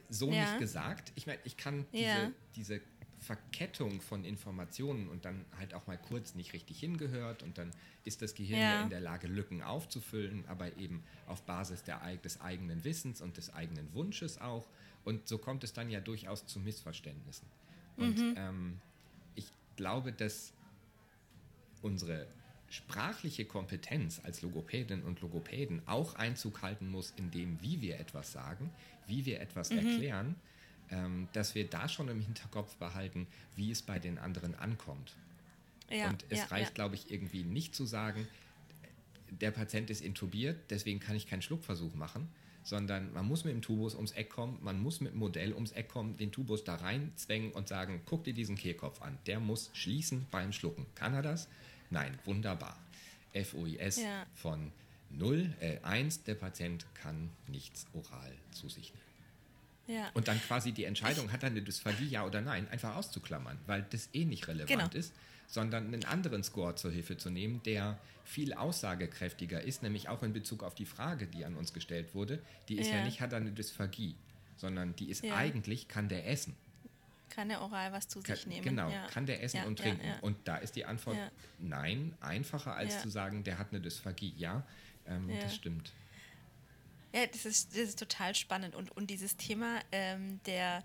so 0.10 0.32
ja. 0.32 0.44
nicht 0.44 0.60
gesagt. 0.60 1.12
Ich 1.16 1.28
meine, 1.28 1.40
ich 1.44 1.58
kann 1.58 1.86
diese, 1.92 2.04
ja. 2.04 2.32
diese 2.56 2.82
Verkettung 3.28 4.00
von 4.00 4.24
Informationen 4.24 5.10
und 5.10 5.26
dann 5.26 5.44
halt 5.60 5.74
auch 5.74 5.86
mal 5.86 5.98
kurz 5.98 6.34
nicht 6.34 6.54
richtig 6.54 6.80
hingehört 6.80 7.44
und 7.44 7.58
dann 7.58 7.72
ist 8.06 8.22
das 8.22 8.36
Gehirn 8.36 8.62
ja, 8.62 8.76
ja 8.76 8.84
in 8.84 8.90
der 8.90 9.02
Lage, 9.02 9.28
Lücken 9.28 9.62
aufzufüllen, 9.62 10.46
aber 10.48 10.78
eben 10.78 11.04
auf 11.28 11.44
Basis 11.44 11.84
der, 11.84 12.00
des 12.24 12.40
eigenen 12.40 12.86
Wissens 12.86 13.22
und 13.22 13.36
des 13.36 13.54
eigenen 13.54 13.94
Wunsches 13.94 14.40
auch. 14.40 14.66
Und 15.04 15.28
so 15.28 15.38
kommt 15.38 15.66
es 15.66 15.74
dann 15.74 15.90
ja 15.90 16.00
durchaus 16.00 16.48
zu 16.48 16.62
Missverständnissen. 16.62 17.48
Und 17.98 18.18
mhm. 18.18 18.36
ähm, 18.38 18.82
ich 19.36 19.52
glaube, 19.76 20.13
dass 20.13 20.54
unsere 21.82 22.28
sprachliche 22.70 23.44
Kompetenz 23.44 24.22
als 24.24 24.42
Logopädinnen 24.42 25.04
und 25.04 25.20
Logopäden 25.20 25.82
auch 25.86 26.16
Einzug 26.16 26.62
halten 26.62 26.90
muss 26.90 27.13
in 27.18 27.30
dem, 27.32 27.62
wie 27.62 27.82
wir 27.82 28.00
etwas 28.00 28.32
sagen, 28.32 28.72
wie 29.06 29.26
wir 29.26 29.42
etwas 29.42 29.70
mhm. 29.70 29.80
erklären, 29.80 30.36
dass 31.34 31.56
wir 31.56 31.67
da 31.67 31.89
schon 31.89 32.08
im 32.08 32.21
Hinterkopf 32.21 32.76
behalten, 32.76 33.28
wie 33.56 33.71
es 33.71 33.82
bei 33.82 34.00
den 34.00 34.17
anderen 34.17 34.56
ankommt. 34.56 35.13
Ja, 35.89 36.10
und 36.10 36.26
es 36.30 36.39
ja, 36.39 36.45
reicht, 36.45 36.69
ja. 36.69 36.73
glaube 36.73 36.95
ich, 36.95 37.12
irgendwie 37.12 37.43
nicht 37.43 37.76
zu 37.76 37.86
sagen, 37.86 38.28
der 39.30 39.52
Patient 39.52 39.89
ist 39.89 40.02
intubiert, 40.02 40.58
deswegen 40.69 41.00
kann 41.00 41.15
ich 41.15 41.28
keinen 41.28 41.41
Schluckversuch 41.41 41.93
machen, 41.95 42.30
sondern 42.63 43.13
man 43.13 43.26
muss 43.26 43.45
mit 43.45 43.54
dem 43.54 43.62
Tubus 43.62 43.95
ums 43.95 44.12
Eck 44.12 44.30
kommen, 44.30 44.60
man 44.62 44.82
muss 44.82 45.00
mit 45.00 45.13
dem 45.13 45.19
Modell 45.19 45.54
ums 45.54 45.71
Eck 45.71 45.89
kommen, 45.89 46.17
den 46.17 46.32
Tubus 46.32 46.63
da 46.63 46.76
reinzwängen 46.76 47.52
und 47.52 47.67
sagen, 47.67 48.02
guck 48.06 48.23
dir 48.23 48.34
diesen 48.34 48.56
Kehlkopf 48.56 49.02
an, 49.02 49.17
der 49.26 49.39
muss 49.39 49.69
schließen 49.73 50.26
beim 50.32 50.52
Schlucken. 50.52 50.86
Kann 50.95 51.13
er 51.13 51.21
das? 51.21 51.47
Nein, 51.89 52.17
wunderbar. 52.26 52.78
FOIS 53.34 54.02
von 54.36 54.71
0, 55.12 55.54
äh, 55.62 55.80
1, 55.84 56.23
der 56.23 56.36
Patient 56.36 56.86
kann 56.95 57.30
nichts 57.47 57.88
oral 57.93 58.34
zu 58.52 58.67
sich 58.67 58.93
nehmen. 58.93 59.07
Ja. 59.88 60.10
Und 60.13 60.28
dann 60.28 60.39
quasi 60.41 60.73
die 60.73 60.84
Entscheidung, 60.84 61.32
hat 61.32 61.43
er 61.43 61.50
eine 61.50 61.62
Dysphagie, 61.62 62.08
ja 62.08 62.26
oder 62.26 62.41
nein, 62.41 62.67
einfach 62.69 62.95
auszuklammern, 62.95 63.58
weil 63.65 63.86
das 63.89 64.10
eh 64.13 64.26
nicht 64.26 64.47
relevant 64.47 64.69
genau. 64.69 64.89
ist, 64.91 65.13
sondern 65.47 65.88
einen 65.88 66.04
anderen 66.04 66.43
Score 66.43 66.76
zur 66.76 66.91
Hilfe 66.91 67.17
zu 67.17 67.30
nehmen, 67.30 67.62
der 67.63 67.97
viel 68.26 68.54
aussagekräftiger 68.54 69.62
ist, 69.62 69.84
nämlich 69.84 70.10
auch 70.10 70.21
in 70.23 70.34
Bezug 70.34 70.62
auf 70.63 70.76
die 70.76 70.86
Frage, 70.86 71.26
die 71.28 71.45
an 71.45 71.56
uns 71.56 71.73
gestellt 71.73 72.13
wurde. 72.13 72.39
Die 72.67 72.78
ist 72.78 72.89
ja, 72.89 72.97
ja 72.97 73.06
nicht, 73.06 73.21
hat 73.21 73.32
er 73.32 73.38
eine 73.38 73.52
Dysphagie, 73.52 74.15
sondern 74.58 74.95
die 74.97 75.10
ist 75.10 75.23
ja. 75.23 75.36
eigentlich, 75.36 75.88
kann 75.88 76.10
der 76.10 76.28
essen. 76.30 76.56
Kann 77.30 77.50
der 77.50 77.62
oral 77.62 77.93
was 77.93 78.08
zu 78.08 78.21
sich 78.21 78.47
nehmen? 78.47 78.63
Genau, 78.63 78.91
kann 79.12 79.26
der 79.26 79.43
essen 79.43 79.63
und 79.63 79.80
trinken? 79.80 80.08
Und 80.21 80.36
da 80.45 80.58
ist 80.58 80.76
die 80.76 80.86
Antwort 80.86 81.17
nein, 81.60 82.13
einfacher 82.19 82.76
als 82.76 83.02
zu 83.02 83.10
sagen, 83.10 83.43
der 83.43 83.58
hat 83.58 83.67
eine 83.71 83.80
Dysphagie. 83.80 84.34
Ja, 84.38 84.63
ähm, 85.08 85.30
das 85.41 85.56
stimmt. 85.56 85.91
Ja, 87.13 87.26
das 87.26 87.46
ist, 87.46 87.72
das 87.72 87.89
ist 87.89 88.00
total 88.00 88.36
spannend. 88.36 88.76
Und, 88.76 88.96
und 88.96 89.10
dieses 89.10 89.38
Thema 89.38 89.80
ähm, 89.91 90.39
der, 90.46 90.84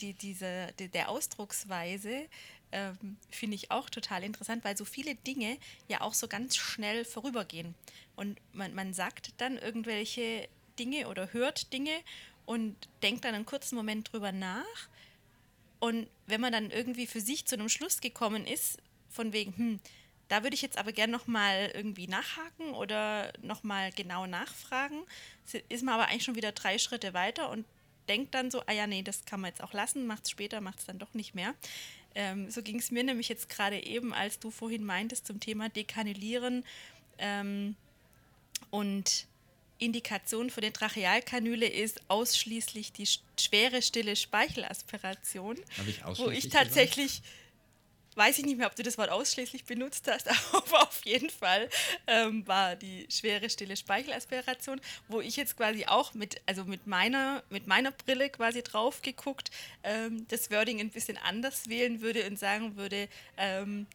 die, 0.00 0.14
diese, 0.14 0.72
die, 0.78 0.88
der 0.88 1.08
Ausdrucksweise 1.08 2.28
ähm, 2.72 3.16
finde 3.30 3.54
ich 3.54 3.70
auch 3.70 3.88
total 3.88 4.24
interessant, 4.24 4.64
weil 4.64 4.76
so 4.76 4.84
viele 4.84 5.14
Dinge 5.14 5.58
ja 5.88 6.00
auch 6.00 6.14
so 6.14 6.26
ganz 6.26 6.56
schnell 6.56 7.04
vorübergehen. 7.04 7.74
Und 8.16 8.40
man, 8.52 8.74
man 8.74 8.94
sagt 8.94 9.32
dann 9.38 9.58
irgendwelche 9.58 10.48
Dinge 10.78 11.08
oder 11.08 11.32
hört 11.32 11.72
Dinge 11.72 11.92
und 12.46 12.76
denkt 13.02 13.24
dann 13.24 13.34
einen 13.34 13.46
kurzen 13.46 13.76
Moment 13.76 14.12
drüber 14.12 14.32
nach. 14.32 14.88
Und 15.78 16.08
wenn 16.26 16.40
man 16.40 16.52
dann 16.52 16.70
irgendwie 16.70 17.06
für 17.06 17.20
sich 17.20 17.46
zu 17.46 17.56
einem 17.56 17.68
Schluss 17.68 18.00
gekommen 18.00 18.46
ist, 18.46 18.78
von 19.08 19.32
wegen, 19.32 19.56
hm, 19.56 19.80
da 20.34 20.42
würde 20.42 20.56
ich 20.56 20.62
jetzt 20.62 20.78
aber 20.78 20.90
gerne 20.90 21.12
nochmal 21.12 21.70
irgendwie 21.74 22.08
nachhaken 22.08 22.74
oder 22.74 23.32
nochmal 23.40 23.92
genau 23.92 24.26
nachfragen, 24.26 25.04
ist 25.68 25.84
man 25.84 25.94
aber 25.94 26.08
eigentlich 26.08 26.24
schon 26.24 26.34
wieder 26.34 26.50
drei 26.50 26.76
Schritte 26.78 27.14
weiter 27.14 27.50
und 27.50 27.64
denkt 28.08 28.34
dann 28.34 28.50
so, 28.50 28.60
ah 28.66 28.72
ja, 28.72 28.88
nee, 28.88 29.02
das 29.02 29.24
kann 29.26 29.40
man 29.40 29.50
jetzt 29.50 29.62
auch 29.62 29.72
lassen, 29.72 30.08
macht 30.08 30.24
es 30.24 30.30
später, 30.30 30.60
macht 30.60 30.80
es 30.80 30.86
dann 30.86 30.98
doch 30.98 31.14
nicht 31.14 31.36
mehr. 31.36 31.54
Ähm, 32.16 32.50
so 32.50 32.62
ging 32.62 32.80
es 32.80 32.90
mir 32.90 33.04
nämlich 33.04 33.28
jetzt 33.28 33.48
gerade 33.48 33.80
eben, 33.86 34.12
als 34.12 34.40
du 34.40 34.50
vorhin 34.50 34.84
meintest 34.84 35.24
zum 35.24 35.38
Thema 35.38 35.68
Dekanülieren 35.68 36.64
ähm, 37.18 37.76
und 38.70 39.28
Indikation 39.78 40.50
für 40.50 40.62
die 40.62 40.72
Trachealkanüle 40.72 41.68
ist 41.68 42.00
ausschließlich 42.08 42.90
die 42.90 43.06
schwere 43.38 43.82
stille 43.82 44.16
Speichelaspiration, 44.16 45.60
ich 45.86 46.04
wo 46.18 46.28
ich 46.28 46.48
tatsächlich 46.48 47.22
gesagt? 47.22 47.43
Weiß 48.14 48.38
ich 48.38 48.44
nicht 48.44 48.58
mehr, 48.58 48.66
ob 48.66 48.76
du 48.76 48.82
das 48.82 48.98
Wort 48.98 49.10
ausschließlich 49.10 49.64
benutzt 49.64 50.10
hast, 50.10 50.28
aber 50.52 50.82
auf 50.82 51.04
jeden 51.04 51.30
Fall 51.30 51.68
ähm, 52.06 52.46
war 52.46 52.76
die 52.76 53.06
schwere 53.10 53.50
stille 53.50 53.76
Speichelaspiration, 53.76 54.80
wo 55.08 55.20
ich 55.20 55.36
jetzt 55.36 55.56
quasi 55.56 55.86
auch 55.86 56.14
mit, 56.14 56.40
also 56.46 56.64
mit 56.64 56.86
meiner, 56.86 57.42
mit 57.50 57.66
meiner 57.66 57.90
Brille 57.90 58.30
quasi 58.30 58.62
drauf 58.62 59.02
geguckt, 59.02 59.50
ähm, 59.82 60.26
das 60.28 60.50
Wording 60.50 60.80
ein 60.80 60.90
bisschen 60.90 61.18
anders 61.18 61.68
wählen 61.68 62.00
würde 62.00 62.26
und 62.26 62.38
sagen 62.38 62.76
würde, 62.76 63.08
ähm, 63.36 63.86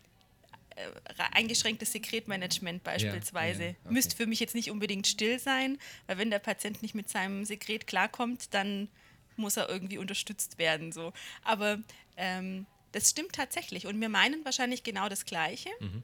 äh, 0.75 1.23
eingeschränktes 1.33 1.91
Sekretmanagement 1.91 2.83
beispielsweise. 2.83 3.63
Ja, 3.63 3.69
ja, 3.69 3.75
okay. 3.83 3.93
Müsste 3.93 4.15
für 4.15 4.27
mich 4.27 4.39
jetzt 4.39 4.55
nicht 4.55 4.71
unbedingt 4.71 5.07
still 5.07 5.39
sein, 5.39 5.77
weil 6.07 6.17
wenn 6.17 6.31
der 6.31 6.39
Patient 6.39 6.81
nicht 6.81 6.95
mit 6.95 7.09
seinem 7.09 7.45
Sekret 7.45 7.87
klarkommt, 7.87 8.53
dann 8.53 8.87
muss 9.35 9.57
er 9.57 9.69
irgendwie 9.69 9.97
unterstützt 9.97 10.57
werden. 10.57 10.91
So. 10.91 11.13
Aber 11.43 11.79
ähm, 12.17 12.65
das 12.91 13.09
stimmt 13.09 13.33
tatsächlich. 13.33 13.87
Und 13.87 13.99
wir 13.99 14.09
meinen 14.09 14.43
wahrscheinlich 14.45 14.83
genau 14.83 15.09
das 15.09 15.25
Gleiche. 15.25 15.69
Mhm. 15.79 16.03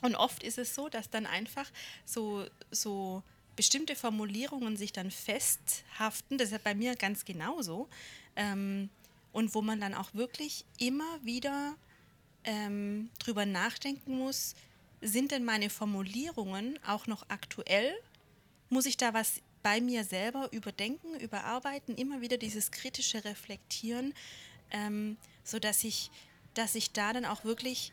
Und 0.00 0.14
oft 0.14 0.42
ist 0.42 0.58
es 0.58 0.74
so, 0.74 0.88
dass 0.88 1.10
dann 1.10 1.26
einfach 1.26 1.68
so, 2.04 2.46
so 2.70 3.22
bestimmte 3.56 3.96
Formulierungen 3.96 4.76
sich 4.76 4.92
dann 4.92 5.10
festhaften. 5.10 6.38
Das 6.38 6.48
ist 6.48 6.52
ja 6.52 6.60
bei 6.62 6.74
mir 6.74 6.94
ganz 6.94 7.24
genauso. 7.24 7.88
Ähm, 8.36 8.88
und 9.32 9.54
wo 9.54 9.62
man 9.62 9.80
dann 9.80 9.94
auch 9.94 10.14
wirklich 10.14 10.64
immer 10.78 11.24
wieder 11.24 11.74
ähm, 12.44 13.10
drüber 13.18 13.46
nachdenken 13.46 14.16
muss, 14.18 14.54
sind 15.00 15.32
denn 15.32 15.44
meine 15.44 15.70
Formulierungen 15.70 16.78
auch 16.86 17.06
noch 17.06 17.28
aktuell? 17.28 17.92
Muss 18.68 18.86
ich 18.86 18.96
da 18.96 19.14
was 19.14 19.42
bei 19.62 19.80
mir 19.80 20.04
selber 20.04 20.52
überdenken, 20.52 21.18
überarbeiten, 21.18 21.96
immer 21.96 22.20
wieder 22.20 22.36
dieses 22.36 22.70
kritische 22.70 23.24
Reflektieren? 23.24 24.14
Ähm, 24.70 25.16
sodass 25.44 25.84
ich, 25.84 26.10
dass 26.54 26.74
ich 26.74 26.92
da 26.92 27.12
dann 27.12 27.24
auch 27.24 27.44
wirklich 27.44 27.92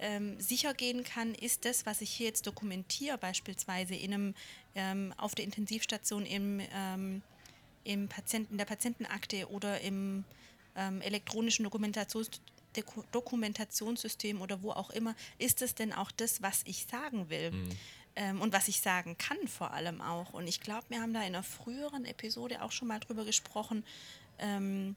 ähm, 0.00 0.40
sicher 0.40 0.74
gehen 0.74 1.04
kann, 1.04 1.34
ist 1.34 1.64
das, 1.64 1.86
was 1.86 2.00
ich 2.00 2.10
hier 2.10 2.26
jetzt 2.26 2.46
dokumentiere, 2.46 3.18
beispielsweise 3.18 3.94
in 3.94 4.14
einem, 4.14 4.34
ähm, 4.74 5.14
auf 5.16 5.34
der 5.34 5.44
Intensivstation 5.44 6.24
im, 6.26 6.60
ähm, 6.72 7.22
im 7.84 8.08
Patienten, 8.08 8.52
in 8.52 8.58
der 8.58 8.64
Patientenakte 8.64 9.48
oder 9.50 9.80
im 9.80 10.24
ähm, 10.76 11.00
elektronischen 11.00 11.64
Dokumentations 11.64 12.30
Dokumentationssystem 13.10 14.40
oder 14.40 14.62
wo 14.62 14.70
auch 14.70 14.90
immer, 14.90 15.16
ist 15.38 15.62
es 15.62 15.74
denn 15.74 15.92
auch 15.92 16.12
das, 16.12 16.42
was 16.42 16.62
ich 16.64 16.86
sagen 16.86 17.28
will? 17.28 17.50
Mhm. 17.50 17.68
Ähm, 18.14 18.40
und 18.40 18.52
was 18.52 18.68
ich 18.68 18.80
sagen 18.80 19.16
kann 19.16 19.38
vor 19.48 19.72
allem 19.72 20.00
auch. 20.00 20.32
Und 20.32 20.46
ich 20.46 20.60
glaube, 20.60 20.84
wir 20.90 21.00
haben 21.00 21.12
da 21.12 21.20
in 21.20 21.34
einer 21.34 21.42
früheren 21.42 22.04
Episode 22.04 22.62
auch 22.62 22.70
schon 22.70 22.88
mal 22.88 23.00
drüber 23.00 23.24
gesprochen, 23.24 23.84
ähm, 24.38 24.96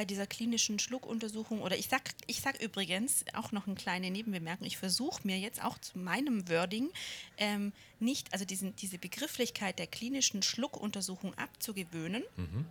bei 0.00 0.06
dieser 0.06 0.26
klinischen 0.26 0.78
Schluckuntersuchung, 0.78 1.60
oder 1.60 1.76
ich 1.76 1.88
sag, 1.88 2.00
ich 2.26 2.40
sag 2.40 2.58
übrigens 2.62 3.22
auch 3.34 3.52
noch 3.52 3.66
eine 3.66 3.76
kleine 3.76 4.10
Nebenbemerkung, 4.10 4.66
ich 4.66 4.78
versuche 4.78 5.26
mir 5.26 5.38
jetzt 5.38 5.62
auch 5.62 5.76
zu 5.76 5.98
meinem 5.98 6.48
Wording 6.48 6.88
ähm, 7.36 7.74
nicht, 7.98 8.32
also 8.32 8.46
diesen, 8.46 8.74
diese 8.76 8.96
Begrifflichkeit 8.96 9.78
der 9.78 9.86
klinischen 9.86 10.42
Schluckuntersuchung 10.42 11.34
abzugewöhnen. 11.34 12.22
Mhm. 12.36 12.64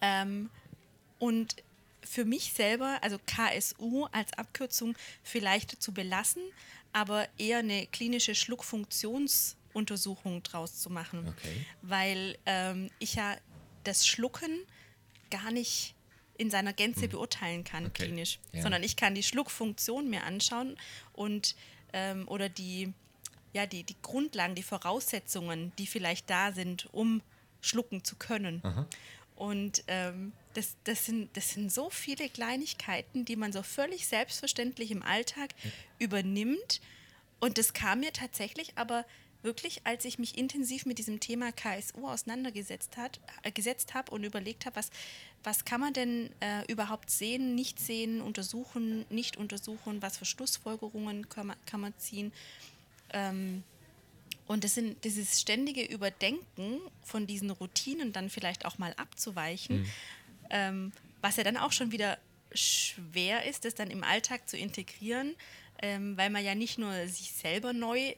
Ähm, 0.00 0.48
und 1.18 1.56
für 2.02 2.24
mich 2.24 2.54
selber, 2.54 2.96
also 3.02 3.18
KSU 3.26 4.06
als 4.10 4.32
Abkürzung 4.32 4.96
vielleicht 5.22 5.82
zu 5.82 5.92
belassen, 5.92 6.40
aber 6.94 7.28
eher 7.36 7.58
eine 7.58 7.86
klinische 7.86 8.34
Schluckfunktionsuntersuchung 8.34 10.42
draus 10.42 10.78
zu 10.78 10.88
machen. 10.88 11.28
Okay. 11.28 11.66
Weil 11.82 12.38
ähm, 12.46 12.88
ich 12.98 13.16
ja 13.16 13.36
das 13.84 14.06
Schlucken 14.06 14.58
gar 15.30 15.50
nicht 15.50 15.94
in 16.40 16.50
seiner 16.50 16.72
Gänze 16.72 17.02
hm. 17.02 17.10
beurteilen 17.10 17.64
kann, 17.64 17.84
okay. 17.84 18.04
klinisch. 18.04 18.38
Ja. 18.52 18.62
Sondern 18.62 18.82
ich 18.82 18.96
kann 18.96 19.14
die 19.14 19.22
Schluckfunktion 19.22 20.08
mir 20.08 20.24
anschauen 20.24 20.76
und 21.12 21.54
ähm, 21.92 22.26
oder 22.28 22.48
die, 22.48 22.94
ja, 23.52 23.66
die, 23.66 23.84
die 23.84 23.96
Grundlagen, 24.00 24.54
die 24.54 24.62
Voraussetzungen, 24.62 25.72
die 25.78 25.86
vielleicht 25.86 26.30
da 26.30 26.52
sind, 26.52 26.88
um 26.92 27.20
schlucken 27.60 28.04
zu 28.04 28.16
können. 28.16 28.60
Aha. 28.62 28.86
Und 29.36 29.84
ähm, 29.86 30.32
das, 30.54 30.76
das, 30.84 31.04
sind, 31.04 31.36
das 31.36 31.50
sind 31.50 31.70
so 31.70 31.90
viele 31.90 32.30
Kleinigkeiten, 32.30 33.26
die 33.26 33.36
man 33.36 33.52
so 33.52 33.62
völlig 33.62 34.06
selbstverständlich 34.06 34.90
im 34.90 35.02
Alltag 35.02 35.50
ja. 35.62 35.70
übernimmt. 35.98 36.80
Und 37.38 37.58
das 37.58 37.74
kam 37.74 38.00
mir 38.00 38.14
tatsächlich 38.14 38.72
aber 38.76 39.04
wirklich, 39.42 39.80
als 39.84 40.04
ich 40.04 40.18
mich 40.18 40.36
intensiv 40.36 40.86
mit 40.86 40.98
diesem 40.98 41.20
Thema 41.20 41.52
KSU 41.52 42.06
auseinandergesetzt 42.06 42.96
äh, 43.42 43.52
gesetzt 43.52 43.94
habe 43.94 44.10
und 44.12 44.24
überlegt 44.24 44.66
habe, 44.66 44.76
was, 44.76 44.90
was 45.42 45.64
kann 45.64 45.80
man 45.80 45.92
denn 45.92 46.30
äh, 46.40 46.64
überhaupt 46.70 47.10
sehen, 47.10 47.54
nicht 47.54 47.78
sehen, 47.78 48.20
untersuchen, 48.20 49.06
nicht 49.10 49.36
untersuchen, 49.36 50.02
was 50.02 50.18
für 50.18 50.24
Schlussfolgerungen 50.24 51.28
kann 51.28 51.48
man, 51.48 51.56
kann 51.66 51.80
man 51.80 51.94
ziehen. 51.98 52.32
Ähm, 53.12 53.62
und 54.46 54.64
das 54.64 54.74
sind 54.74 55.04
dieses 55.04 55.40
ständige 55.40 55.84
Überdenken 55.84 56.80
von 57.02 57.26
diesen 57.26 57.50
Routinen 57.50 58.12
dann 58.12 58.30
vielleicht 58.30 58.64
auch 58.64 58.78
mal 58.78 58.92
abzuweichen, 58.94 59.82
mhm. 59.82 59.90
ähm, 60.50 60.92
was 61.20 61.36
ja 61.36 61.44
dann 61.44 61.56
auch 61.56 61.72
schon 61.72 61.92
wieder 61.92 62.18
schwer 62.52 63.46
ist, 63.46 63.64
das 63.64 63.74
dann 63.74 63.90
im 63.90 64.02
Alltag 64.02 64.48
zu 64.48 64.56
integrieren, 64.56 65.36
ähm, 65.82 66.16
weil 66.16 66.30
man 66.30 66.44
ja 66.44 66.54
nicht 66.54 66.78
nur 66.78 67.06
sich 67.06 67.32
selber 67.32 67.72
neu 67.72 68.14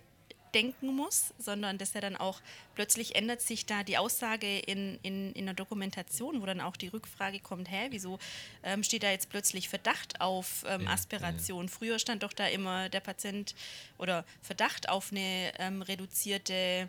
denken 0.55 0.95
muss, 0.95 1.33
sondern 1.39 1.79
dass 1.79 1.95
er 1.95 2.01
dann 2.01 2.17
auch 2.17 2.41
plötzlich 2.75 3.15
ändert 3.15 3.41
sich 3.41 3.67
da 3.67 3.83
die 3.83 3.99
Aussage 3.99 4.59
in, 4.59 4.99
in, 5.03 5.33
in 5.33 5.47
der 5.47 5.55
Dokumentation, 5.55 6.41
wo 6.43 6.47
dann 6.47 6.61
auch 6.61 6.77
die 6.77 6.89
Rückfrage 6.89 7.41
kommt, 7.41 7.71
hä, 7.71 7.89
wieso 7.91 8.19
ähm, 8.63 8.83
steht 8.83 9.03
da 9.03 9.11
jetzt 9.11 9.31
plötzlich 9.31 9.69
Verdacht 9.69 10.21
auf 10.21 10.65
ähm, 10.69 10.87
Aspiration? 10.89 11.69
Früher 11.69 11.99
stand 11.99 12.23
doch 12.23 12.33
da 12.33 12.47
immer 12.47 12.89
der 12.89 13.01
Patient 13.01 13.55
oder 13.99 14.25
Verdacht 14.43 14.89
auf 14.89 15.11
eine 15.11 15.53
ähm, 15.59 15.83
reduzierte 15.83 16.89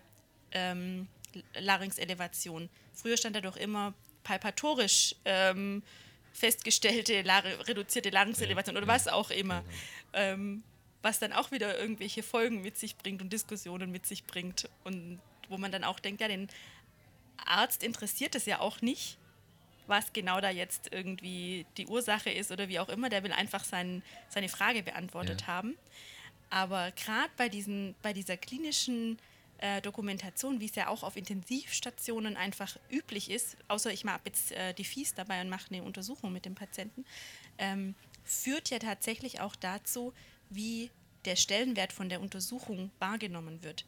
ähm, 0.52 1.08
Larynxelevation. 1.56 2.69
Früher 2.93 3.17
stand 3.17 3.36
da 3.36 3.41
doch 3.41 3.58
immer 3.58 3.93
palpatorisch 4.23 5.15
ähm, 5.26 5.84
festgestellte 6.34 7.21
Lar 7.21 7.43
reduzierte 7.67 8.10
Larynxelevation 8.10 8.76
oder 8.76 8.88
was 8.88 9.08
auch 9.08 9.30
immer. 9.30 9.63
Ähm, 10.13 10.63
was 11.04 11.20
dann 11.20 11.34
auch 11.34 11.52
wieder 11.52 11.78
irgendwelche 11.78 12.24
Folgen 12.24 12.62
mit 12.62 12.78
sich 12.78 12.98
bringt 12.98 13.22
und 13.22 13.32
Diskussionen 13.32 13.92
mit 13.92 14.08
sich 14.08 14.24
bringt. 14.24 14.70
Und 14.84 15.20
wo 15.50 15.58
man 15.58 15.72
dann 15.72 15.84
auch 15.84 16.00
denkt, 16.00 16.22
ja, 16.22 16.28
den 16.28 16.48
Arzt 17.38 17.84
interessiert 17.84 18.34
es 18.36 18.46
ja 18.46 18.60
auch 18.60 18.82
nicht, 18.82 19.18
was 19.86 20.13
genau 20.13 20.39
da 20.39 20.50
jetzt 20.50 20.92
irgendwie 20.92 21.66
die 21.78 21.88
Ursache 21.88 22.32
ist 22.32 22.52
oder 22.52 22.70
wie 22.70 22.80
auch 22.80 22.88
immer. 22.88 23.10
Der 23.10 23.24
will 23.24 23.34
einfach 23.34 23.66
sein, 23.66 24.02
seine 24.30 24.48
Frage 24.48 24.82
beantwortet 24.82 25.42
ja. 25.42 25.48
haben. 25.48 25.78
Aber 26.50 26.92
gerade 26.92 27.30
bei, 27.36 27.52
bei 28.02 28.13
dieser 28.13 28.38
klinischen 28.38 29.20
äh, 29.58 29.82
Dokumentation, 29.82 30.62
wie 30.62 30.68
es 30.68 30.76
ja 30.76 30.88
auch 30.88 31.04
auf 31.04 31.18
Intensivstationen 31.18 32.38
einfach 32.38 32.78
üblich 32.89 33.30
ist, 33.30 33.58
außer 33.68 33.92
ich 33.92 34.06
mache 34.06 34.22
jetzt 34.26 34.54
äh, 34.54 34.74
die 34.74 34.86
Fies 34.86 35.16
dabei 35.16 35.42
und 35.42 35.50
mache 35.50 35.74
eine 35.74 35.84
Untersuchung 35.84 36.32
mit 36.32 36.46
dem 36.46 36.56
Patienten, 36.56 37.04
ähm, 37.58 37.96
führt 38.24 38.70
ja 38.70 38.80
tatsächlich 38.80 39.42
auch 39.42 39.56
dazu, 39.56 40.13
wie 40.56 40.89
der 41.26 41.36
Stellenwert 41.36 41.94
von 41.94 42.10
der 42.10 42.22
Untersuchung 42.22 42.92
wahrgenommen 43.00 43.63
wird. 43.63 43.86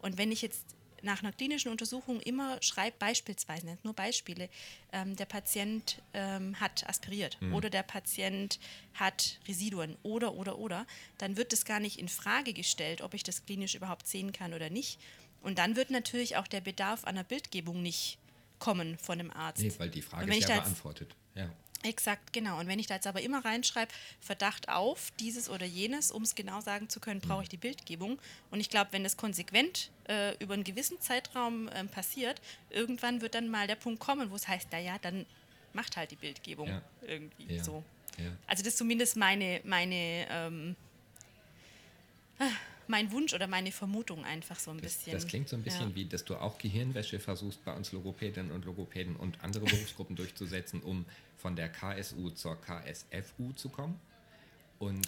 Und 0.00 0.16
wenn 0.16 0.32
ich 0.32 0.42
jetzt 0.42 0.64
nach 1.02 1.22
einer 1.22 1.32
klinischen 1.32 1.70
Untersuchung 1.70 2.20
immer 2.20 2.60
schreibe, 2.62 2.96
beispielsweise, 2.98 3.78
nur 3.82 3.94
Beispiele, 3.94 4.48
ähm, 4.92 5.16
der 5.16 5.26
Patient 5.26 6.02
ähm, 6.12 6.58
hat 6.60 6.88
aspiriert 6.88 7.38
mhm. 7.40 7.54
oder 7.54 7.70
der 7.70 7.82
Patient 7.82 8.58
hat 8.94 9.38
Residuen 9.46 9.96
oder, 10.02 10.34
oder, 10.34 10.58
oder, 10.58 10.86
dann 11.18 11.36
wird 11.36 11.52
das 11.52 11.64
gar 11.64 11.80
nicht 11.80 11.98
in 11.98 12.08
Frage 12.08 12.52
gestellt, 12.52 13.02
ob 13.02 13.14
ich 13.14 13.22
das 13.22 13.44
klinisch 13.44 13.74
überhaupt 13.74 14.06
sehen 14.06 14.32
kann 14.32 14.54
oder 14.54 14.70
nicht. 14.70 14.98
Und 15.40 15.58
dann 15.58 15.76
wird 15.76 15.90
natürlich 15.90 16.36
auch 16.36 16.48
der 16.48 16.60
Bedarf 16.60 17.04
einer 17.04 17.24
Bildgebung 17.24 17.82
nicht 17.82 18.18
kommen 18.58 18.98
von 18.98 19.18
dem 19.18 19.30
Arzt. 19.30 19.62
Nee, 19.62 19.72
weil 19.78 19.90
die 19.90 20.02
Frage 20.02 20.36
ist 20.36 20.48
ja 20.48 20.60
beantwortet. 20.60 21.14
Ja. 21.34 21.48
Exakt, 21.84 22.32
genau. 22.32 22.58
Und 22.58 22.66
wenn 22.66 22.78
ich 22.78 22.86
da 22.88 22.94
jetzt 22.94 23.06
aber 23.06 23.20
immer 23.20 23.44
reinschreibe, 23.44 23.92
Verdacht 24.20 24.68
auf 24.68 25.12
dieses 25.20 25.48
oder 25.48 25.64
jenes, 25.64 26.10
um 26.10 26.22
es 26.22 26.34
genau 26.34 26.60
sagen 26.60 26.88
zu 26.88 26.98
können, 26.98 27.20
brauche 27.20 27.44
ich 27.44 27.48
die 27.48 27.56
Bildgebung. 27.56 28.18
Und 28.50 28.60
ich 28.60 28.68
glaube, 28.68 28.92
wenn 28.92 29.04
das 29.04 29.16
konsequent 29.16 29.90
äh, 30.08 30.36
über 30.42 30.54
einen 30.54 30.64
gewissen 30.64 31.00
Zeitraum 31.00 31.68
äh, 31.68 31.84
passiert, 31.84 32.40
irgendwann 32.70 33.20
wird 33.20 33.34
dann 33.34 33.48
mal 33.48 33.68
der 33.68 33.76
Punkt 33.76 34.00
kommen, 34.00 34.30
wo 34.30 34.34
es 34.34 34.48
heißt, 34.48 34.72
naja, 34.72 34.96
dann 35.00 35.24
macht 35.72 35.96
halt 35.96 36.10
die 36.10 36.16
Bildgebung 36.16 36.68
ja. 36.68 36.82
irgendwie 37.02 37.54
ja. 37.54 37.62
so. 37.62 37.84
Ja. 38.18 38.32
Also 38.48 38.64
das 38.64 38.72
ist 38.72 38.78
zumindest 38.78 39.16
meine, 39.16 39.60
meine 39.64 40.26
ähm, 40.30 40.76
mein 42.88 43.12
Wunsch 43.12 43.34
oder 43.34 43.46
meine 43.46 43.72
Vermutung 43.72 44.24
einfach 44.24 44.58
so 44.58 44.70
ein 44.70 44.78
das, 44.80 44.94
bisschen. 44.94 45.12
Das 45.12 45.26
klingt 45.26 45.48
so 45.48 45.56
ein 45.56 45.62
bisschen 45.62 45.90
ja. 45.90 45.94
wie, 45.94 46.04
dass 46.04 46.24
du 46.24 46.36
auch 46.36 46.58
Gehirnwäsche 46.58 47.20
versuchst, 47.20 47.64
bei 47.64 47.74
uns 47.74 47.92
Logopädinnen 47.92 48.50
und 48.50 48.64
Logopäden 48.64 49.16
und 49.16 49.42
andere 49.42 49.64
Berufsgruppen 49.66 50.16
durchzusetzen, 50.16 50.82
um 50.82 51.04
von 51.36 51.56
der 51.56 51.68
KSU 51.68 52.30
zur 52.30 52.60
KSFU 52.60 53.52
zu 53.54 53.68
kommen. 53.68 53.98
Und 54.78 55.06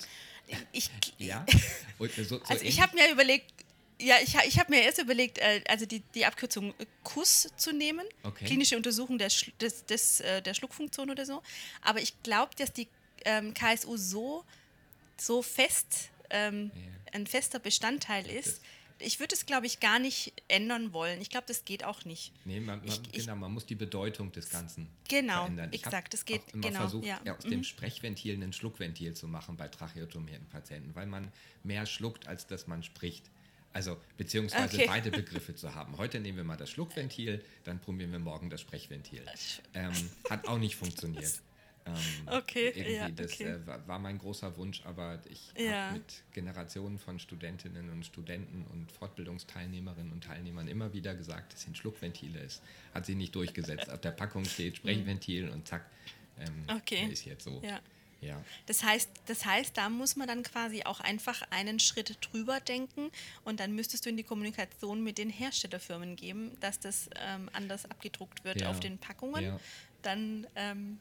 ich, 0.72 0.90
ja, 1.18 1.46
und 1.98 2.12
so, 2.12 2.24
so 2.24 2.40
also 2.48 2.64
ich 2.64 2.80
habe 2.80 2.96
mir 2.96 3.10
überlegt, 3.10 3.52
ja, 4.00 4.16
ich, 4.22 4.34
ich 4.46 4.58
habe 4.58 4.70
mir 4.70 4.82
erst 4.82 4.98
überlegt, 4.98 5.38
äh, 5.38 5.62
also 5.68 5.86
die, 5.86 6.00
die 6.14 6.24
Abkürzung 6.24 6.74
KUS 7.04 7.48
zu 7.56 7.72
nehmen, 7.72 8.06
okay. 8.22 8.46
klinische 8.46 8.76
Untersuchung 8.76 9.18
der, 9.18 9.30
des, 9.60 9.84
des, 9.84 10.20
äh, 10.20 10.42
der 10.42 10.54
Schluckfunktion 10.54 11.10
oder 11.10 11.26
so. 11.26 11.42
Aber 11.82 12.00
ich 12.00 12.20
glaube, 12.22 12.52
dass 12.56 12.72
die 12.72 12.88
ähm, 13.24 13.54
KSU 13.54 13.96
so, 13.96 14.44
so 15.18 15.42
fest 15.42 16.10
ähm, 16.30 16.70
ja 16.74 16.90
ein 17.12 17.26
fester 17.26 17.58
Bestandteil 17.58 18.26
ist. 18.26 18.62
Ich 19.02 19.18
würde 19.18 19.34
es, 19.34 19.46
glaube 19.46 19.66
ich, 19.66 19.80
gar 19.80 19.98
nicht 19.98 20.34
ändern 20.48 20.92
wollen. 20.92 21.22
Ich 21.22 21.30
glaube, 21.30 21.46
das 21.46 21.64
geht 21.64 21.84
auch 21.84 22.04
nicht. 22.04 22.32
Nee, 22.44 22.60
man, 22.60 22.80
man, 22.80 22.86
ich, 22.86 23.12
genau, 23.12 23.34
man 23.34 23.50
muss 23.50 23.64
die 23.64 23.74
Bedeutung 23.74 24.30
des 24.30 24.50
Ganzen 24.50 24.88
genau, 25.08 25.44
verändern. 25.44 25.70
Ich 25.72 25.84
exakt, 25.84 26.12
es 26.12 26.26
geht 26.26 26.42
immer 26.52 26.68
genau, 26.68 26.80
versucht, 26.80 27.06
ja. 27.06 27.18
aus 27.34 27.44
mhm. 27.44 27.50
dem 27.50 27.64
Sprechventil 27.64 28.42
ein 28.42 28.52
Schluckventil 28.52 29.14
zu 29.14 29.26
machen 29.26 29.56
bei 29.56 29.68
tracheotomierten 29.68 30.48
Patienten, 30.48 30.94
weil 30.94 31.06
man 31.06 31.32
mehr 31.62 31.86
schluckt, 31.86 32.28
als 32.28 32.46
dass 32.46 32.66
man 32.66 32.82
spricht. 32.82 33.24
Also 33.72 33.96
beziehungsweise 34.18 34.76
okay. 34.76 34.86
beide 34.86 35.10
Begriffe 35.10 35.54
zu 35.56 35.74
haben. 35.74 35.96
Heute 35.96 36.20
nehmen 36.20 36.36
wir 36.36 36.44
mal 36.44 36.58
das 36.58 36.68
Schluckventil, 36.68 37.42
dann 37.64 37.78
probieren 37.78 38.12
wir 38.12 38.18
morgen 38.18 38.50
das 38.50 38.60
Sprechventil. 38.60 39.24
Ähm, 39.72 39.94
hat 40.28 40.46
auch 40.46 40.58
nicht 40.58 40.76
funktioniert. 40.76 41.40
Ähm, 41.96 42.28
okay, 42.38 42.72
irgendwie, 42.74 42.94
ja, 42.94 43.08
das 43.08 43.32
okay. 43.32 43.44
äh, 43.44 43.66
war, 43.66 43.86
war, 43.86 43.98
mein 43.98 44.18
großer 44.18 44.56
Wunsch, 44.56 44.82
aber 44.84 45.20
ich 45.28 45.52
ja. 45.56 45.86
habe 45.86 45.98
mit 45.98 46.22
Generationen 46.32 46.98
von 46.98 47.18
Studentinnen 47.18 47.90
und 47.90 48.04
Studenten 48.04 48.64
und 48.72 48.90
Fortbildungsteilnehmerinnen 48.92 50.12
und 50.12 50.24
Teilnehmern 50.24 50.68
immer 50.68 50.92
wieder 50.92 51.14
gesagt, 51.14 51.52
das 51.52 51.62
sind 51.62 51.76
Schluckventile. 51.76 52.40
Es 52.40 52.62
hat 52.94 53.06
sich 53.06 53.16
nicht 53.16 53.34
durchgesetzt. 53.34 53.90
Auf 53.90 54.00
der 54.00 54.12
Packung 54.12 54.44
steht 54.44 54.76
Sprechventil 54.78 55.48
und 55.50 55.66
zack, 55.66 55.84
ähm, 56.38 56.64
okay. 56.76 57.08
ist 57.10 57.24
jetzt 57.24 57.44
so. 57.44 57.60
Ja. 57.64 57.80
Ja. 58.20 58.42
Das 58.66 58.84
heißt, 58.84 59.10
das 59.26 59.44
heißt, 59.44 59.76
da 59.76 59.88
muss 59.88 60.16
man 60.16 60.28
dann 60.28 60.42
quasi 60.42 60.82
auch 60.84 61.00
einfach 61.00 61.42
einen 61.50 61.80
Schritt 61.80 62.18
drüber 62.20 62.60
denken 62.60 63.10
und 63.44 63.60
dann 63.60 63.74
müsstest 63.74 64.04
du 64.04 64.10
in 64.10 64.16
die 64.16 64.24
Kommunikation 64.24 65.02
mit 65.02 65.18
den 65.18 65.30
Herstellerfirmen 65.30 66.16
geben, 66.16 66.56
dass 66.60 66.78
das 66.78 67.08
ähm, 67.16 67.48
anders 67.52 67.86
abgedruckt 67.86 68.44
wird 68.44 68.60
ja. 68.60 68.70
auf 68.70 68.80
den 68.80 68.98
Packungen. 68.98 69.44
Ja. 69.44 69.60
Dann 70.02 70.46
ähm, 70.54 70.98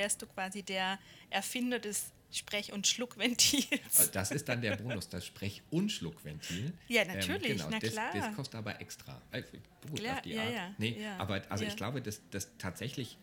wärst 0.00 0.22
du 0.22 0.26
quasi 0.26 0.62
der 0.62 0.98
Erfinder 1.28 1.78
des 1.78 2.12
Sprech- 2.32 2.72
und 2.72 2.86
Schluckventils. 2.86 4.10
Das 4.12 4.30
ist 4.30 4.48
dann 4.48 4.62
der 4.62 4.76
Bonus, 4.76 5.08
das 5.08 5.26
Sprech- 5.26 5.62
und 5.70 5.90
Schluckventil. 5.90 6.72
Ja, 6.88 7.04
natürlich, 7.04 7.50
ähm, 7.50 7.56
genau, 7.56 7.68
na 7.70 7.78
das, 7.78 7.92
klar. 7.92 8.10
Das 8.14 8.34
kostet 8.36 8.54
aber 8.54 8.80
extra. 8.80 9.20
Äh, 9.32 9.42
gut, 9.88 10.00
klar, 10.00 10.14
auf 10.14 10.22
die 10.22 10.30
ja, 10.30 10.42
Art. 10.42 10.52
Ja, 10.54 10.74
nee, 10.78 11.02
ja, 11.02 11.16
aber 11.18 11.42
also 11.48 11.64
ich 11.64 11.76
glaube, 11.76 12.00
dass 12.00 12.20
das 12.30 12.56
tatsächlich 12.56 13.18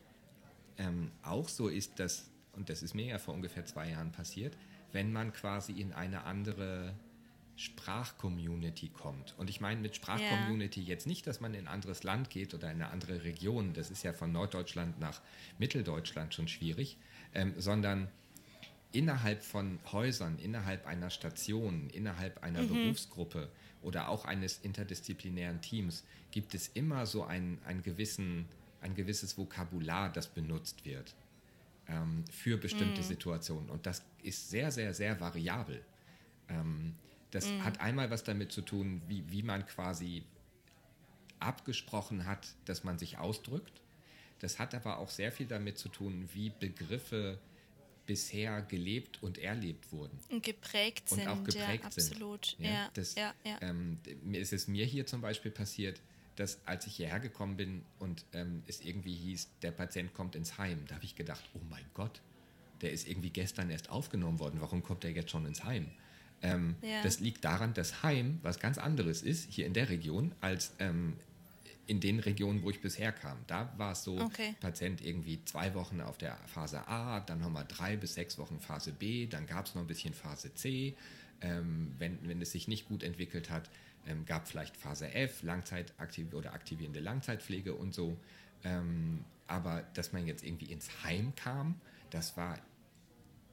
ähm, 0.78 1.12
auch 1.24 1.48
so 1.48 1.70
ist, 1.70 2.00
dass, 2.00 2.30
und 2.54 2.70
das 2.70 2.84
ist 2.84 2.94
mir 2.94 3.06
ja 3.06 3.18
vor 3.18 3.34
ungefähr 3.34 3.66
zwei 3.66 3.90
Jahren 3.90 4.12
passiert, 4.12 4.58
wenn 4.92 5.12
man 5.12 5.34
quasi 5.34 5.72
in 5.72 5.94
eine 5.94 6.26
andere 6.26 6.94
Sprachcommunity 7.58 8.90
kommt. 8.90 9.34
Und 9.38 9.50
ich 9.50 9.60
meine 9.60 9.82
mit 9.82 9.96
Sprachcommunity 9.96 10.82
ja. 10.82 10.90
jetzt 10.90 11.08
nicht, 11.08 11.26
dass 11.26 11.42
man 11.42 11.54
in 11.54 11.62
ein 11.62 11.68
anderes 11.68 12.04
Land 12.04 12.30
geht 12.30 12.54
oder 12.54 12.72
in 12.72 12.82
eine 12.82 12.92
andere 12.92 13.24
Region, 13.24 13.74
das 13.74 13.90
ist 13.90 14.04
ja 14.04 14.14
von 14.14 14.32
Norddeutschland 14.32 15.00
nach 15.00 15.22
Mitteldeutschland 15.58 16.34
schon 16.34 16.48
schwierig, 16.48 16.98
ähm, 17.34 17.54
sondern 17.58 18.10
innerhalb 18.92 19.44
von 19.44 19.80
Häusern, 19.92 20.38
innerhalb 20.40 20.86
einer 20.86 21.10
Station, 21.10 21.90
innerhalb 21.90 22.44
einer 22.44 22.62
mhm. 22.62 22.70
Berufsgruppe 22.70 23.50
oder 23.82 24.10
auch 24.10 24.26
eines 24.26 24.60
interdisziplinären 24.60 25.60
Teams 25.60 26.06
gibt 26.32 26.54
es 26.54 26.70
immer 26.70 27.06
so 27.06 27.24
ein, 27.24 27.60
ein, 27.66 27.82
gewissen, 27.82 28.46
ein 28.82 28.94
gewisses 28.94 29.38
Vokabular, 29.38 30.12
das 30.12 30.28
benutzt 30.28 30.86
wird 30.86 31.16
ähm, 31.88 32.24
für 32.32 32.58
bestimmte 32.58 33.02
mhm. 33.02 33.06
Situationen. 33.06 33.70
Und 33.70 33.86
das 33.86 34.04
ist 34.22 34.50
sehr, 34.50 34.72
sehr, 34.72 34.94
sehr 34.94 35.20
variabel. 35.20 35.84
Ähm, 36.50 36.96
das 37.32 37.48
mhm. 37.48 37.64
hat 37.64 37.82
einmal 37.82 38.10
was 38.10 38.24
damit 38.24 38.52
zu 38.52 38.62
tun, 38.62 39.02
wie, 39.08 39.30
wie 39.30 39.44
man 39.44 39.66
quasi 39.66 40.24
abgesprochen 41.40 42.26
hat, 42.26 42.48
dass 42.66 42.84
man 42.84 42.98
sich 42.98 43.18
ausdrückt. 43.18 43.82
Das 44.40 44.60
hat 44.60 44.76
aber 44.76 45.00
auch 45.00 45.10
sehr 45.10 45.32
viel 45.32 45.48
damit 45.48 45.78
zu 45.78 45.90
tun, 45.90 46.30
wie 46.34 46.50
Begriffe 46.50 47.40
bisher 48.06 48.62
gelebt 48.62 49.22
und 49.22 49.38
erlebt 49.38 49.92
wurden. 49.92 50.18
Und 50.30 50.44
geprägt 50.44 51.10
sind. 51.10 51.22
Und 51.22 51.28
auch 51.28 51.44
geprägt 51.44 51.84
ja, 51.84 51.92
sind. 51.92 52.14
absolut. 52.14 52.56
Ja, 52.58 52.70
ja, 52.70 52.90
das, 52.94 53.16
ja, 53.16 53.34
ja. 53.44 53.58
Ähm, 53.62 54.00
es 54.34 54.54
ist 54.54 54.68
mir 54.68 54.86
hier 54.86 55.06
zum 55.06 55.22
Beispiel 55.22 55.52
passiert, 55.52 56.02
dass 56.38 56.66
als 56.66 56.88
ich 56.88 56.96
hierher 56.96 57.20
gekommen 57.20 57.58
bin 57.58 57.84
und 58.00 58.26
ähm, 58.34 58.64
es 58.68 58.82
irgendwie 58.82 59.14
hieß, 59.14 59.50
der 59.62 59.72
Patient 59.72 60.14
kommt 60.14 60.36
ins 60.36 60.58
Heim, 60.58 60.86
da 60.88 60.96
habe 60.96 61.06
ich 61.06 61.16
gedacht, 61.16 61.44
oh 61.54 61.62
mein 61.70 61.86
Gott, 61.94 62.22
der 62.82 62.92
ist 62.92 63.08
irgendwie 63.08 63.32
gestern 63.32 63.70
erst 63.70 63.90
aufgenommen 63.90 64.40
worden, 64.40 64.62
warum 64.62 64.84
kommt 64.84 65.04
der 65.04 65.12
jetzt 65.12 65.32
schon 65.32 65.46
ins 65.46 65.64
Heim? 65.64 65.92
Ähm, 66.42 66.76
ja. 66.82 67.02
Das 67.02 67.20
liegt 67.20 67.44
daran, 67.44 67.74
dass 67.74 68.04
Heim 68.04 68.40
was 68.44 68.60
ganz 68.60 68.78
anderes 68.78 69.22
ist 69.22 69.52
hier 69.52 69.66
in 69.66 69.74
der 69.74 69.90
Region 69.90 70.34
als 70.42 70.74
ähm, 70.80 71.14
in 71.88 72.02
den 72.02 72.20
Regionen, 72.20 72.64
wo 72.64 72.70
ich 72.70 72.82
bisher 72.82 73.12
kam. 73.12 73.38
Da 73.48 73.74
war 73.78 73.94
es 73.94 74.04
so, 74.04 74.20
okay. 74.20 74.56
Patient 74.60 75.04
irgendwie 75.04 75.44
zwei 75.46 75.74
Wochen 75.74 76.02
auf 76.02 76.18
der 76.18 76.38
Phase 76.48 76.88
A, 76.88 77.22
dann 77.22 77.40
nochmal 77.40 77.66
drei 77.68 77.96
bis 77.96 78.14
sechs 78.14 78.38
Wochen 78.38 78.60
Phase 78.60 78.92
B, 78.92 79.26
dann 79.26 79.48
gab 79.48 79.66
es 79.66 79.76
noch 79.76 79.82
ein 79.82 79.88
bisschen 79.88 80.14
Phase 80.14 80.54
C. 80.54 80.96
Ähm, 81.42 81.94
wenn, 81.98 82.20
wenn 82.28 82.42
es 82.42 82.52
sich 82.52 82.68
nicht 82.68 82.88
gut 82.88 83.04
entwickelt 83.04 83.50
hat, 83.50 83.70
ähm, 84.06 84.26
gab 84.26 84.48
vielleicht 84.48 84.76
Phase 84.76 85.14
F, 85.14 85.44
Langzeitaktiv 85.44 86.34
oder 86.34 86.54
aktivierende 86.54 87.00
Langzeitpflege 87.00 87.74
und 87.74 87.94
so. 87.94 88.18
Ähm, 88.64 89.24
aber 89.48 89.84
dass 89.94 90.12
man 90.14 90.28
jetzt 90.28 90.44
irgendwie 90.44 90.72
ins 90.72 90.90
Heim 91.04 91.34
kam, 91.36 91.80
das 92.10 92.36
war 92.36 92.58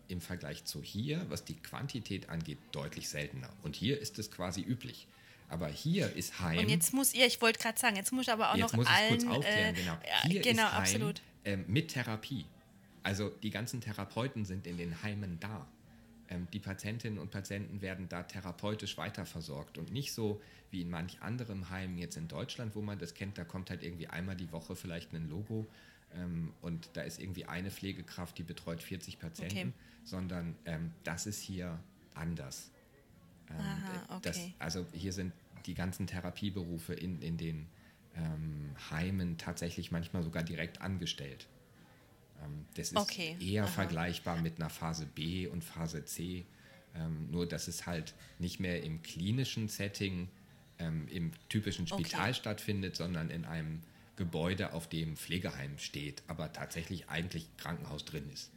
im 0.08 0.20
Vergleich 0.20 0.64
zu 0.64 0.82
hier, 0.82 1.24
was 1.28 1.44
die 1.44 1.54
Quantität 1.54 2.28
angeht, 2.28 2.58
deutlich 2.72 3.08
seltener. 3.08 3.48
Und 3.62 3.76
hier 3.76 4.00
ist 4.00 4.18
es 4.18 4.30
quasi 4.30 4.60
üblich. 4.60 5.06
Aber 5.48 5.68
hier 5.68 6.14
ist 6.14 6.40
Heim. 6.40 6.58
Und 6.58 6.68
jetzt 6.68 6.92
muss 6.92 7.14
ihr, 7.14 7.26
ich 7.26 7.40
wollte 7.40 7.58
gerade 7.58 7.78
sagen, 7.78 7.96
jetzt 7.96 8.12
muss 8.12 8.26
ich 8.26 8.32
aber 8.32 8.50
auch 8.50 8.56
jetzt 8.56 8.72
noch 8.72 8.78
muss 8.78 8.86
allen. 8.86 9.18
Kurz 9.18 9.24
aufklären, 9.26 9.74
äh, 9.74 9.78
genau. 9.78 9.96
Hier 10.22 10.40
genau, 10.40 10.62
ist 10.62 10.72
Heim, 10.72 10.80
absolut. 10.80 11.22
Ähm, 11.44 11.64
mit 11.68 11.88
Therapie. 11.88 12.46
Also 13.02 13.28
die 13.28 13.50
ganzen 13.50 13.80
Therapeuten 13.80 14.44
sind 14.44 14.66
in 14.66 14.78
den 14.78 15.02
Heimen 15.02 15.38
da. 15.40 15.66
Ähm, 16.30 16.48
die 16.52 16.58
Patientinnen 16.60 17.18
und 17.18 17.30
Patienten 17.30 17.82
werden 17.82 18.08
da 18.08 18.22
therapeutisch 18.22 18.96
weiterversorgt 18.96 19.76
und 19.76 19.92
nicht 19.92 20.12
so 20.12 20.40
wie 20.70 20.80
in 20.80 20.90
manch 20.90 21.20
anderem 21.20 21.70
Heim 21.70 21.98
jetzt 21.98 22.16
in 22.16 22.28
Deutschland, 22.28 22.74
wo 22.74 22.80
man 22.80 22.98
das 22.98 23.14
kennt, 23.14 23.38
da 23.38 23.44
kommt 23.44 23.70
halt 23.70 23.82
irgendwie 23.82 24.08
einmal 24.08 24.36
die 24.36 24.50
Woche 24.50 24.74
vielleicht 24.74 25.12
ein 25.12 25.28
Logo 25.28 25.66
und 26.62 26.90
da 26.94 27.02
ist 27.02 27.20
irgendwie 27.20 27.46
eine 27.46 27.70
Pflegekraft, 27.70 28.38
die 28.38 28.42
betreut 28.42 28.82
40 28.82 29.18
Patienten, 29.18 29.56
okay. 29.56 29.72
sondern 30.04 30.56
ähm, 30.64 30.92
das 31.02 31.26
ist 31.26 31.42
hier 31.42 31.78
anders. 32.14 32.70
Ähm, 33.50 33.56
Aha, 33.58 34.16
okay. 34.16 34.20
das, 34.22 34.40
also 34.58 34.86
hier 34.92 35.12
sind 35.12 35.32
die 35.66 35.74
ganzen 35.74 36.06
Therapieberufe 36.06 36.94
in, 36.94 37.20
in 37.20 37.36
den 37.36 37.66
ähm, 38.16 38.74
Heimen 38.90 39.38
tatsächlich 39.38 39.90
manchmal 39.90 40.22
sogar 40.22 40.42
direkt 40.42 40.80
angestellt. 40.80 41.46
Ähm, 42.42 42.64
das 42.74 42.92
ist 42.92 42.96
okay. 42.96 43.36
eher 43.40 43.64
Aha. 43.64 43.70
vergleichbar 43.70 44.40
mit 44.40 44.60
einer 44.60 44.70
Phase 44.70 45.06
B 45.06 45.46
und 45.46 45.64
Phase 45.64 46.04
C, 46.04 46.44
ähm, 46.94 47.30
nur 47.30 47.46
dass 47.46 47.68
es 47.68 47.86
halt 47.86 48.14
nicht 48.38 48.60
mehr 48.60 48.82
im 48.82 49.02
klinischen 49.02 49.68
Setting, 49.68 50.28
ähm, 50.78 51.08
im 51.08 51.32
typischen 51.48 51.86
Spital 51.86 52.20
Okay. 52.20 52.34
stattfindet, 52.34 52.96
sondern 52.96 53.30
in 53.30 53.44
einem 53.44 53.80
Gebäude, 54.16 54.72
auf 54.72 54.88
dem 54.88 55.16
Pflegeheim 55.16 55.78
steht, 55.78 56.22
aber 56.28 56.52
tatsächlich 56.52 57.08
eigentlich 57.08 57.48
Krankenhaus 57.56 58.04
drin 58.04 58.28
ist. 58.32 58.50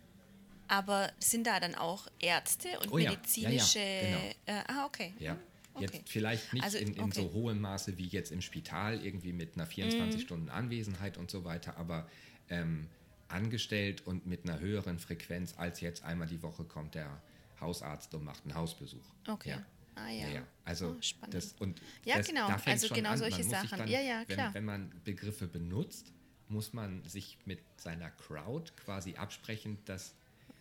Aber 0.68 1.12
sind 1.20 1.48
da 1.48 1.60
dann 1.60 1.76
auch 1.76 2.08
Ärzte 2.20 2.68
und 2.82 2.92
Oh 2.92 2.98
ja, 2.98 3.06
ja, 3.06 3.12
ja, 3.12 3.18
medizinische. 3.18 3.80
genau. 3.80 4.60
äh, 4.60 4.64
ah, 4.68 4.86
okay. 4.86 5.14
Ja. 5.20 5.34
Hm, 5.34 5.40
Okay. 5.78 5.98
Jetzt 5.98 6.10
vielleicht 6.10 6.54
nicht 6.54 6.64
Also, 6.64 6.80
in, 6.80 6.96
in 6.96 7.04
okay. 7.04 7.22
so 7.22 7.34
hohem 7.34 7.62
Maße 7.62 8.00
wie 8.00 8.08
jetzt 8.08 8.32
im 8.32 8.42
Spital, 8.42 9.00
irgendwie 9.06 9.32
mit 9.32 9.54
einer 9.54 9.68
24 9.68 10.24
Stunden 10.24 10.50
Anwesenheit 10.50 11.18
und 11.20 11.30
so 11.30 11.44
weiter, 11.46 11.78
aber 11.78 12.10
ähm, 12.50 12.88
angestellt 13.28 14.02
und 14.08 14.26
mit 14.26 14.44
einer 14.50 14.60
höheren 14.60 14.98
Frequenz 14.98 15.54
als 15.56 15.80
jetzt 15.82 16.04
einmal 16.04 16.28
die 16.28 16.42
Woche 16.42 16.64
kommt 16.64 16.96
der 16.96 17.22
Hausarzt 17.62 18.12
und 18.16 18.24
macht 18.24 18.44
einen 18.46 18.56
Hausbesuch. 18.56 19.06
Okay. 19.28 19.50
Ja. 19.52 19.66
Ah 19.98 20.10
ja. 20.10 20.28
Ja. 20.28 20.48
Also 20.64 20.96
Oh, 20.98 21.02
spannend. 21.02 21.34
das 21.34 21.54
und 21.60 21.82
Ja, 22.06 22.18
das, 22.18 22.28
genau. 22.28 22.48
da 22.48 22.62
Also 22.66 22.94
genau 22.94 23.12
an. 23.12 23.18
solche 23.18 23.44
Sachen. 23.44 23.80
Dann, 23.80 23.88
Ja, 23.88 24.02
ja, 24.02 24.26
klar. 24.26 24.48
Wenn, 24.48 24.54
wenn 24.54 24.66
man 24.66 25.02
Begriffe 25.04 25.48
benutzt, 25.48 26.12
muss 26.50 26.74
man 26.74 27.04
sich 27.04 27.38
mit 27.46 27.60
seiner 27.78 28.10
Crowd 28.12 28.72
quasi 28.78 29.16
absprechen, 29.16 29.78
dass 29.86 30.14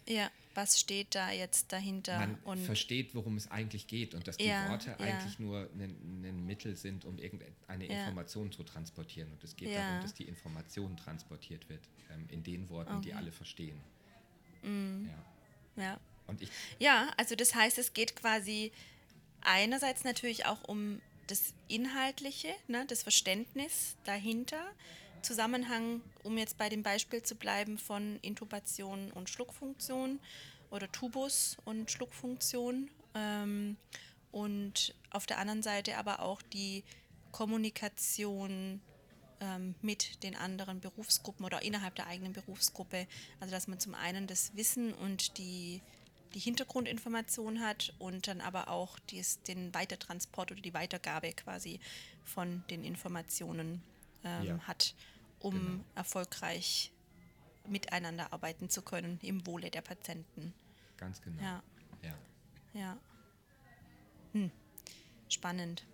ja, 0.09 0.30
was 0.55 0.78
steht 0.78 1.14
da 1.14 1.32
jetzt 1.32 1.72
dahinter? 1.72 2.18
man 2.18 2.37
und 2.45 2.59
versteht, 2.59 3.14
worum 3.14 3.37
es 3.37 3.51
eigentlich 3.51 3.89
geht 3.89 4.14
und 4.14 4.26
dass 4.28 4.37
die 4.37 4.47
ja, 4.47 4.70
Worte 4.70 4.97
ja. 4.99 5.05
eigentlich 5.05 5.39
nur 5.39 5.68
ein, 5.74 6.24
ein, 6.24 6.47
Mittel 6.47 6.76
sind, 6.76 7.05
um 7.05 7.18
irgendeine 7.18 7.87
ja. 7.87 8.01
Information 8.01 8.53
zu 8.53 8.62
transportieren. 8.62 9.30
Und 9.32 9.43
es 9.43 9.57
geht 9.57 9.74
darum, 9.74 10.03
dass 10.03 10.14
die 10.14 10.24
Information 10.24 10.97
transportiert 10.97 11.68
wird 11.68 11.82
ähm, 12.11 12.26
in 12.30 12.43
den 12.43 12.68
Worten, 12.70 12.93
okay. 12.93 13.07
die 13.07 13.14
alle 13.14 13.32
verstehen. 13.32 13.80
Mhm. 14.62 15.11
Ja. 15.76 15.82
ja. 15.82 16.01
Und 16.28 16.41
ich 16.41 16.51
ja, 16.78 17.11
also 17.16 17.34
das 17.34 17.55
heißt, 17.55 17.78
es 17.78 17.93
geht 17.93 18.16
quasi 18.16 18.72
einerseits 19.43 20.05
natürlich 20.05 20.47
auch 20.47 20.62
um 20.66 21.01
das 21.26 21.55
Inhaltliche, 21.68 22.55
ne, 22.68 22.84
das 22.87 23.03
Verständnis 23.03 23.97
dahinter. 24.05 24.62
Zusammenhang, 25.22 26.03
um 26.22 26.39
jetzt 26.39 26.57
bei 26.57 26.68
dem 26.68 26.82
Beispiel 26.82 27.22
zu 27.22 27.34
bleiben, 27.34 27.78
von 27.78 28.18
Intubation 28.22 29.11
und 29.12 29.28
Schluckfunktion 29.28 30.20
oder 30.70 30.91
Tubus 30.93 31.57
und 31.64 31.91
Schluckfunktion. 31.91 32.91
Ähm, 33.14 33.76
und 34.30 34.95
auf 35.11 35.26
der 35.26 35.39
anderen 35.39 35.62
Seite 35.62 35.97
aber 35.97 36.20
auch 36.20 36.43
die 36.43 36.84
Kommunikation 37.32 38.80
ähm, 39.41 39.74
mit 39.82 40.22
den 40.22 40.37
anderen 40.37 40.80
Berufsgruppen 40.80 41.45
oder 41.45 41.62
innerhalb 41.62 41.95
der 41.95 42.07
eigenen 42.07 42.32
Berufsgruppe. 42.32 43.07
Also 43.41 43.53
dass 43.53 43.68
man 43.68 43.80
zum 43.80 43.95
einen 43.95 44.26
das 44.26 44.55
Wissen 44.55 44.93
und 44.95 45.39
die, 45.39 45.82
die 46.37 46.41
Hintergrundinformation 46.41 47.61
hat 47.61 47.95
und 47.99 48.26
dann 48.26 48.43
aber 48.43 48.68
auch 48.68 48.99
dies, 49.09 49.41
den 49.45 49.72
Weitertransport 49.72 50.53
oder 50.53 50.61
die 50.61 50.74
Weitergabe 50.74 51.32
quasi 51.32 51.80
von 52.24 52.62
den 52.68 52.84
Informationen 52.84 53.82
ähm, 54.22 54.45
ja. 54.45 54.59
hat, 54.68 54.95
um 55.41 55.55
genau. 55.55 55.84
erfolgreich 55.95 56.93
miteinander 57.66 58.34
arbeiten 58.34 58.68
zu 58.68 58.82
können 58.82 59.18
im 59.22 59.47
Wohle 59.47 59.70
der 59.70 59.80
Patienten. 59.80 60.53
Ganz 60.99 61.22
genau. 61.22 61.43
Ja. 61.43 61.62
Ja. 62.03 62.14
ja. 62.74 62.99
Hm. 64.34 64.51
Spannend. 65.30 65.87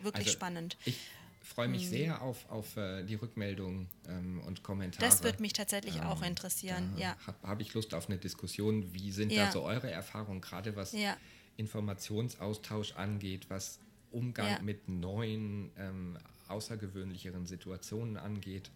Wirklich 0.00 0.28
also 0.28 0.38
spannend. 0.38 0.78
Ich 0.86 0.98
freue 1.46 1.68
mich 1.68 1.82
hm. 1.82 1.90
sehr 1.90 2.22
auf, 2.22 2.48
auf 2.50 2.76
äh, 2.76 3.04
die 3.04 3.14
Rückmeldungen 3.14 3.88
ähm, 4.08 4.40
und 4.46 4.62
Kommentare. 4.62 5.04
Das 5.04 5.22
würde 5.22 5.40
mich 5.40 5.52
tatsächlich 5.52 5.96
ähm, 5.96 6.02
auch 6.02 6.22
interessieren. 6.22 6.92
Ja. 6.96 7.16
Habe 7.26 7.38
hab 7.42 7.60
ich 7.60 7.72
Lust 7.74 7.94
auf 7.94 8.08
eine 8.08 8.18
Diskussion. 8.18 8.92
Wie 8.92 9.12
sind 9.12 9.32
ja. 9.32 9.46
da 9.46 9.52
so 9.52 9.62
eure 9.62 9.90
Erfahrungen, 9.90 10.40
gerade 10.40 10.76
was 10.76 10.92
ja. 10.92 11.16
Informationsaustausch 11.56 12.92
angeht, 12.92 13.46
was 13.48 13.78
Umgang 14.10 14.50
ja. 14.50 14.62
mit 14.62 14.88
neuen, 14.88 15.70
ähm, 15.76 16.18
außergewöhnlicheren 16.48 17.46
Situationen 17.46 18.16
angeht? 18.16 18.70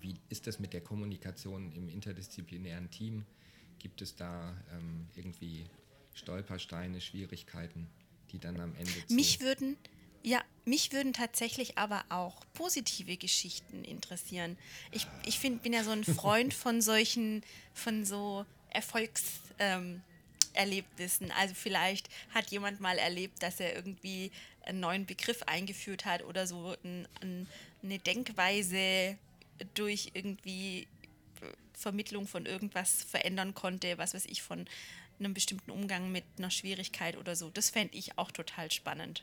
Wie 0.00 0.14
ist 0.28 0.46
das 0.46 0.58
mit 0.58 0.72
der 0.72 0.80
Kommunikation 0.82 1.72
im 1.72 1.88
interdisziplinären 1.88 2.90
Team? 2.90 3.24
Gibt 3.78 4.02
es 4.02 4.16
da 4.16 4.54
ähm, 4.72 5.06
irgendwie 5.14 5.64
Stolpersteine, 6.14 7.00
Schwierigkeiten, 7.00 7.88
die 8.30 8.38
dann 8.38 8.60
am 8.60 8.74
Ende. 8.76 8.92
Mich 9.08 9.40
würden, 9.40 9.76
ja, 10.24 10.42
mich 10.64 10.90
würden 10.92 11.12
tatsächlich 11.12 11.76
aber 11.76 12.04
auch 12.08 12.40
positive 12.54 13.18
Geschichten 13.18 13.84
interessieren. 13.84 14.56
Ich, 14.90 15.06
ich 15.26 15.38
find, 15.38 15.62
bin 15.62 15.74
ja 15.74 15.84
so 15.84 15.90
ein 15.90 16.04
Freund 16.04 16.54
von 16.54 16.80
solchen, 16.80 17.44
von 17.74 18.06
so 18.06 18.46
Erfolgserlebnissen. 18.70 21.26
Ähm, 21.26 21.32
also 21.38 21.54
vielleicht 21.54 22.08
hat 22.30 22.50
jemand 22.50 22.80
mal 22.80 22.98
erlebt, 22.98 23.42
dass 23.42 23.60
er 23.60 23.76
irgendwie 23.76 24.32
einen 24.64 24.80
neuen 24.80 25.04
Begriff 25.04 25.42
eingeführt 25.42 26.06
hat 26.06 26.24
oder 26.24 26.46
so 26.46 26.74
ein, 26.82 27.06
ein, 27.20 27.46
eine 27.82 27.98
Denkweise 27.98 29.18
durch 29.74 30.12
irgendwie 30.14 30.88
Vermittlung 31.74 32.26
von 32.26 32.46
irgendwas 32.46 33.04
verändern 33.04 33.52
konnte, 33.52 33.98
was 33.98 34.14
weiß 34.14 34.24
ich, 34.24 34.42
von 34.42 34.64
einem 35.18 35.34
bestimmten 35.34 35.70
Umgang 35.70 36.10
mit 36.10 36.24
einer 36.38 36.50
Schwierigkeit 36.50 37.18
oder 37.18 37.36
so. 37.36 37.50
Das 37.50 37.68
fände 37.68 37.94
ich 37.94 38.16
auch 38.16 38.30
total 38.30 38.72
spannend 38.72 39.22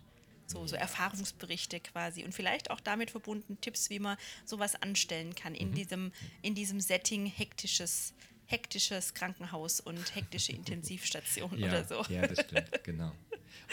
so, 0.51 0.67
so 0.67 0.75
Erfahrungsberichte 0.75 1.79
quasi 1.79 2.23
und 2.23 2.33
vielleicht 2.33 2.69
auch 2.71 2.79
damit 2.79 3.11
verbunden 3.11 3.59
Tipps, 3.61 3.89
wie 3.89 3.99
man 3.99 4.17
sowas 4.45 4.81
anstellen 4.81 5.35
kann 5.35 5.55
in, 5.55 5.69
mhm. 5.69 5.75
diesem, 5.75 6.11
in 6.41 6.55
diesem 6.55 6.79
Setting 6.79 7.25
hektisches, 7.25 8.13
hektisches 8.45 9.13
Krankenhaus 9.13 9.79
und 9.79 10.15
hektische 10.15 10.51
Intensivstation 10.53 11.57
ja, 11.57 11.67
oder 11.67 11.83
so. 11.85 12.05
Ja, 12.09 12.27
das 12.27 12.45
stimmt, 12.45 12.83
genau. 12.83 13.11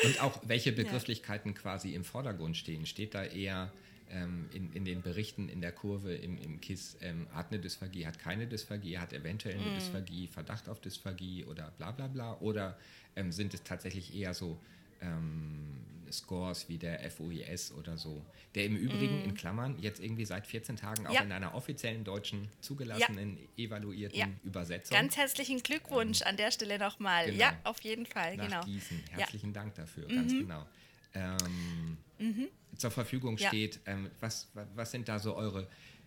Und 0.04 0.22
auch 0.22 0.40
welche 0.46 0.72
Begrifflichkeiten 0.80 1.52
ja. 1.52 1.60
quasi 1.60 1.94
im 1.94 2.04
Vordergrund 2.04 2.56
stehen. 2.56 2.86
Steht 2.86 3.14
da 3.14 3.24
eher 3.24 3.72
ähm, 4.10 4.48
in, 4.52 4.72
in 4.72 4.84
den 4.84 5.02
Berichten 5.02 5.48
in 5.48 5.60
der 5.60 5.72
Kurve 5.72 6.14
im, 6.14 6.38
im 6.38 6.60
KISS, 6.60 6.96
ähm, 7.00 7.26
hat 7.32 7.50
eine 7.50 7.60
Dysphagie, 7.60 8.06
hat 8.06 8.18
keine 8.18 8.46
Dysphagie, 8.46 8.98
hat 8.98 9.12
eventuell 9.12 9.56
eine 9.56 9.70
mm. 9.72 9.74
Dysphagie, 9.74 10.28
Verdacht 10.28 10.68
auf 10.68 10.80
Dysphagie 10.80 11.44
oder 11.44 11.72
bla 11.78 11.90
bla 11.90 12.06
bla? 12.06 12.38
Oder 12.40 12.78
ähm, 13.16 13.32
sind 13.32 13.54
es 13.54 13.62
tatsächlich 13.62 14.14
eher 14.14 14.34
so 14.34 14.58
ähm, 15.00 15.68
Scores 16.12 16.68
wie 16.68 16.78
der 16.78 17.10
FOIS 17.10 17.72
oder 17.72 17.96
so, 17.96 18.24
der 18.54 18.64
im 18.64 18.76
Übrigen 18.76 19.22
mm. 19.22 19.24
in 19.24 19.34
Klammern 19.34 19.76
jetzt 19.80 20.00
irgendwie 20.00 20.24
seit 20.24 20.46
14 20.46 20.76
Tagen 20.76 21.06
auch 21.06 21.12
ja. 21.12 21.22
in 21.22 21.32
einer 21.32 21.54
offiziellen 21.54 22.04
deutschen 22.04 22.48
zugelassenen, 22.60 23.38
ja. 23.56 23.64
evaluierten 23.64 24.18
ja. 24.18 24.28
Übersetzung. 24.44 24.96
Ganz 24.96 25.16
herzlichen 25.16 25.62
Glückwunsch 25.62 26.22
ähm, 26.22 26.28
an 26.28 26.36
der 26.36 26.50
Stelle 26.50 26.78
nochmal. 26.78 27.26
Genau. 27.26 27.38
Ja, 27.38 27.58
auf 27.64 27.80
jeden 27.80 28.06
Fall. 28.06 28.36
Nach 28.36 28.44
genau. 28.46 28.64
Gießen. 28.64 29.02
Herzlichen 29.10 29.52
Dank 29.52 29.74
dafür, 29.74 30.08
mhm. 30.08 30.14
ganz 30.14 30.32
genau. 30.32 30.66
Ähm, 31.14 31.96
mhm. 32.18 32.48
Zur 32.76 32.90
Verfügung 32.90 33.38
steht, 33.38 33.80
ähm, 33.86 34.10
was, 34.20 34.48
was 34.74 34.90
sind 34.90 35.08
da 35.08 35.18
so 35.18 35.34
eure, 35.34 35.66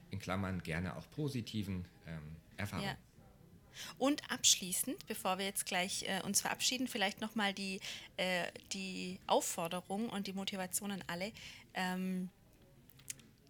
in 0.09 0.19
Klammern 0.19 0.61
gerne 0.63 0.95
auch 0.95 1.09
positiven 1.11 1.85
ähm, 2.07 2.19
Erfahrungen? 2.57 2.95
Und 3.97 4.29
abschließend, 4.31 5.05
bevor 5.07 5.37
wir 5.37 5.45
jetzt 5.45 5.65
gleich 5.65 6.03
äh, 6.03 6.21
uns 6.23 6.41
verabschieden, 6.41 6.87
vielleicht 6.87 7.21
nochmal 7.21 7.53
die, 7.53 7.79
äh, 8.17 8.47
die 8.73 9.19
Aufforderung 9.27 10.09
und 10.09 10.27
die 10.27 10.33
Motivation 10.33 10.91
an 10.91 11.03
alle, 11.07 11.31
ähm, 11.73 12.29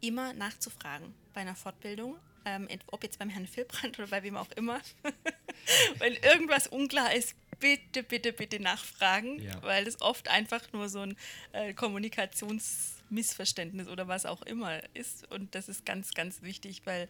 immer 0.01 0.33
nachzufragen 0.33 1.13
bei 1.33 1.41
einer 1.41 1.55
Fortbildung, 1.55 2.17
ähm, 2.45 2.67
ob 2.87 3.03
jetzt 3.03 3.19
beim 3.19 3.29
Herrn 3.29 3.45
Filbrand 3.47 3.99
oder 3.99 4.07
bei 4.07 4.23
wem 4.23 4.35
auch 4.35 4.49
immer. 4.51 4.81
Wenn 5.99 6.15
irgendwas 6.15 6.65
unklar 6.67 7.13
ist, 7.13 7.35
bitte, 7.59 8.03
bitte, 8.03 8.33
bitte 8.33 8.59
nachfragen, 8.59 9.41
ja. 9.41 9.63
weil 9.63 9.87
es 9.87 10.01
oft 10.01 10.27
einfach 10.27 10.73
nur 10.73 10.89
so 10.89 10.99
ein 11.01 11.15
äh, 11.53 11.73
Kommunikationsmissverständnis 11.73 13.87
oder 13.87 14.09
was 14.09 14.25
auch 14.25 14.41
immer 14.41 14.81
ist. 14.93 15.31
Und 15.31 15.55
das 15.55 15.69
ist 15.69 15.85
ganz, 15.85 16.13
ganz 16.13 16.41
wichtig, 16.41 16.81
weil 16.85 17.07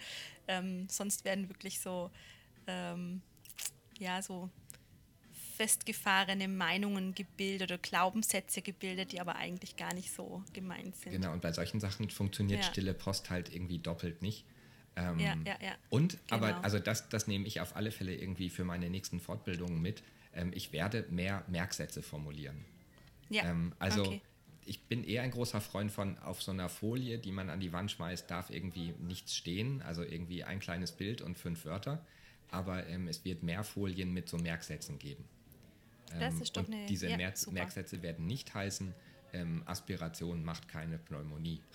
ähm, 0.47 0.88
sonst 0.89 1.26
werden 1.26 1.49
wirklich 1.49 1.80
so 1.80 2.12
ähm, 2.68 3.22
ja, 3.97 4.22
so 4.22 4.49
festgefahrene 5.62 6.47
Meinungen 6.47 7.14
gebildet 7.14 7.72
oder 7.72 7.78
Glaubenssätze 7.78 8.64
gebildet, 8.64 9.12
die 9.12 9.22
aber 9.22 9.36
eigentlich 9.36 9.76
gar 9.76 9.93
nicht 9.93 10.12
so 10.12 10.43
gemeint 10.53 10.95
sind. 10.95 11.12
Genau, 11.12 11.34
und 11.34 11.41
bei 11.41 11.51
solchen 11.51 11.80
Sachen 11.80 12.09
funktioniert 12.09 12.64
ja. 12.64 12.68
stille 12.72 12.93
Post 12.95 13.30
halt 13.30 13.53
irgendwie 13.53 13.78
doppelt 13.78 14.24
nicht. 14.24 14.45
Ähm, 14.95 15.20
ja, 15.20 15.36
ja, 15.45 15.55
ja. 15.62 15.76
Und, 15.89 16.18
genau. 16.28 16.45
aber 16.47 16.64
also 16.64 16.80
das, 16.80 17.09
das 17.09 17.28
nehme 17.28 17.45
ich 17.47 17.62
auf 17.62 17.76
alle 17.76 17.91
Fälle 17.91 18.16
irgendwie 18.16 18.49
für 18.49 18.64
meine 18.64 18.89
nächsten 18.89 19.20
Fortbildungen 19.20 19.82
mit. 19.82 20.03
Ähm, 20.34 20.51
ich 20.53 20.74
werde 20.74 21.05
mehr 21.09 21.43
Merksätze 21.47 22.01
formulieren. 22.01 22.66
Ja. 23.30 23.43
Ähm, 23.43 23.74
also 23.78 24.01
okay. 24.01 24.22
ich 24.66 24.88
bin 24.88 25.03
eher 25.03 25.22
ein 25.22 25.32
großer 25.32 25.62
Freund 25.62 25.91
von 25.91 26.18
auf 26.20 26.41
so 26.41 26.51
einer 26.51 26.70
Folie, 26.70 27.20
die 27.20 27.32
man 27.32 27.49
an 27.49 27.59
die 27.59 27.72
Wand 27.72 27.91
schmeißt, 27.91 28.30
darf 28.32 28.49
irgendwie 28.49 28.93
nichts 28.99 29.36
stehen. 29.36 29.82
Also 29.84 30.03
irgendwie 30.03 30.43
ein 30.43 30.59
kleines 30.59 30.91
Bild 30.91 31.22
und 31.22 31.38
fünf 31.38 31.66
Wörter 31.66 32.03
aber 32.52 32.86
ähm, 32.88 33.08
es 33.08 33.26
wird 33.26 33.43
mehr 33.43 33.64
Folien 33.64 34.14
mit 34.14 34.30
so 34.30 34.38
Merksätzen 34.38 34.99
geben. 34.99 35.26
Ähm, 36.14 36.20
das 36.20 36.36
ist 36.36 36.56
doch 36.56 36.68
und 36.68 36.74
eine, 36.74 36.86
diese 36.86 37.10
ja, 37.10 37.18
Merk 37.18 37.52
Merksätze 37.52 38.02
werden 38.02 38.28
nicht 38.28 38.54
heißen, 38.54 38.93
ähm, 39.34 39.64
Aspiration 39.66 40.43
macht 40.43 40.68
keine 40.68 40.97
Pneumonie. 40.97 41.62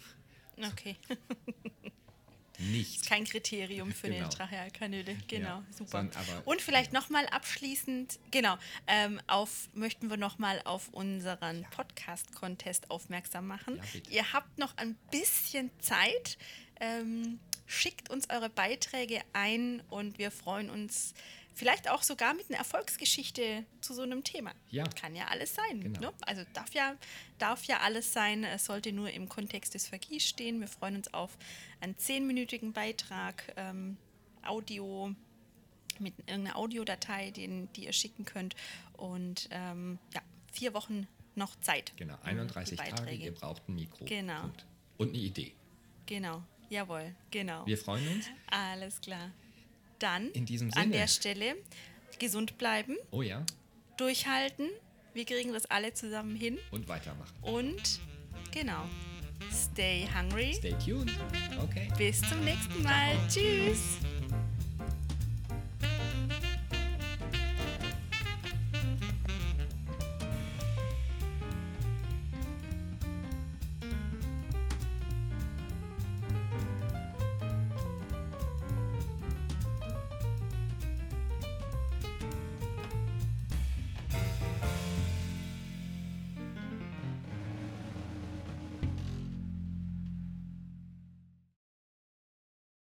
Okay. 0.59 0.97
nicht. 2.59 3.03
Ist 3.03 3.09
kein 3.09 3.25
Kriterium 3.25 3.93
für 3.93 4.09
genau. 4.09 4.21
eine 4.21 4.29
Trachealkanüle. 4.31 5.17
Genau, 5.29 5.47
ja, 5.47 5.65
super. 5.71 6.09
Und 6.45 6.63
vielleicht 6.63 6.93
ja. 6.95 7.01
nochmal 7.01 7.27
abschließend, 7.27 8.19
genau, 8.31 8.57
ähm, 8.87 9.21
auf, 9.27 9.69
möchten 9.75 10.09
wir 10.11 10.17
nochmal 10.17 10.63
auf 10.65 10.89
unseren 10.89 11.63
ja. 11.63 11.69
Podcast-Contest 11.69 12.91
aufmerksam 12.91 13.47
machen. 13.47 13.81
Ihr 14.11 14.33
habt 14.33 14.59
noch 14.59 14.77
ein 14.77 14.97
bisschen 15.11 15.71
Zeit. 15.79 16.39
Ähm, 16.81 17.39
Schickt 17.67 18.11
uns 18.11 18.31
eure 18.31 18.49
Beiträge 18.49 19.21
ein 19.33 19.83
und 19.91 20.19
wir 20.19 20.31
freuen 20.31 20.71
uns 20.71 21.15
vielleicht 21.57 21.91
auch 21.91 22.03
sogar 22.03 22.35
mit 22.35 22.49
einer 22.49 22.59
Erfolgsgeschichte 22.59 23.65
zu 23.81 23.95
so 23.95 24.03
einem 24.03 24.23
Thema. 24.23 24.53
Ja. 24.71 24.85
Kann 24.85 25.17
ja 25.17 25.27
alles 25.29 25.55
sein. 25.55 25.81
Genau. 25.81 26.01
Ne? 26.01 26.13
Also 26.21 26.43
darf 26.53 26.73
ja, 26.75 26.95
darf 27.39 27.65
ja 27.65 27.81
alles 27.81 28.13
sein. 28.13 28.45
Es 28.45 28.67
sollte 28.67 28.93
nur 28.93 29.11
im 29.11 29.29
Kontext 29.29 29.75
des 29.75 29.89
Vergehens 29.89 30.25
stehen. 30.25 30.61
Wir 30.61 30.69
freuen 30.69 30.97
uns 30.97 31.13
auf 31.13 31.37
einen 31.81 31.97
zehnminütigen 31.99 32.73
Beitrag, 32.73 33.53
ähm, 33.57 33.97
Audio 34.43 35.15
mit 35.99 36.15
irgendeiner 36.19 36.57
Audiodatei, 36.57 37.31
den, 37.31 37.73
die 37.73 37.87
ihr 37.87 37.93
schicken 37.95 38.27
könnt. 38.27 38.55
Und 38.93 39.49
ähm, 39.51 39.99
ja, 40.15 40.21
vier 40.53 40.75
Wochen 40.75 41.07
noch 41.35 41.57
Zeit. 41.61 41.93
Genau, 41.97 42.17
31 42.23 42.79
Tage, 42.79 43.13
ihr 43.13 43.35
braucht 43.35 43.69
ein 43.69 43.75
Mikro. 43.75 44.05
Genau. 44.05 44.43
Punkt. 44.43 44.67
Und 44.99 45.09
eine 45.09 45.19
Idee. 45.19 45.55
Genau. 46.07 46.43
Jawohl, 46.69 47.15
genau. 47.31 47.67
Wir 47.67 47.79
freuen 47.79 48.07
uns. 48.09 48.27
Alles 48.51 49.01
klar. 49.01 49.31
Dann 49.99 50.31
In 50.33 50.45
diesem 50.47 50.71
Sinne. 50.71 50.85
an 50.85 50.93
der 50.93 51.07
Stelle 51.09 51.57
gesund 52.19 52.59
bleiben, 52.59 52.97
Oh 53.11 53.23
ja. 53.23 53.45
durchhalten. 53.97 54.69
Wir 55.15 55.25
kriegen 55.25 55.53
das 55.53 55.67
alle 55.67 55.95
zusammen 55.95 56.37
hin. 56.37 56.59
Und 56.71 56.89
weitermachen. 56.89 57.33
Und 57.43 58.01
genau, 58.53 58.85
stay 59.51 60.07
hungry. 60.15 60.53
Stay 60.55 60.75
tuned. 60.85 61.11
Okay. 61.63 61.89
Bis 61.97 62.21
zum 62.23 62.45
nächsten 62.45 62.83
Mal. 62.83 63.17
Tschüss. 63.29 63.99